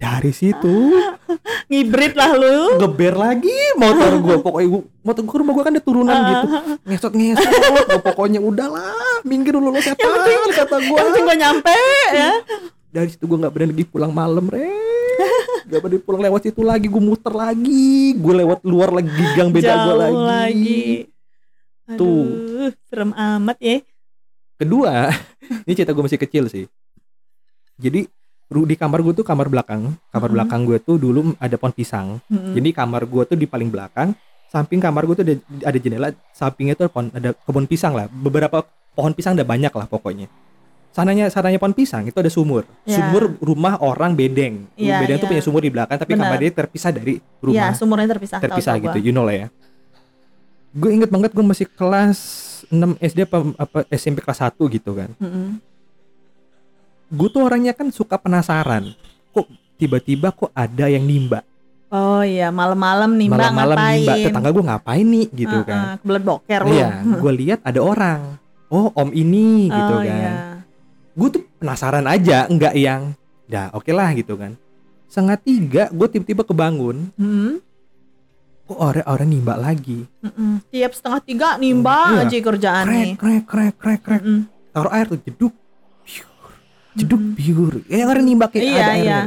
dari 0.01 0.33
situ 0.33 0.97
Ngibrit 1.69 2.17
lah 2.17 2.33
lu. 2.33 2.81
geber 2.81 3.13
lagi 3.13 3.53
motor 3.77 4.17
gue 4.17 4.35
pokoknya 4.41 4.67
gua, 4.67 4.81
motor 5.05 5.21
gue 5.21 5.37
rumah 5.37 5.53
gue 5.53 5.63
kan 5.63 5.73
ada 5.77 5.83
turunan 5.85 6.17
gitu 6.17 6.47
ngesot 6.83 7.13
ngesot 7.13 7.47
gua 7.93 8.01
pokoknya 8.01 8.41
udahlah 8.41 9.21
minggir 9.21 9.53
dulu 9.53 9.69
lo 9.69 9.77
setan 9.77 10.09
kata 10.49 10.77
gue 10.81 10.97
Yang 10.97 11.05
penting 11.07 11.23
gue 11.23 11.37
nyampe 11.37 11.77
ya. 12.11 12.31
dari 12.89 13.09
situ 13.13 13.23
gue 13.23 13.37
nggak 13.37 13.53
berani 13.53 13.71
lagi 13.71 13.85
pulang 13.85 14.11
malam 14.11 14.49
re 14.49 14.73
gak 15.69 15.79
berani 15.79 16.01
pulang 16.01 16.21
lewat 16.25 16.41
situ 16.43 16.61
lagi 16.65 16.89
gue 16.89 16.99
muter 16.99 17.31
lagi 17.31 18.17
gue 18.17 18.33
lewat 18.41 18.59
luar 18.65 18.89
lagi 18.91 19.23
gang 19.37 19.53
beda 19.53 19.69
gue 19.69 19.85
Jauh 19.85 19.95
lagi. 19.95 20.17
lagi. 20.25 20.83
Tuh. 21.91 22.23
Aduh, 22.23 22.71
serem 22.89 23.11
amat 23.13 23.57
ya. 23.61 23.77
kedua 24.57 25.13
ini 25.69 25.73
cerita 25.77 25.93
gue 25.93 26.03
masih 26.03 26.19
kecil 26.19 26.49
sih 26.49 26.65
jadi 27.77 28.09
di 28.51 28.75
kamar 28.75 28.99
gue 28.99 29.13
tuh 29.13 29.23
kamar 29.23 29.47
belakang 29.47 29.81
kamar 30.07 30.27
Mhm. 30.27 30.35
belakang 30.35 30.61
gue 30.63 30.77
tuh 30.77 30.95
dulu 30.95 31.19
ada 31.37 31.55
pohon 31.55 31.71
pisang 31.71 32.19
Mm-mm. 32.25 32.51
jadi 32.51 32.69
kamar 32.73 33.03
gue 33.03 33.23
tuh 33.25 33.35
di 33.35 33.45
paling 33.45 33.67
belakang 33.67 34.11
samping 34.45 34.77
kamar 34.77 35.03
gue 35.03 35.15
tuh 35.15 35.23
ada, 35.23 35.35
ada 35.65 35.77
jendela 35.77 36.07
sampingnya 36.29 36.75
tuh 36.75 36.85
ada 36.85 36.91
pohon, 36.91 37.07
ada 37.09 37.29
kebun 37.33 37.65
pisang 37.65 37.93
lah 37.93 38.05
beberapa 38.05 38.61
pohon 38.91 39.11
pisang 39.11 39.33
ada 39.33 39.43
banyak 39.43 39.71
lah 39.71 39.85
pokoknya 39.85 40.27
sananya 40.89 41.27
sananya 41.27 41.55
pohon 41.55 41.71
pisang 41.71 42.03
itu 42.03 42.17
ada 42.17 42.27
sumur 42.27 42.67
Ya. 42.83 42.99
sumur 42.99 43.39
rumah 43.39 43.79
orang 43.79 44.11
bedeng 44.11 44.67
Iya, 44.75 44.99
bedeng 44.99 45.15
iya. 45.15 45.23
tuh 45.23 45.31
punya 45.31 45.39
sumur 45.39 45.59
di 45.59 45.71
belakang 45.71 45.95
tapi 45.95 46.11
Benar. 46.11 46.27
kamar 46.27 46.37
dia 46.37 46.51
terpisah 46.53 46.91
dari 46.91 47.15
Iya, 47.15 47.39
rumah 47.39 47.71
sumurnya 47.71 48.07
terpisah. 48.09 48.37
terpisah 48.37 48.75
gitu 48.77 48.91
gua. 48.91 48.99
you 49.01 49.09
know 49.09 49.23
lah 49.23 49.31
ya 49.33 49.47
gue 50.71 50.89
inget 50.89 51.07
banget 51.07 51.31
gue 51.31 51.45
masih 51.45 51.67
kelas 51.69 52.19
6 52.67 52.75
SD 52.97 53.23
apa, 53.23 53.37
apa 53.57 53.77
SMP 53.89 54.19
kelas 54.19 54.39
1 54.41 54.55
gitu 54.69 54.91
kan 54.93 55.11
Mm-mm. 55.17 55.59
Gue 57.11 57.27
tuh 57.27 57.43
orangnya 57.43 57.71
kan 57.71 57.87
suka 57.89 58.15
penasaran 58.15 58.95
kok 59.29 59.45
tiba-tiba 59.75 60.31
kok 60.31 60.51
ada 60.51 60.87
yang 60.87 61.03
nimba 61.03 61.43
Oh 61.91 62.23
iya, 62.23 62.47
malam-malam 62.49 63.19
nih 63.19 63.27
Mbak 63.27 63.35
malam-malam 63.35 63.75
ngapain? 63.75 63.95
nimba 63.99 64.13
tetangga 64.17 64.49
gue 64.49 64.63
ngapain 64.63 65.03
nih 65.05 65.27
gitu 65.35 65.57
Uh-uh, 65.57 65.67
kan 65.67 65.79
Kebelet 65.97 66.23
boker 66.23 66.61
lu. 66.61 66.71
iya 66.71 66.87
gue 67.03 67.31
lihat 67.37 67.59
ada 67.61 67.79
orang 67.79 68.19
oh 68.67 68.87
om 68.95 69.11
ini 69.11 69.67
gitu 69.67 69.93
oh, 69.93 69.99
kan 69.99 70.07
Iya. 70.07 70.33
gue 71.11 71.27
tuh 71.29 71.43
penasaran 71.57 72.05
aja 72.05 72.47
nggak 72.47 72.73
yang 72.73 73.11
dah 73.45 73.67
oke 73.71 73.91
lah 73.91 74.07
gitu 74.13 74.33
kan 74.33 74.55
setengah 75.05 75.35
tiga 75.37 75.83
gue 75.91 76.07
tiba-tiba 76.09 76.41
kebangun 76.41 77.11
Hmm. 77.13 77.59
kok 78.63 78.79
orang-orang 78.79 79.27
nimba 79.29 79.59
lagi 79.59 80.07
Mm-mm. 80.21 80.63
Tiap 80.65 80.95
setengah 80.95 81.19
tiga 81.19 81.47
nih 81.57 81.75
Mbak 81.75 82.07
Iya. 82.07 82.19
aja 82.23 82.35
kerjaan 82.41 82.85
krek 82.85 82.95
nih. 82.95 83.11
krek 83.13 83.43
krek 83.45 83.73
krek 83.75 83.99
krek 83.99 84.21
Mm-mm. 84.23 84.39
taruh 84.71 84.91
air 84.95 85.05
tuh 85.05 85.19
jeduk 85.19 85.51
jeduk 86.93 87.17
Mm-mm. 87.17 87.35
piur 87.35 87.73
ya 87.85 88.03
orang 88.03 88.23
nimba 88.23 88.45
kayak 88.45 88.63
Iya, 88.63 88.75
ada 88.77 88.93
iya. 88.97 89.19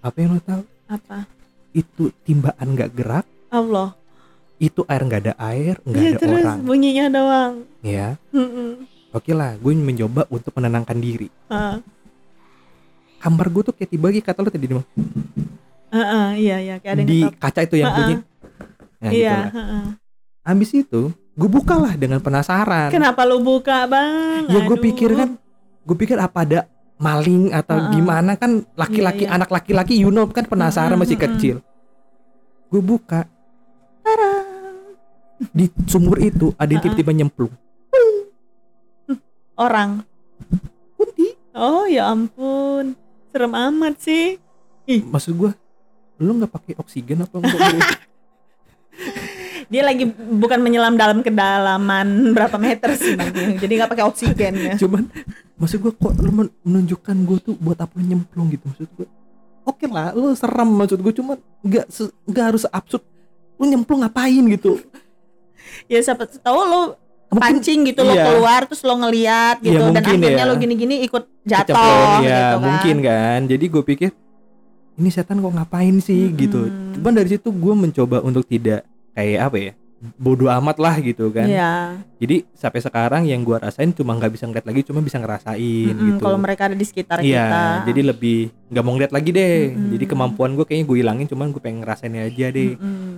apa 0.00 0.16
yang 0.16 0.30
lo 0.30 0.40
tahu 0.40 0.62
Apa? 0.86 1.18
itu 1.72 2.04
timbaan 2.22 2.66
nggak 2.68 2.90
gerak 2.92 3.26
Allah. 3.48 3.94
itu 4.56 4.80
air 4.84 5.02
nggak 5.02 5.22
ada 5.22 5.34
air 5.40 5.74
nggak 5.80 5.98
Iya 5.98 6.08
ada 6.08 6.18
terus 6.18 6.40
orang 6.40 6.58
bunyinya 6.62 7.06
doang. 7.08 7.52
ya 7.80 8.08
Mm-mm. 8.30 8.70
oke 9.10 9.30
lah 9.30 9.54
gue 9.56 9.72
mencoba 9.72 10.22
untuk 10.28 10.52
menenangkan 10.52 10.96
diri 10.96 11.28
Ah. 11.46 11.82
kamar 13.18 13.46
gue 13.48 13.62
tuh 13.62 13.74
kayak 13.74 13.90
tiba 13.90 14.06
lagi 14.06 14.20
kata 14.20 14.38
lo 14.38 14.48
tadi 14.48 14.66
di, 14.66 14.74
Ah, 14.74 14.82
ah, 15.96 16.28
iya 16.34 16.58
iya 16.58 16.74
kayak 16.76 16.92
ada 16.92 17.00
yang 17.00 17.08
di 17.08 17.18
ngetop. 17.22 17.38
kaca 17.38 17.60
itu 17.62 17.76
yang 17.76 17.88
Ah, 17.88 17.96
bunyi 17.96 18.14
nah, 18.14 18.22
gitu 19.08 19.18
Iya. 19.20 19.32
lah. 19.32 19.48
ah, 19.48 19.60
ah. 19.60 19.86
Habis 20.44 20.70
itu 20.76 21.02
gue 21.34 21.48
bukalah 21.48 21.94
dengan 21.94 22.18
penasaran 22.18 22.90
Kenapa 22.90 23.22
lu 23.22 23.38
buka 23.38 23.82
bang? 23.84 24.46
ya 24.46 24.60
gue 24.60 24.78
pikir 24.80 25.10
kan 25.12 25.28
gue 25.80 25.96
pikir 25.96 26.14
apa 26.16 26.38
ada 26.40 26.60
maling 26.96 27.50
atau 27.50 27.76
Heeh. 27.76 27.90
gimana 27.92 28.32
kan 28.34 28.62
laki-laki 28.74 29.24
Iya, 29.24 29.28
iya. 29.28 29.34
anak 29.34 29.50
laki-laki 29.50 29.94
you 29.96 30.08
know 30.08 30.24
kan 30.26 30.44
penasaran 30.44 30.92
Mm-mm, 30.92 31.02
masih 31.02 31.16
mm-mm. 31.16 31.34
kecil 31.34 31.56
gue 32.68 32.80
buka 32.80 33.26
Tarang. 34.00 34.46
di 35.50 35.66
sumur 35.84 36.18
itu 36.18 36.54
ada 36.54 36.66
yang 36.66 36.78
Heeh. 36.78 36.92
tiba-tiba 36.92 37.12
nyemplung 37.12 37.52
Orang. 39.54 40.02
kunti 40.94 41.38
Oh 41.54 41.86
ya 41.86 42.10
ampun. 42.10 42.98
Serem 43.30 43.54
amat 43.54 43.94
sih. 43.98 44.34
maksud 44.84 45.30
gue 45.32 45.50
lu 46.16 46.30
nggak 46.34 46.50
pakai 46.50 46.74
oksigen 46.74 47.22
apa 47.22 47.34
enggak 47.34 47.54
Dia 49.74 49.82
lagi 49.82 50.06
bukan 50.06 50.62
menyelam 50.62 50.94
dalam 50.94 51.18
kedalaman 51.18 52.06
berapa 52.30 52.54
meter 52.56 52.94
sih. 52.94 53.18
Jadi 53.58 53.72
nggak 53.74 53.90
pakai 53.90 54.06
oksigen 54.06 54.54
ya. 54.54 54.74
cuman 54.76 55.10
maksud 55.54 55.78
gue 55.80 55.92
kok 55.92 56.14
lu 56.16 56.30
men- 56.32 56.54
menunjukkan 56.62 57.16
gue 57.20 57.38
tuh 57.40 57.54
buat 57.56 57.74
apa 57.76 57.90
lu 57.94 58.06
nyemplung 58.08 58.46
gitu 58.48 58.62
maksud 58.64 58.86
gue 58.92 59.06
oke 59.64 59.84
lah 59.88 60.10
lu 60.10 60.30
serem 60.32 60.66
maksud 60.68 60.98
gue 60.98 61.12
cuman 61.12 61.34
nggak 61.60 61.86
nggak 62.24 62.44
harus 62.44 62.66
absurd 62.68 63.02
lu 63.56 63.64
nyemplung 63.64 64.02
ngapain 64.02 64.42
gitu 64.48 64.78
Ya 65.84 65.98
siapa 65.98 66.26
tahu 66.28 66.58
lo 66.60 66.80
Mungkin- 67.28 67.40
pancing 67.40 67.80
gitu 67.84 68.02
lo 68.02 68.12
iya. 68.12 68.24
keluar 68.28 68.60
terus 68.64 68.82
lo 68.82 68.94
ngeliat 68.96 69.56
gitu 69.58 69.74
Iya, 69.74 69.90
dan 69.90 70.02
akhirnya 70.04 70.30
ya. 70.36 70.44
lo 70.44 70.54
gini-gini 70.54 71.02
ikut 71.02 71.24
jatuh 71.42 71.74
ya 71.74 72.20
gitu 72.20 72.30
kan. 72.30 72.58
mungkin 72.60 72.96
kan 73.00 73.40
jadi 73.46 73.64
gue 73.64 73.82
pikir 73.84 74.10
ini 74.94 75.08
setan 75.08 75.38
kok 75.38 75.50
ngapain 75.50 75.98
sih 75.98 76.28
Mm-mm. 76.28 76.36
gitu 76.36 76.60
cuman 76.94 77.12
dari 77.12 77.28
situ 77.28 77.48
gue 77.48 77.74
mencoba 77.74 78.20
untuk 78.20 78.42
tidak 78.44 78.86
kayak 79.14 79.40
apa 79.42 79.58
ya 79.58 79.72
bodoh 80.14 80.52
amat 80.52 80.76
lah 80.76 81.00
gitu 81.00 81.32
kan 81.32 81.48
Iya. 81.48 81.96
jadi 82.18 82.44
sampai 82.52 82.76
sekarang 82.78 83.22
yang 83.24 83.40
gue 83.40 83.56
rasain 83.56 83.88
cuma 83.88 84.12
nggak 84.12 84.30
bisa 84.30 84.44
ngeliat 84.44 84.66
lagi 84.66 84.84
cuma 84.84 85.00
bisa 85.00 85.16
ngerasain 85.16 85.56
Mm-mm, 85.90 86.06
gitu 86.10 86.20
Kalau 86.20 86.36
mereka 86.36 86.68
ada 86.68 86.76
di 86.76 86.84
sekitar 86.84 87.18
Iya, 87.18 87.40
kita. 87.40 87.62
jadi 87.88 88.00
lebih 88.04 88.38
nggak 88.68 88.84
mau 88.84 88.92
ngeliat 88.92 89.12
lagi 89.12 89.30
deh. 89.30 89.58
Mm-mm. 89.70 89.90
Jadi 89.92 90.04
kemampuan 90.04 90.50
gue 90.52 90.64
kayaknya 90.64 90.84
gue 90.84 90.96
hilangin, 90.98 91.24
cuman 91.24 91.46
gue 91.48 91.62
pengen 91.62 91.80
ngerasain 91.80 92.12
aja 92.12 92.46
deh. 92.50 92.76
Mm-mm. 92.76 93.12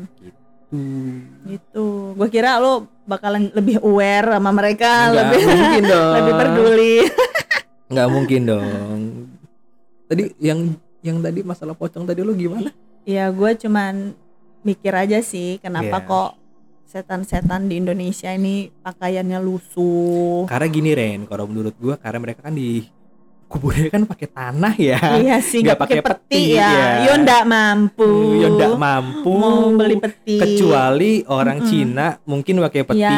Tuh. 0.66 1.16
Gitu. 1.44 1.86
Gue 2.12 2.28
kira 2.28 2.58
lo 2.58 2.86
bakalan 3.02 3.50
lebih 3.50 3.78
aware 3.80 4.30
sama 4.32 4.50
mereka, 4.52 4.90
Nggak 5.08 5.16
lebih 5.24 5.42
mungkin 5.48 5.82
dong. 5.90 6.12
lebih 6.12 6.32
peduli. 6.36 6.94
Nggak 7.88 8.08
mungkin 8.08 8.40
dong. 8.44 8.98
Tadi 10.06 10.22
yang 10.38 10.58
yang 11.00 11.18
tadi 11.18 11.40
masalah 11.40 11.72
pocong 11.72 12.02
tadi 12.04 12.20
lo 12.20 12.30
gimana? 12.30 12.70
Ya 13.02 13.26
gue 13.26 13.50
cuman 13.56 14.14
mikir 14.66 14.90
aja 14.90 15.22
sih 15.22 15.62
kenapa 15.62 16.02
Iya. 16.02 16.08
kok 16.10 16.30
setan-setan 16.86 17.66
di 17.70 17.78
Indonesia 17.78 18.30
ini 18.30 18.70
pakaiannya 18.82 19.38
lusuh. 19.38 20.46
Karena 20.50 20.66
gini 20.70 20.90
Ren, 20.94 21.20
kalau 21.26 21.46
menurut 21.46 21.74
gue 21.78 21.94
karena 21.98 22.18
mereka 22.18 22.46
kan 22.46 22.54
di 22.54 22.86
kuburnya 23.46 23.88
kan 23.88 24.02
pakai 24.04 24.26
tanah 24.28 24.74
ya. 24.74 24.98
iya 25.16 25.38
sih 25.38 25.62
nggak 25.62 25.78
pakai 25.78 26.00
peti, 26.00 26.18
peti, 26.26 26.42
ya. 26.54 26.66
ya. 26.66 26.88
Yo 27.06 27.12
ndak 27.16 27.42
mampu. 27.46 28.02
Hmm, 28.02 28.36
ya 28.36 28.48
nggak 28.50 28.74
mampu. 28.74 29.30
mau 29.32 29.70
beli 29.70 29.96
peti. 29.96 30.36
Kecuali 30.36 31.22
orang 31.24 31.58
Mm-mm. 31.58 31.70
Cina 31.70 32.06
mungkin 32.24 32.58
pakai 32.58 32.82
peti, 32.82 33.00
Ya, 33.00 33.14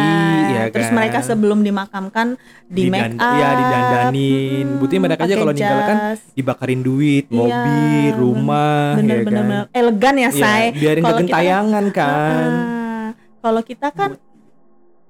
ya, 0.48 0.62
terus 0.68 0.88
kan? 0.88 0.96
mereka 0.96 1.18
sebelum 1.22 1.64
dimakamkan 1.64 2.36
di 2.62 2.86
make 2.86 3.08
Didan- 3.08 3.18
up. 3.18 3.34
ya, 3.34 3.48
didandanin. 3.56 4.66
Buktinya 4.76 5.02
mereka 5.06 5.22
aja 5.24 5.34
kalau 5.34 5.50
meninggal 5.50 5.80
kan 5.82 5.98
dibakarin 6.32 6.80
duit, 6.80 7.24
Iya, 7.26 7.34
mobil, 7.34 8.12
rumah, 8.14 8.84
bener 8.94 9.14
ya 9.14 9.24
bener, 9.24 9.32
kan? 9.34 9.48
bener. 9.48 9.64
elegan 9.72 10.14
ya, 10.14 10.28
Iya, 10.28 10.30
say. 10.34 10.62
biarin 10.72 11.04
kegentayangan 11.04 11.84
kan. 11.90 12.50
Ah, 12.52 13.08
kalau 13.40 13.62
kita 13.62 13.88
kan 13.90 14.20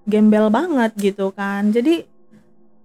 gembel 0.05 0.47
banget 0.49 0.95
gitu 0.97 1.31
kan. 1.31 1.69
Jadi 1.69 2.07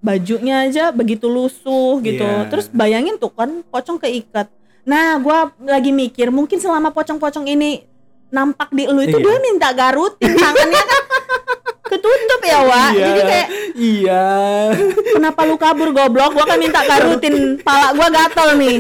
bajunya 0.04 0.68
aja 0.68 0.92
begitu 0.92 1.32
lusuh 1.32 2.04
gitu. 2.04 2.28
Iya. 2.28 2.52
Terus 2.52 2.68
bayangin 2.70 3.16
tuh 3.16 3.32
kan 3.32 3.64
pocong 3.72 3.98
keikat. 3.98 4.52
Nah, 4.84 5.16
gua 5.18 5.56
lagi 5.64 5.96
mikir 5.96 6.28
mungkin 6.28 6.60
selama 6.60 6.92
pocong-pocong 6.92 7.48
ini 7.48 7.88
nampak 8.28 8.68
di 8.76 8.84
lu 8.84 9.00
itu 9.00 9.16
Iya. 9.16 9.24
dia 9.24 9.38
minta 9.40 9.70
garutin 9.72 10.36
tangannya 10.36 10.84
kan 10.84 11.04
ketutup 11.94 12.42
ya, 12.44 12.60
Wak. 12.68 12.92
Iya. 12.92 13.06
Jadi 13.08 13.22
kayak 13.24 13.48
Iya. 13.74 14.26
kenapa 15.16 15.42
lu 15.48 15.56
kabur 15.56 15.96
goblok? 15.96 16.36
Gua 16.36 16.44
kan 16.44 16.60
minta 16.60 16.84
garutin 16.84 17.64
pala 17.64 17.96
gua 17.96 18.12
gatel 18.12 18.60
nih. 18.60 18.78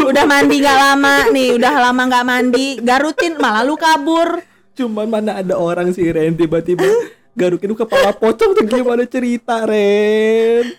Udah 0.00 0.24
mandi 0.24 0.64
gak 0.64 0.78
lama 0.80 1.28
nih, 1.28 1.60
udah 1.60 1.72
lama 1.76 2.02
gak 2.08 2.24
mandi, 2.24 2.80
garutin 2.80 3.36
malah 3.36 3.68
lu 3.68 3.76
kabur. 3.76 4.40
Cuman 4.74 5.06
mana 5.06 5.44
ada 5.44 5.60
orang 5.60 5.92
sih 5.92 6.08
Ren 6.08 6.34
tiba-tiba 6.34 6.88
garukin 7.34 7.74
kepala 7.74 8.14
pocong 8.14 8.50
tuh 8.54 8.64
gimana 8.64 9.04
cerita 9.10 9.66
Ren? 9.66 10.70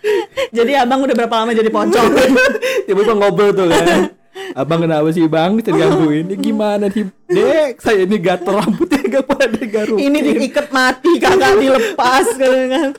Jadi 0.56 0.72
abang 0.76 1.04
udah 1.04 1.16
berapa 1.16 1.36
lama 1.44 1.52
jadi 1.52 1.72
pocong? 1.72 2.10
tiba-tiba 2.88 3.14
ngobrol 3.14 3.52
tuh 3.52 3.68
kan 3.68 4.16
abang 4.56 4.84
kenapa 4.84 5.08
sih 5.12 5.28
bang? 5.28 5.60
Tergangguin 5.60 6.32
ini 6.32 6.36
gimana 6.40 6.88
sih 6.88 7.08
dek? 7.28 7.84
Saya 7.84 8.08
ini 8.08 8.18
gatel 8.20 8.56
rambutnya 8.56 9.04
gak 9.20 9.24
pada 9.28 9.48
digarukin 9.52 10.00
Ini 10.00 10.18
diikat 10.24 10.68
mati 10.72 11.20
kagak 11.20 11.60
dilepas 11.60 12.28
gitu 12.36 12.62
kan. 12.72 12.90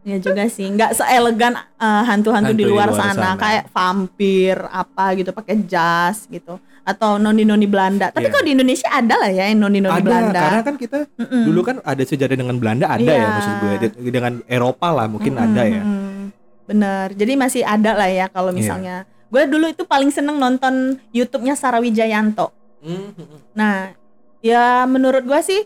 Ya 0.00 0.16
juga 0.16 0.48
sih, 0.48 0.64
nggak 0.66 0.94
seelegan 0.94 1.52
eh, 1.54 2.02
hantu-hantu 2.02 2.52
di 2.52 2.64
luar, 2.64 2.88
luar 2.88 3.12
sana. 3.12 3.12
sana. 3.12 3.30
kayak 3.36 3.64
vampir 3.68 4.56
apa 4.64 5.12
gitu 5.12 5.30
pakai 5.30 5.60
jas 5.62 6.24
gitu 6.26 6.56
atau 6.80 7.16
noni-noni 7.16 7.64
Belanda. 7.64 8.08
Tapi 8.08 8.24
Iya. 8.24 8.32
kalau 8.32 8.44
di 8.44 8.52
Indonesia 8.54 8.88
ada 8.88 9.14
lah 9.14 9.28
ya 9.28 9.44
noni-noni 9.50 9.92
ada 9.92 10.00
Belanda. 10.02 10.40
karena 10.40 10.60
kan 10.62 10.74
kita 10.74 10.98
Mm-mm. 11.14 11.42
dulu 11.44 11.60
kan 11.60 11.76
ada 11.82 12.02
sejarah 12.02 12.32
dengan 12.34 12.56
Belanda 12.56 12.88
ada 12.88 13.04
ya 13.04 13.12
Iya. 13.14 13.28
maksud 13.30 13.54
gue 13.54 13.72
De- 13.78 14.10
dengan 14.10 14.32
Eropa 14.46 14.88
lah 14.90 15.06
mungkin 15.06 15.36
Mm-mm, 15.36 15.46
ada 15.46 15.62
ya. 15.62 15.82
Bener. 16.64 17.06
Jadi 17.12 17.32
masih 17.34 17.62
ada 17.62 17.92
lah 17.92 18.08
ya 18.08 18.26
kalau 18.26 18.50
Iya. 18.50 18.56
misalnya. 18.56 18.96
Gue 19.28 19.44
dulu 19.44 19.68
itu 19.68 19.84
paling 19.84 20.08
seneng 20.08 20.36
nonton 20.36 20.74
YouTube-nya 21.10 21.54
Sarah 21.54 21.78
Wijayanto. 21.78 22.50
Nah, 23.52 23.92
ya 24.40 24.82
menurut 24.84 25.22
gua 25.22 25.38
sih 25.40 25.60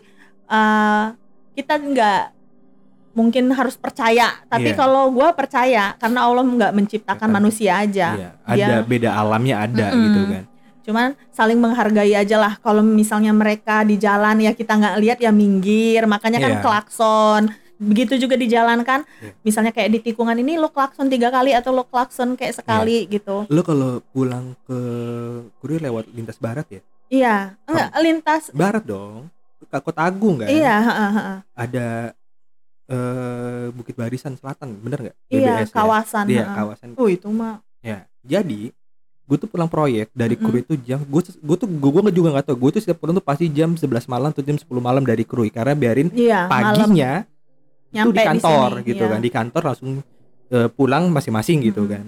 eh, 0.45 1.05
kita 1.53 1.73
nggak 1.73 2.21
mungkin 3.15 3.47
harus 3.49 3.73
percaya, 3.73 4.43
tapi 4.45 4.69
Iya. 4.69 4.77
kalau 4.77 5.07
gua 5.09 5.31
percaya 5.31 5.95
karena 5.95 6.19
Allah 6.21 6.43
nggak 6.43 6.73
menciptakan 6.73 7.25
Betul. 7.25 7.37
manusia 7.39 7.71
aja, 7.77 8.07
Iya, 8.13 8.29
ada 8.43 8.55
Dia- 8.75 8.83
beda 8.83 9.09
alamnya 9.15 9.55
ada 9.57 9.85
Mm-mm. 9.89 10.03
gitu 10.05 10.21
kan 10.29 10.45
cuman 10.85 11.07
saling 11.31 11.57
menghargai 11.57 12.13
aja 12.13 12.37
lah. 12.37 12.61
Kalau 12.61 12.85
misalnya 12.85 13.33
mereka 13.33 13.81
di 13.81 13.97
jalan 13.97 14.37
ya 14.37 14.53
kita 14.53 14.77
nggak 14.77 14.95
lihat 15.01 15.17
ya 15.17 15.33
minggir, 15.33 16.05
makanya 16.05 16.37
kan 16.37 16.51
Iya. 16.51 16.61
klakson. 16.61 17.43
Begitu 17.75 18.21
juga 18.21 18.37
di 18.37 18.45
jalan 18.45 18.85
kan, 18.85 19.01
Iya. 19.17 19.33
misalnya 19.41 19.73
kayak 19.73 19.89
di 19.89 19.99
tikungan 19.99 20.37
ini 20.37 20.55
lo 20.55 20.69
klakson 20.69 21.09
tiga 21.09 21.27
kali 21.27 21.51
atau 21.51 21.73
lo 21.73 21.83
klakson 21.83 22.37
kayak 22.37 22.53
sekali 22.53 23.09
gitu. 23.09 23.49
lo 23.49 23.61
kalau 23.61 23.97
pulang 24.13 24.53
ke 24.61 24.79
kurir 25.57 25.81
lewat 25.81 26.05
lintas 26.11 26.37
barat 26.37 26.69
ya 26.69 26.81
Iya, 27.07 27.35
enggak 27.65 27.89
lintas. 27.99 28.43
barat 28.53 28.85
dong 28.85 29.33
ke 29.59 29.77
Kota 29.81 30.05
Agung 30.05 30.37
kan 30.37 30.47
Iya, 30.47 30.75
ada 31.51 32.13
eh 32.85 33.65
Bukit 33.73 33.95
Barisan 33.95 34.37
Selatan 34.37 34.77
bener 34.77 34.99
nggak? 35.09 35.17
Iya 35.27 35.53
BBS 35.57 35.69
ya? 35.69 35.75
kawasan. 35.75 36.25
Iya, 36.29 36.45
kawasan. 36.53 36.87
Oh 36.95 37.09
itu 37.09 37.27
mah. 37.29 37.61
Ya 37.81 38.05
jadi 38.21 38.69
gue 39.25 39.37
tuh 39.41 39.49
pulang 39.49 39.65
proyek 39.65 40.13
dari 40.13 40.37
kru 40.37 40.53
itu 40.53 40.77
jam 40.85 41.01
gue 41.01 41.21
gue 41.25 41.57
tuh 41.57 41.65
gue 41.65 41.89
gue 41.89 42.13
juga 42.13 42.29
nggak 42.37 42.45
tahu 42.45 42.57
gue 42.61 42.77
tuh 42.77 42.81
setiap 42.85 43.01
pulang 43.01 43.17
tuh 43.17 43.25
pasti 43.25 43.49
jam 43.49 43.73
11 43.73 44.05
malam 44.05 44.29
atau 44.29 44.45
jam 44.45 44.53
10 44.53 44.69
malam 44.77 45.01
dari 45.01 45.25
kru 45.25 45.49
karena 45.49 45.73
biarin 45.73 46.13
Iya, 46.13 46.45
malam. 46.45 46.53
paginya 46.77 47.11
itu 47.89 47.95
nyampe 47.95 48.13
di 48.13 48.21
kantor 48.21 48.69
sini, 48.75 48.87
gitu 48.93 49.03
iya. 49.03 49.09
kan 49.09 49.19
di 49.21 49.31
kantor 49.33 49.61
langsung 49.65 49.91
eh, 50.53 50.69
pulang 50.69 51.09
masing-masing 51.09 51.57
gitu 51.65 51.81
Mm-mm. 51.81 51.93
kan. 51.97 52.05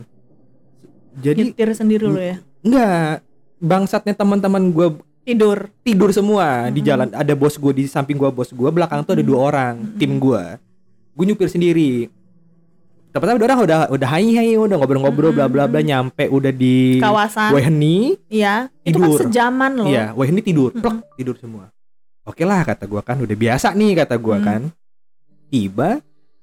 Jadi 1.18 1.42
nyetir 1.50 1.70
sendiri 1.74 2.06
lo 2.06 2.22
ya? 2.22 2.38
Enggak 2.62 3.26
bangsatnya 3.58 4.14
teman-teman 4.14 4.70
gue 4.70 4.88
tidur. 5.26 5.74
tidur 5.82 6.14
semua 6.14 6.70
di 6.70 6.86
Mm-mm. 6.86 6.86
jalan 6.86 7.10
ada 7.18 7.34
bos 7.34 7.58
gue 7.58 7.74
di 7.74 7.90
samping 7.90 8.14
gue 8.14 8.30
bos 8.30 8.54
gue 8.54 8.70
belakang 8.70 9.02
tuh 9.02 9.18
ada 9.18 9.26
dua 9.26 9.40
orang 9.42 9.74
tim 9.98 10.22
gue 10.22 10.44
gue 11.18 11.26
nyupir 11.26 11.50
sendiri. 11.50 12.14
Tapi 13.10 13.26
orang 13.34 13.66
udah 13.66 13.80
udah 13.90 14.10
hai 14.14 14.30
hai 14.38 14.54
udah 14.54 14.78
ngobrol-ngobrol 14.78 15.34
bla 15.34 15.50
bla 15.50 15.66
bla 15.66 15.82
Mm-mm. 15.82 15.90
nyampe 15.90 16.30
udah 16.30 16.54
di 16.54 17.02
kawasan. 17.02 17.50
Weheni 17.50 18.14
iya 18.30 18.70
itu 18.86 19.02
kan 19.02 19.10
sejaman 19.18 19.72
loh. 19.74 19.90
Iya 19.90 20.14
Weheni 20.14 20.46
tidur 20.46 20.70
plek 20.70 21.02
tidur 21.18 21.34
semua. 21.42 21.74
Oke 22.22 22.46
lah 22.46 22.62
kata 22.62 22.86
gue 22.86 23.02
kan 23.02 23.18
udah 23.18 23.34
biasa 23.34 23.74
nih 23.74 24.06
kata 24.06 24.22
gue 24.22 24.38
Mm. 24.38 24.46
kan. 24.46 24.62
Tiba 25.50 25.90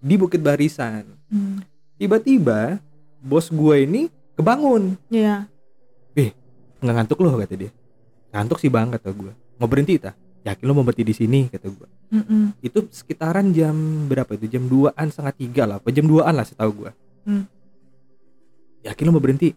di 0.02 0.14
Bukit 0.18 0.42
Barisan. 0.42 1.06
Hmm, 1.30 1.62
tiba-tiba 1.94 2.82
bos 3.22 3.52
gue 3.52 3.76
ini 3.86 4.10
kebangun. 4.34 4.98
Iya. 5.08 5.46
Nggak 6.84 6.94
ngantuk 7.00 7.22
loh 7.22 7.38
kata 7.38 7.54
dia. 7.54 7.70
Ngantuk 8.34 8.58
sih 8.58 8.68
bang 8.68 8.90
kata 8.90 9.14
gue 9.14 9.32
mau 9.54 9.70
berhenti 9.70 9.94
tah 10.02 10.12
yakin 10.44 10.64
lo 10.64 10.72
mau 10.72 10.84
berhenti 10.84 11.02
di 11.02 11.14
sini 11.16 11.40
kata 11.48 11.66
gue 11.66 11.88
Mm-mm. 12.12 12.60
itu 12.60 12.84
sekitaran 12.88 13.48
jam 13.50 13.72
berapa 14.06 14.28
itu? 14.36 14.46
Jam 14.46 14.68
2an 14.68 15.06
setengah 15.08 15.34
tiga 15.34 15.62
lah 15.64 15.76
apa 15.80 15.88
jam 15.88 16.04
2an 16.04 16.30
lah 16.30 16.44
setahu 16.44 16.84
gue 16.84 16.92
Hmm. 17.24 17.48
yakin 18.84 19.04
lo 19.08 19.16
mau 19.16 19.24
berhenti. 19.24 19.48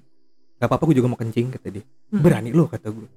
Gak 0.55 0.71
apa-apa 0.71 0.87
gue 0.87 0.95
juga 0.97 1.11
mau 1.11 1.19
kencing 1.19 1.51
kata 1.51 1.67
dia. 1.67 1.83
Mm-mm. 1.83 2.23
berani 2.23 2.49
lo 2.49 2.65
kata 2.65 2.87
gue 2.87 3.07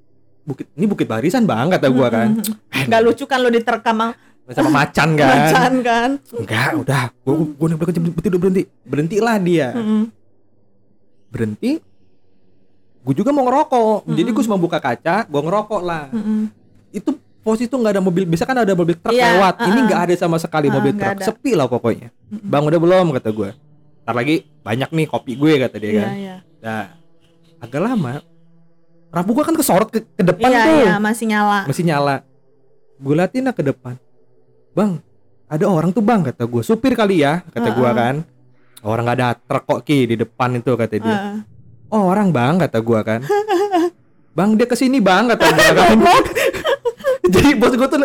bukit 0.40 0.66
ini 0.74 0.90
bukit 0.90 1.06
barisan 1.06 1.46
bang 1.46 1.70
kata 1.70 1.86
gue 1.86 2.06
kan. 2.10 2.28
Mm-mm. 2.34 2.58
nggak 2.90 3.00
lucu 3.00 3.24
kan 3.24 3.38
lo 3.38 3.48
diterkam 3.48 4.10
sama 4.50 4.70
macan 4.74 5.14
kan? 5.14 5.30
Macan 5.46 5.72
kan? 5.80 6.10
Enggak 6.34 6.70
udah. 6.74 7.04
Gue 7.22 7.34
gue 7.38 7.46
gue 7.54 7.78
berhenti 7.78 8.00
berhenti 8.02 8.28
berhenti. 8.34 8.62
Berhentilah 8.82 9.36
dia. 9.38 9.68
Mm-mm. 9.70 10.02
berhenti. 11.30 11.78
Gue 13.00 13.14
juga 13.14 13.30
mau 13.30 13.46
ngerokok. 13.46 14.10
Jadi 14.10 14.20
Mm-mm. 14.20 14.34
gue 14.34 14.44
cuma 14.44 14.58
buka 14.58 14.82
kaca 14.82 15.24
gue 15.24 15.40
ngerokok 15.40 15.80
lah. 15.80 16.10
Mm-mm. 16.10 16.50
itu 16.90 17.14
posisi 17.40 17.64
itu 17.64 17.74
nggak 17.74 17.92
ada 17.94 18.02
mobil 18.02 18.24
biasa 18.24 18.44
kan 18.44 18.56
ada 18.58 18.72
mobil 18.72 18.94
truk 18.94 19.10
Iya, 19.10 19.34
lewat. 19.34 19.54
Ini 19.58 19.70
uh-uh. 19.70 19.86
nggak 19.86 20.00
ada 20.02 20.14
sama 20.14 20.36
sekali 20.36 20.68
Uh, 20.68 20.74
mobil 20.74 20.92
truk. 20.92 21.10
ada. 21.10 21.24
sepi 21.24 21.52
lah 21.52 21.66
pokoknya. 21.66 22.08
Bang 22.30 22.64
udah 22.64 22.76
belum? 22.76 23.06
Kata 23.12 23.30
gue 23.30 23.50
ntar 24.00 24.16
lagi 24.16 24.36
banyak 24.58 24.90
nih 24.90 25.06
kopi 25.06 25.32
gue 25.34 25.52
kata 25.56 25.76
dia 25.76 25.86
Iya, 25.86 26.00
kan. 26.00 26.10
iya. 26.12 26.36
nah 26.58 26.84
agak 27.58 27.80
lama 27.80 28.24
lampu 29.10 29.30
gue 29.32 29.44
kan 29.44 29.54
kesorot 29.54 29.88
ke, 29.88 30.02
ke 30.02 30.22
depan 30.24 30.48
Iya, 30.48 30.62
tuh. 30.62 30.80
iya, 30.80 30.94
masih 30.98 31.26
nyala. 31.26 31.58
masih 31.64 31.84
nyala. 31.84 32.16
Gue 32.96 33.14
liatin 33.14 33.42
lah 33.42 33.52
ke 33.52 33.62
depan. 33.62 33.94
Bang 34.70 34.98
ada 35.46 35.64
orang 35.64 35.90
tuh 35.90 36.00
bang 36.00 36.22
kata 36.22 36.42
gue 36.42 36.60
supir 36.60 36.92
kali 36.92 37.20
ya 37.20 37.44
kata 37.46 37.70
gue 37.70 37.82
Uh-uh. 37.82 37.94
kan. 37.94 38.14
Orang 38.80 39.04
nggak 39.04 39.16
ada 39.16 39.28
truk 39.36 39.64
kok 39.64 39.80
ki 39.82 39.98
di 40.06 40.16
depan 40.16 40.54
itu 40.54 40.72
kata 40.72 40.94
dia. 40.96 41.10
Heeh. 41.10 41.36
oh 41.88 42.04
orang 42.04 42.28
bang 42.30 42.56
kata 42.58 42.78
gue 42.78 43.00
kan. 43.08 43.20
Bang 44.30 44.54
dia 44.54 44.64
ke 44.64 44.74
sini 44.74 44.98
bang 44.98 45.28
kata 45.28 45.44
gue 45.44 45.68
kan 45.76 45.96
jadi 47.34 47.50
bos 47.56 47.74
gue 47.74 47.88
tuh 47.88 47.98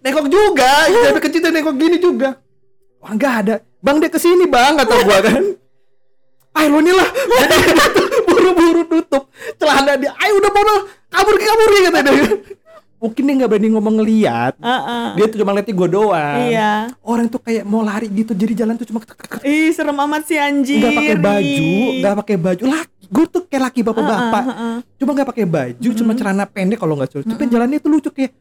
nengok 0.00 0.26
juga. 0.32 0.72
Sampai 0.88 1.22
kecil 1.22 1.40
tuh 1.44 1.52
nengok 1.52 1.74
gini 1.76 1.96
juga. 2.00 2.40
Wah 3.00 3.12
nggak 3.16 3.34
ada. 3.44 3.54
Bang 3.80 3.96
dia 4.00 4.12
ke 4.12 4.20
sini 4.20 4.44
bang 4.44 4.76
kata 4.76 4.94
gue 5.04 5.18
kan. 5.24 5.44
Ayo 6.60 6.82
nih 6.82 6.90
lah 6.90 7.08
jadi 7.46 7.56
buru-buru 8.26 8.82
tutup 8.90 9.30
celana 9.56 9.94
dia. 9.94 10.10
Ayo 10.18 10.42
udah 10.42 10.50
bono 10.50 10.74
kabur 11.08 11.36
kabur 11.38 11.68
kata 11.70 12.00
dia. 12.10 12.26
Mungkin 13.00 13.22
dia 13.24 13.34
nggak 13.40 13.50
berani 13.54 13.68
ngomong 13.72 13.94
ngeliat. 14.02 14.54
Heeh. 14.60 15.06
dia 15.16 15.24
tuh 15.32 15.40
cuma 15.40 15.56
ngeliatin 15.56 15.72
gue 15.72 15.88
doang. 15.88 16.38
Iya. 16.50 16.92
orang 17.00 17.32
tuh 17.32 17.40
kayak 17.40 17.64
mau 17.64 17.80
lari 17.80 18.12
gitu 18.12 18.36
jadi 18.36 18.66
jalan 18.66 18.76
tuh 18.76 18.84
cuma 18.84 19.00
Ih, 19.40 19.72
serem 19.72 19.96
amat 19.96 20.28
sih 20.28 20.36
anjir. 20.36 20.84
nggak 20.84 20.92
pakai 21.00 21.16
baju 21.16 21.66
nggak 22.02 22.14
pakai 22.20 22.36
baju. 22.36 22.62
Laki 22.68 22.99
gue 23.10 23.24
tuh 23.26 23.42
kayak 23.44 23.62
laki 23.66 23.80
bapak-bapak 23.82 24.42
Heeh, 24.46 24.56
heeh. 24.56 24.76
cuma 24.96 25.10
nggak 25.12 25.28
pakai 25.28 25.44
baju 25.44 25.88
cuma 25.92 26.12
celana 26.14 26.44
pendek 26.46 26.78
kalau 26.78 26.94
nggak 26.94 27.10
salah 27.10 27.26
tapi 27.26 27.42
jalannya 27.44 27.78
tuh 27.78 27.90
lucu 27.90 28.08
kayak 28.08 28.32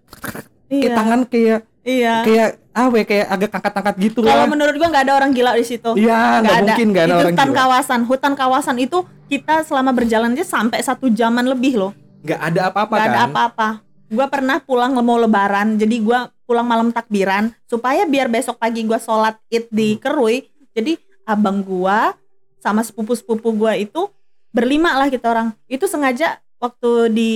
kayak 0.69 0.85
Iya. 0.85 0.93
tangan 0.93 1.21
kayak 1.25 1.59
Iya. 1.81 2.15
kayak 2.21 2.49
awe 2.69 2.99
kayak 3.01 3.25
agak 3.27 3.49
angkat-angkat 3.51 3.95
gitu 3.99 4.19
Kalau 4.21 4.45
menurut 4.45 4.75
gua 4.77 4.87
nggak 4.87 5.03
ada 5.03 5.13
orang 5.15 5.31
gila 5.31 5.51
di 5.53 5.65
situ. 5.65 5.89
iya 5.97 6.37
nggak 6.39 6.57
mungkin 6.63 6.87
nggak 6.87 7.03
ada 7.03 7.09
itu 7.09 7.19
orang 7.19 7.33
hutan 7.33 7.47
gila 7.47 7.57
kawasan. 7.57 7.99
Hutan 8.05 8.33
kawasan 8.35 8.77
itu 8.77 8.97
kita 9.25 9.55
selama 9.63 9.91
berjalan 9.91 10.31
aja 10.31 10.45
sampai 10.45 10.79
satu 10.79 11.09
jaman 11.09 11.43
lebih 11.43 11.75
loh. 11.75 11.91
nggak 12.19 12.35
ada 12.37 12.61
apa-apa 12.69 12.93
Nggak 12.93 13.01
kan 13.01 13.09
ada 13.09 13.21
apa-apa. 13.25 13.69
Gua 14.05 14.25
pernah 14.25 14.57
pulang 14.59 14.91
mau 14.95 15.17
lebaran, 15.17 15.77
jadi 15.77 15.95
gua 15.97 16.19
pulang 16.43 16.65
malam 16.65 16.89
takbiran 16.89 17.49
supaya 17.63 18.05
biar 18.05 18.27
besok 18.27 18.57
pagi 18.57 18.81
gua 18.83 18.97
sholat 18.97 19.37
id 19.47 19.65
di 19.69 19.93
Hmm. 19.93 19.99
Kerui. 19.99 20.37
Jadi 20.69 20.93
abang 21.23 21.59
gua 21.59 22.13
sama 22.59 22.81
sepupu-sepupu 22.81 23.49
gua 23.51 23.73
itu 23.73 24.11
berlima 24.49 24.95
lah 24.95 25.07
kita 25.07 25.25
orang. 25.25 25.47
Itu 25.65 25.85
sengaja 25.85 26.37
waktu 26.57 26.89
di 27.09 27.33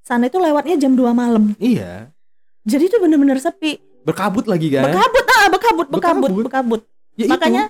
sana 0.00 0.26
itu 0.26 0.36
lewatnya 0.36 0.76
jam 0.76 0.92
2 0.92 1.02
malam. 1.12 1.52
iya 1.56 2.08
Jadi 2.62 2.86
itu 2.86 2.96
bener-bener 2.96 3.36
sepi. 3.36 3.78
berkabut 4.02 4.46
lagi 4.46 4.70
kan 4.70 4.86
Bekabut 4.86 5.24
ah, 5.28 5.46
bekabut, 5.48 5.86
bekabut, 5.88 6.30
Bekabut. 6.30 6.44
bekabut. 6.44 6.80
Ya 7.14 7.24
itu. 7.24 7.32
Makanya 7.32 7.62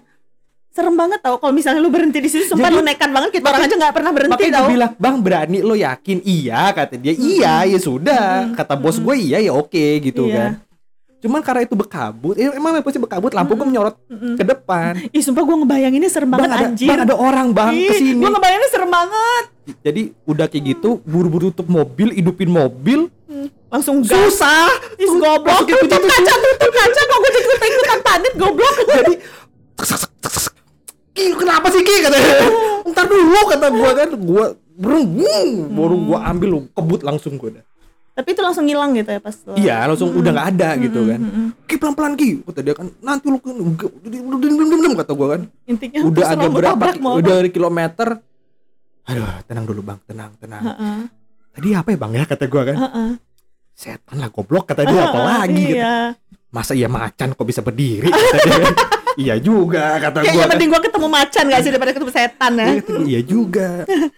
serem 0.68 0.92
banget 0.92 1.16
tau 1.18 1.36
kalau 1.36 1.48
misalnya 1.50 1.80
lu 1.80 1.88
berhenti 1.88 2.18
di 2.18 2.28
situ 2.28 2.44
sumpah 2.46 2.68
Jadi- 2.68 2.76
lu 2.76 2.82
nekat 2.82 3.08
banget 3.08 3.30
kita 3.32 3.48
orang 3.48 3.64
aja 3.64 3.74
nggak 3.74 3.94
pernah 3.96 4.12
berhenti 4.12 4.32
makanya 4.36 4.52
tau 4.54 4.68
bilang 4.68 4.92
bang 4.94 5.16
berani 5.16 5.58
lo 5.60 5.72
yakin 5.72 6.18
iya 6.20 6.68
kata 6.70 6.94
dia 6.94 7.14
iya 7.14 7.64
ya 7.64 7.78
sudah 7.78 8.52
kata 8.52 8.76
bos 8.76 9.00
gue 9.00 9.14
iya 9.16 9.40
ya 9.40 9.56
oke 9.56 9.72
gitu 10.02 10.28
Iya. 10.28 10.36
kan 10.36 10.50
cuman 11.16 11.40
karena 11.40 11.64
itu 11.64 11.74
bekabut 11.74 12.36
eh, 12.36 12.52
emang 12.52 12.76
pasti 12.84 13.00
bekabut 13.00 13.32
lampu 13.32 13.56
gue 13.56 13.66
menyorot 13.66 13.96
Mm-mm. 14.06 14.36
ke 14.36 14.44
depan. 14.44 14.92
Ih 15.10 15.22
sumpah 15.24 15.42
gue 15.42 15.56
ngebayanginnya 15.64 16.10
serem 16.12 16.28
bang 16.28 16.40
banget 16.44 16.52
ada 16.52 16.66
anjir. 16.68 16.88
bang 16.88 17.00
ada 17.02 17.14
orang 17.16 17.48
bang 17.56 17.72
Ih, 17.72 17.88
ke 17.88 17.94
sini. 17.96 18.20
Gue 18.20 18.30
ngebayanginnya 18.30 18.70
serem 18.70 18.90
banget. 18.92 19.44
Jadi 19.82 20.02
udah 20.28 20.46
kayak 20.46 20.64
gitu 20.76 21.00
buru-buru 21.02 21.50
tutup 21.50 21.66
mobil 21.72 22.14
hidupin 22.14 22.50
mobil. 22.52 23.00
Langsung 23.66 24.00
gas 24.00 24.14
susah! 24.14 24.70
Ih 24.96 25.10
goblok. 25.10 25.66
Tutup 25.66 26.00
kaca 26.00 26.34
tutup. 26.38 26.70
kaca 26.70 27.00
Kok 27.02 27.18
gue 27.18 27.30
ikut 27.42 27.60
ikutan 27.64 28.00
panik 28.04 28.32
goblok. 28.38 28.74
Jadi 28.86 29.14
Ki 31.16 31.32
kenapa 31.32 31.72
sih 31.72 31.80
Ki? 31.80 31.96
Kata 32.04 32.16
dia. 32.20 32.44
ntar 32.92 33.04
dulu 33.08 33.40
kata 33.48 33.66
gua 33.72 33.90
kan. 33.96 34.10
Gua 34.20 34.44
berung 34.76 35.08
baru 35.72 35.96
gua 36.04 36.18
ambil 36.28 36.48
lu 36.52 36.60
kebut 36.76 37.00
langsung 37.00 37.40
gua 37.40 37.56
dah. 37.56 37.64
Tapi 38.16 38.32
itu 38.32 38.40
langsung 38.40 38.64
ngilang 38.64 38.96
gitu 38.96 39.12
ya 39.12 39.20
pas 39.20 39.36
iya 39.54 39.84
langsung 39.84 40.08
udah 40.10 40.30
nggak 40.32 40.48
ada 40.56 40.68
gitu 40.80 41.00
kan. 41.04 41.20
Ki 41.68 41.76
pelan 41.76 41.92
pelan 41.92 42.12
Ki. 42.16 42.40
Kata 42.40 42.60
dia 42.64 42.72
kan 42.72 42.88
nanti 42.98 43.28
lu 43.28 43.36
kan 43.36 43.52
udah 43.52 43.88
belum 44.40 44.68
belum 44.72 44.92
kata 44.96 45.12
gua 45.12 45.36
kan. 45.36 45.42
Intinya 45.68 46.00
udah 46.00 46.24
agak 46.26 46.50
berapa 46.50 46.84
udah 47.12 47.34
dari 47.36 47.52
kilometer 47.52 48.16
aduh 49.04 49.22
tenang 49.44 49.62
dulu 49.62 49.84
bang 49.84 50.00
tenang 50.02 50.32
tenang. 50.36 50.62
Heeh, 50.64 50.98
tadi 51.52 51.68
apa 51.70 51.88
ya 51.92 51.98
bang 52.00 52.12
ya 52.14 52.24
kata 52.24 52.44
gua 52.46 52.62
kan. 52.64 52.76
Heeh. 52.80 53.10
setan 53.76 54.16
lah 54.16 54.32
goblok 54.32 54.64
kata 54.66 54.82
dia 54.82 55.00
apa 55.04 55.18
lagi? 55.36 55.66
Kata. 55.68 55.76
Iya 55.76 55.94
masa 56.48 56.72
iya 56.72 56.88
macan 56.88 57.28
kok 57.30 57.44
bisa 57.44 57.60
berdiri? 57.60 58.08
Kata 58.32 58.36
dia. 58.40 58.56
Kan. 58.56 58.74
iya 59.14 59.34
juga 59.36 60.00
kata 60.00 60.18
gua 60.18 60.24
Kayaknya 60.24 60.40
kan. 60.40 60.50
mending 60.50 60.70
gue 60.70 60.80
ketemu 60.82 61.06
macan 61.12 61.44
gak 61.46 61.60
sih 61.60 61.68
daripada 61.68 61.92
ketemu 61.92 62.12
setan 62.16 62.52
ya? 62.56 62.64
Iya, 62.66 62.80
kata 62.80 63.00
iya 63.04 63.20
juga. 63.20 63.68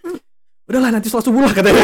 Udahlah 0.71 0.91
nanti 0.93 1.11
sholat 1.11 1.27
subuh 1.27 1.43
lah 1.43 1.51
katanya 1.51 1.83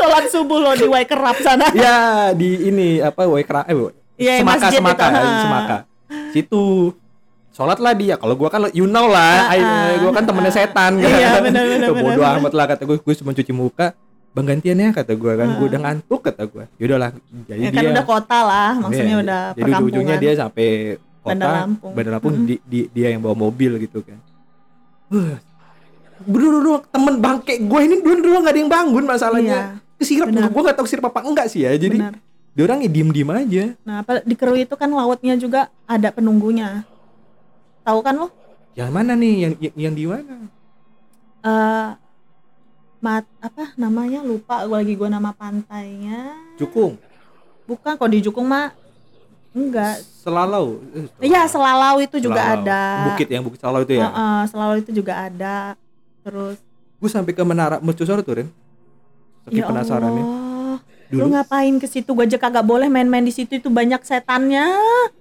Sholat 0.00 0.24
subuh 0.26 0.58
lo 0.58 0.72
di 0.72 0.86
Wai 0.86 1.04
Kerap 1.04 1.36
sana. 1.38 1.68
Ya 1.76 1.96
di 2.32 2.66
ini 2.66 2.88
apa 2.98 3.24
Waikra 3.24 3.64
eh 3.64 3.76
Iya, 4.16 4.32
semaka 4.38 4.68
semaka 4.68 5.06
itu, 5.06 5.16
ya, 5.18 5.36
semaka. 5.38 5.76
Situ. 6.30 6.64
Sholat 7.50 7.76
lah 7.76 7.92
dia. 7.92 8.14
Kalau 8.14 8.32
gua 8.34 8.48
kan 8.48 8.68
you 8.70 8.84
know 8.84 9.04
lah 9.06 9.46
Ah, 9.46 9.56
ah, 9.56 9.96
gua 9.98 10.12
kan 10.12 10.24
temennya 10.24 10.48
setan. 10.50 10.96
Kan? 10.96 11.04
Iya, 11.06 11.40
benar, 11.40 11.64
benar, 11.66 11.88
bodoh 11.90 12.24
amat 12.38 12.52
lah 12.52 12.64
kata 12.66 12.82
gue 12.84 12.96
gue 12.96 13.14
cuma 13.16 13.30
cuci 13.30 13.50
muka 13.50 13.92
bang 14.30 14.46
gantian 14.46 14.76
ya 14.78 14.88
kata 14.90 15.12
gua 15.14 15.34
kan. 15.34 15.48
Gua 15.52 15.60
Ah. 15.60 15.68
udah 15.68 15.80
ngantuk 15.82 16.20
kata 16.22 16.42
gua. 16.46 16.64
Yaudahlah 16.76 17.10
jadi 17.44 17.60
Ya 17.60 17.68
dia. 17.68 17.76
kan 17.76 17.84
udah 17.90 18.04
kota 18.06 18.38
lah 18.40 18.70
Maksudnya 18.78 19.04
Iya, 19.10 19.22
udah 19.22 19.40
jadi 19.50 19.60
ujung-ujungnya 19.70 19.84
perkampungan. 20.16 20.24
dia 20.26 20.32
sampai 20.38 20.66
kota 21.18 21.28
Bandar 21.30 21.50
Lampung. 21.58 21.92
Bandar 21.92 22.12
Lampung 22.14 22.32
Mm-mm. 22.34 22.48
di, 22.48 22.56
di- 22.62 22.88
dia 22.90 23.08
yang 23.10 23.20
bawa 23.20 23.36
mobil 23.38 23.72
gitu 23.78 24.00
kan. 24.00 24.18
Dulu 26.20 26.46
dulu 26.54 26.72
temen 26.86 27.14
bangke 27.18 27.54
gue 27.58 27.80
ini 27.80 27.96
dulu 27.98 28.16
dulu 28.20 28.36
nggak 28.38 28.52
ada 28.52 28.60
yang 28.60 28.68
bangun 28.70 29.04
masalahnya. 29.06 29.58
Iya, 29.72 29.89
kesirap 30.00 30.32
benar. 30.32 30.48
gue 30.48 30.62
nggak 30.64 30.76
tahu 30.80 30.86
kesirap 30.88 31.04
apa 31.12 31.20
enggak 31.28 31.46
sih 31.52 31.60
ya 31.68 31.76
jadi 31.76 31.98
benar. 32.00 32.14
dia 32.56 32.62
orang 32.64 32.80
ya 32.80 32.90
diem 32.90 33.10
diem 33.12 33.30
aja. 33.30 33.64
Nah 33.84 33.94
apa 34.00 34.24
di 34.24 34.34
Kerui 34.34 34.64
itu 34.64 34.74
kan 34.74 34.88
lautnya 34.88 35.36
juga 35.36 35.68
ada 35.84 36.08
penunggunya. 36.08 36.88
Tahu 37.84 38.00
kan 38.00 38.16
lo? 38.16 38.28
yang 38.72 38.88
mana 38.88 39.12
nih? 39.12 39.34
Yang 39.44 39.52
yang, 39.60 39.74
yang 39.76 39.94
di 39.94 40.04
mana? 40.08 40.34
Eh 41.44 41.88
mat 43.00 43.24
apa 43.44 43.76
namanya? 43.76 44.24
Lupa 44.24 44.64
gue 44.64 44.76
lagi 44.80 44.94
gue 44.96 45.08
nama 45.12 45.30
pantainya. 45.36 46.34
Cukung 46.56 46.96
bukan 47.70 47.94
kok 47.94 48.10
di 48.10 48.18
Jukung 48.18 48.50
mah 48.50 48.74
enggak. 49.54 50.02
Selalau. 50.20 50.82
Eh, 51.22 51.30
iya 51.30 51.46
Selalau 51.46 52.02
itu 52.02 52.18
juga 52.18 52.42
Selalau. 52.42 52.66
ada. 52.66 52.82
Bukit 53.14 53.28
yang 53.30 53.42
bukit 53.46 53.58
Selalau 53.62 53.80
itu 53.86 53.94
ya? 53.94 54.10
Heeh, 54.10 54.40
Selalau 54.50 54.76
itu 54.76 54.90
juga 54.90 55.12
ada. 55.14 55.78
Terus 56.26 56.58
gue 57.00 57.10
sampai 57.10 57.32
ke 57.32 57.42
menara 57.46 57.78
mercusuar 57.80 58.20
tuh 58.20 58.42
Ren 58.42 58.48
saking 59.50 59.60
ya 59.60 59.66
penasarannya 59.66 60.24
Allah 60.24 60.78
dulu 61.10 61.26
lu 61.26 61.34
ngapain 61.34 61.74
ke 61.82 61.86
situ 61.90 62.10
gue 62.14 62.22
aja 62.22 62.38
kagak 62.38 62.62
boleh 62.62 62.86
main-main 62.86 63.26
di 63.26 63.34
situ 63.34 63.58
itu 63.58 63.66
banyak 63.66 63.98
setannya 64.06 64.70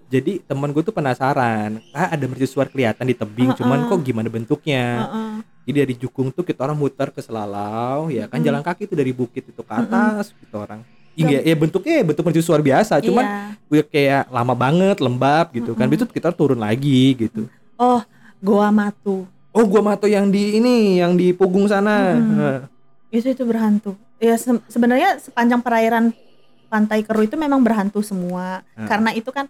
jadi 0.06 0.38
teman 0.46 0.70
gue 0.70 0.86
tuh 0.86 0.94
penasaran 0.94 1.82
ah 1.98 2.14
ada 2.14 2.26
mercusuar 2.30 2.70
kelihatan 2.70 3.10
di 3.10 3.18
tebing 3.18 3.50
Heeh. 3.50 3.58
cuman 3.58 3.90
kok 3.90 4.00
gimana 4.06 4.30
bentuknya 4.30 5.10
Heeh. 5.10 5.36
Jadi 5.70 5.86
dari 5.86 5.96
Jukung 6.02 6.34
tuh 6.34 6.42
kita 6.42 6.66
orang 6.66 6.74
muter 6.82 7.14
ke 7.14 7.22
Selalau, 7.22 8.10
ya 8.10 8.26
kan 8.26 8.42
Mm-mm. 8.42 8.48
jalan 8.50 8.66
kaki 8.66 8.90
tuh 8.90 8.98
dari 8.98 9.14
bukit 9.14 9.54
itu 9.54 9.62
ke 9.62 9.70
atas 9.70 10.34
kita 10.34 10.66
orang. 10.66 10.82
Iya, 11.14 11.46
ya 11.46 11.54
bentuknya 11.54 12.02
ya 12.02 12.04
bentuk 12.10 12.26
mercusuar 12.26 12.58
biasa, 12.66 12.98
cuman 13.06 13.22
iya. 13.22 13.70
udah 13.70 13.86
kayak 13.86 14.24
lama 14.34 14.58
banget, 14.58 14.98
lembab 14.98 15.54
gitu 15.54 15.78
kan. 15.78 15.86
Itu 15.94 16.10
kita 16.10 16.34
turun 16.34 16.58
lagi 16.58 17.14
gitu. 17.14 17.46
oh 17.78 18.02
Goa 18.42 18.74
Matu 18.74 19.30
Oh, 19.50 19.66
gua 19.66 19.82
mato 19.82 20.06
yang 20.06 20.30
di 20.30 20.62
ini, 20.62 21.02
yang 21.02 21.18
di 21.18 21.34
Pugung 21.34 21.66
sana. 21.66 22.14
Nah, 22.18 22.60
itu 23.10 23.34
itu 23.34 23.44
berhantu 23.46 23.98
ya 24.20 24.36
se- 24.36 24.64
sebenarnya 24.68 25.18
sepanjang 25.18 25.60
perairan 25.60 26.12
pantai 26.68 27.02
Keru 27.02 27.24
itu 27.24 27.34
memang 27.34 27.60
berhantu 27.60 28.00
semua 28.00 28.62
Hmm. 28.74 28.86
karena 28.86 29.10
itu 29.12 29.30
kan 29.30 29.48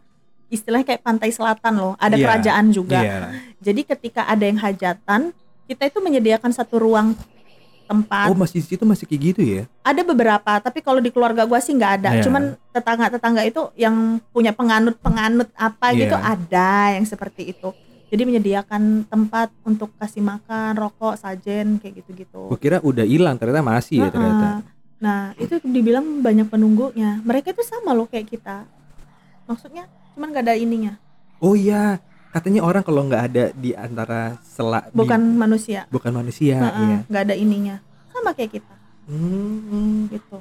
istilahnya 0.48 0.86
kayak 0.88 1.04
pantai 1.04 1.30
selatan 1.30 1.74
loh 1.76 1.94
ada 1.96 2.16
Iya, 2.16 2.24
kerajaan 2.24 2.66
juga 2.70 3.00
Iya. 3.00 3.18
jadi 3.60 3.82
ketika 3.88 4.22
ada 4.24 4.42
yang 4.42 4.58
hajatan 4.58 5.34
kita 5.66 5.84
itu 5.86 6.00
menyediakan 6.00 6.50
satu 6.50 6.80
ruang 6.80 7.14
tempat 7.86 8.30
Oh, 8.30 8.38
masih 8.38 8.62
situ 8.62 8.82
masih 8.84 9.04
kayak 9.04 9.22
gitu 9.28 9.42
ya? 9.42 9.64
ada 9.82 10.02
beberapa 10.02 10.52
tapi 10.60 10.80
kalau 10.80 10.98
di 10.98 11.10
keluarga 11.10 11.44
gua 11.44 11.58
sih 11.58 11.74
nggak 11.74 11.94
ada 12.00 12.10
Iya. 12.16 12.24
cuman 12.24 12.44
tetangga 12.70 13.10
tetangga 13.10 13.42
itu 13.44 13.62
yang 13.76 13.94
punya 14.30 14.50
penganut 14.52 14.94
penganut 14.96 15.50
apa 15.54 15.92
gitu 15.92 16.14
Iya. 16.14 16.26
ada 16.32 16.70
yang 16.94 17.04
seperti 17.04 17.50
itu 17.50 17.70
jadi 18.10 18.22
menyediakan 18.26 19.05
tempat 19.05 19.53
untuk 19.62 19.93
kasih 19.95 20.26
makan 20.26 20.74
rokok 20.76 21.16
sajen 21.16 21.78
kayak 21.78 22.01
gitu 22.03 22.10
gitu 22.18 22.41
Gua 22.49 22.57
kira 22.57 22.78
udah 22.82 23.05
hilang, 23.05 23.38
ternyata 23.38 23.62
masih 23.62 24.01
ya 24.01 24.10
ternyata. 24.10 24.66
Nah, 24.99 25.32
itu 25.39 25.62
dibilang 25.64 26.20
banyak 26.20 26.49
penunggunya. 26.51 27.22
Mereka 27.24 27.55
itu 27.55 27.64
sama 27.64 27.95
loh 27.95 28.10
kayak 28.10 28.28
kita. 28.28 28.66
Maksudnya 29.47 29.86
cuman 30.18 30.36
gak 30.36 30.43
ada 30.49 30.55
ininya. 30.60 30.97
Oh 31.39 31.55
iya, 31.55 32.03
katanya 32.30 32.62
orang 32.62 32.84
kalau 32.86 33.01
nggak 33.10 33.24
ada 33.32 33.43
di 33.57 33.74
antara 33.74 34.38
sela 34.45 34.86
di- 34.86 34.93
bukan 34.93 35.22
manusia 35.34 35.89
bukan 35.89 36.14
manusia 36.14 36.62
iya. 36.78 36.97
nggak 37.10 37.24
ada 37.26 37.36
ininya 37.36 37.82
sama 38.14 38.38
kayak 38.38 38.62
kita 38.62 38.76
Hmm, 39.10 40.05
gitu 40.14 40.38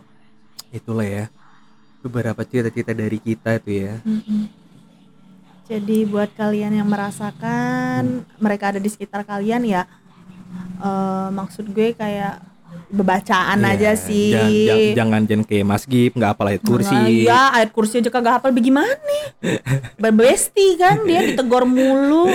itulah 0.68 1.08
ya 1.08 1.24
beberapa 2.04 2.44
cerita-cerita 2.44 2.92
dari 2.92 3.16
kita 3.16 3.56
itu 3.56 3.88
ya 3.88 3.94
Mm-mm. 4.04 4.52
Jadi 5.68 5.98
buat 6.04 6.32
kalian 6.32 6.72
yang 6.74 6.88
merasakan 6.88 8.02
mereka 8.36 8.72
ada 8.72 8.80
di 8.80 8.88
sekitar 8.88 9.22
kalian 9.22 9.62
ya 9.62 9.82
eh, 10.78 11.28
maksud 11.30 11.68
gue 11.68 11.92
kayak 11.92 12.40
bebacaan 12.88 13.58
Iya, 13.58 13.68
aja 13.70 13.92
sih 13.94 14.32
jangan, 14.32 14.48
jangan, 14.48 14.96
jangan 14.96 15.22
jangan 15.26 15.44
kayak 15.44 15.66
Mas 15.66 15.84
Gip 15.84 16.12
nggak 16.14 16.30
apal 16.30 16.46
ayat 16.48 16.62
kursi 16.62 16.94
Nah, 16.94 17.04
Iya, 17.06 17.40
ayat 17.54 17.70
kursi 17.70 18.00
aja 18.00 18.08
kagak 18.08 18.32
hafal 18.34 18.48
bagaimana? 18.50 18.96
Berbesti 19.96 20.76
kan 20.76 21.04
dia 21.04 21.20
ditegor 21.22 21.64
mulu. 21.64 22.32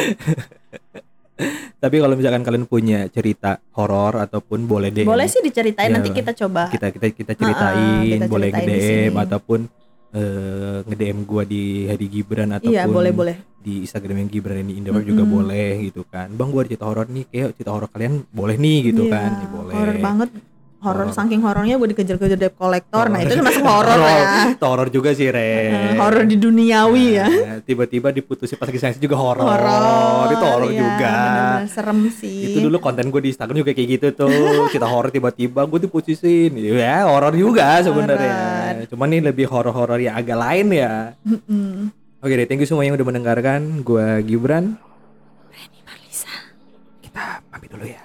tapi 1.75 1.97
kalau 1.97 2.13
misalkan 2.13 2.45
kalian 2.45 2.63
punya 2.63 3.09
cerita 3.09 3.57
horor 3.73 4.21
ataupun 4.21 4.63
boleh 4.63 4.89
DM 4.89 5.09
Boleh 5.09 5.25
sih 5.25 5.41
diceritain 5.41 5.89
Iya. 5.89 5.95
nanti 5.97 6.13
kita 6.13 6.31
coba. 6.35 6.69
kita 6.69 6.87
kita 6.91 7.07
kita 7.09 7.33
ceritain 7.33 8.13
kita 8.15 8.29
boleh 8.29 8.49
ceritain 8.53 9.09
sini. 9.09 9.17
ataupun 9.17 9.59
eh, 10.13 10.77
nge-DM 10.83 11.19
gua 11.23 11.43
di 11.43 11.61
Hadi 11.85 12.07
Gibran 12.07 12.49
ataupun 12.51 12.71
Iya, 12.71 12.85
boleh 12.85 13.11
boleh. 13.11 13.35
di 13.59 13.81
Instagram 13.81 14.17
yang 14.17 14.29
Gibran 14.29 14.59
ini 14.59 14.77
Indoweb 14.77 15.03
juga 15.03 15.23
Mm-mm. 15.23 15.35
boleh 15.35 15.69
gitu 15.83 16.01
kan 16.05 16.29
bang 16.29 16.49
gua 16.49 16.61
ada 16.61 16.69
cerita 16.69 16.85
horor 16.85 17.07
nih 17.07 17.25
kayak 17.25 17.49
cerita 17.53 17.71
horor 17.71 17.87
kalian 17.87 18.13
boleh 18.29 18.55
nih 18.55 18.77
gitu 18.87 19.01
Iya, 19.03 19.11
kan 19.11 19.29
ya, 19.33 19.47
boleh 19.49 19.73
Horor 19.73 19.97
banget. 19.99 20.29
Horor 20.83 21.07
Horor. 21.07 21.15
saking 21.15 21.39
horornya 21.39 21.79
gue 21.79 21.95
dikejar-kejar 21.95 22.35
debt 22.35 22.59
collector. 22.59 23.07
Nah, 23.07 23.23
itu 23.23 23.39
masuk 23.39 23.63
horor 23.63 23.95
ya. 23.95 24.51
Itu 24.51 24.65
horor 24.67 24.91
juga 24.91 25.15
sih 25.15 25.31
re 25.31 25.95
Horor 25.95 26.27
di 26.27 26.35
duniawi 26.35 27.05
ya. 27.15 27.27
Nah, 27.31 27.57
tiba-tiba 27.63 28.11
diputusin 28.11 28.59
pas 28.59 28.67
lagi 28.67 28.83
sayang 28.83 28.99
juga 28.99 29.15
horor 29.15 29.47
Horor. 29.47 30.27
itu 30.27 30.43
horor 30.43 30.69
iya, 30.69 30.79
juga 30.83 31.13
bener-bener 31.15 31.71
serem 31.71 31.99
sih. 32.11 32.39
itu 32.51 32.59
dulu 32.59 32.77
konten 32.77 33.07
gue 33.07 33.21
di 33.23 33.29
Instagram 33.31 33.55
juga 33.55 33.71
kayak 33.71 33.89
gitu 33.95 34.07
tuh 34.11 34.31
cerita 34.67 34.87
horor 34.91 35.07
tiba-tiba 35.07 35.63
gue 35.63 35.79
diputusin 35.87 36.51
ya 36.59 37.07
horor 37.07 37.31
juga 37.31 37.79
sebenarnya 37.79 38.83
cuman 38.91 39.07
ini 39.07 39.21
lebih 39.23 39.47
horor-horor 39.47 40.03
yang 40.03 40.19
agak 40.19 40.35
lain 40.35 40.67
ya 40.73 41.15
oke 42.19 42.33
deh 42.33 42.43
thank 42.43 42.59
you 42.59 42.67
semua 42.67 42.83
yang 42.83 42.99
udah 42.99 43.07
mendengarkan 43.07 43.79
gue 43.81 44.07
Gibran 44.27 44.75
kita 46.99 47.39
pamit 47.47 47.69
dulu 47.71 47.85
ya 47.87 48.02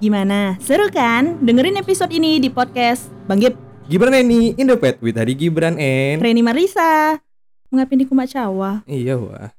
Gimana? 0.00 0.56
Seru 0.64 0.88
kan? 0.88 1.36
Dengerin 1.44 1.76
episode 1.76 2.08
ini 2.08 2.40
di 2.40 2.48
podcast 2.48 3.12
Bang 3.28 3.36
Gip, 3.36 3.52
Gibran 3.84 4.16
ini 4.16 4.56
Indopet 4.56 4.96
with 5.04 5.20
Hari 5.20 5.36
Gibran 5.36 5.76
and 5.76 6.24
Reni 6.24 6.40
Marisa. 6.40 7.20
Mengapin 7.68 8.00
di 8.00 8.06
Kumacawa. 8.08 8.80
iya 8.88 9.20
wah 9.20 9.52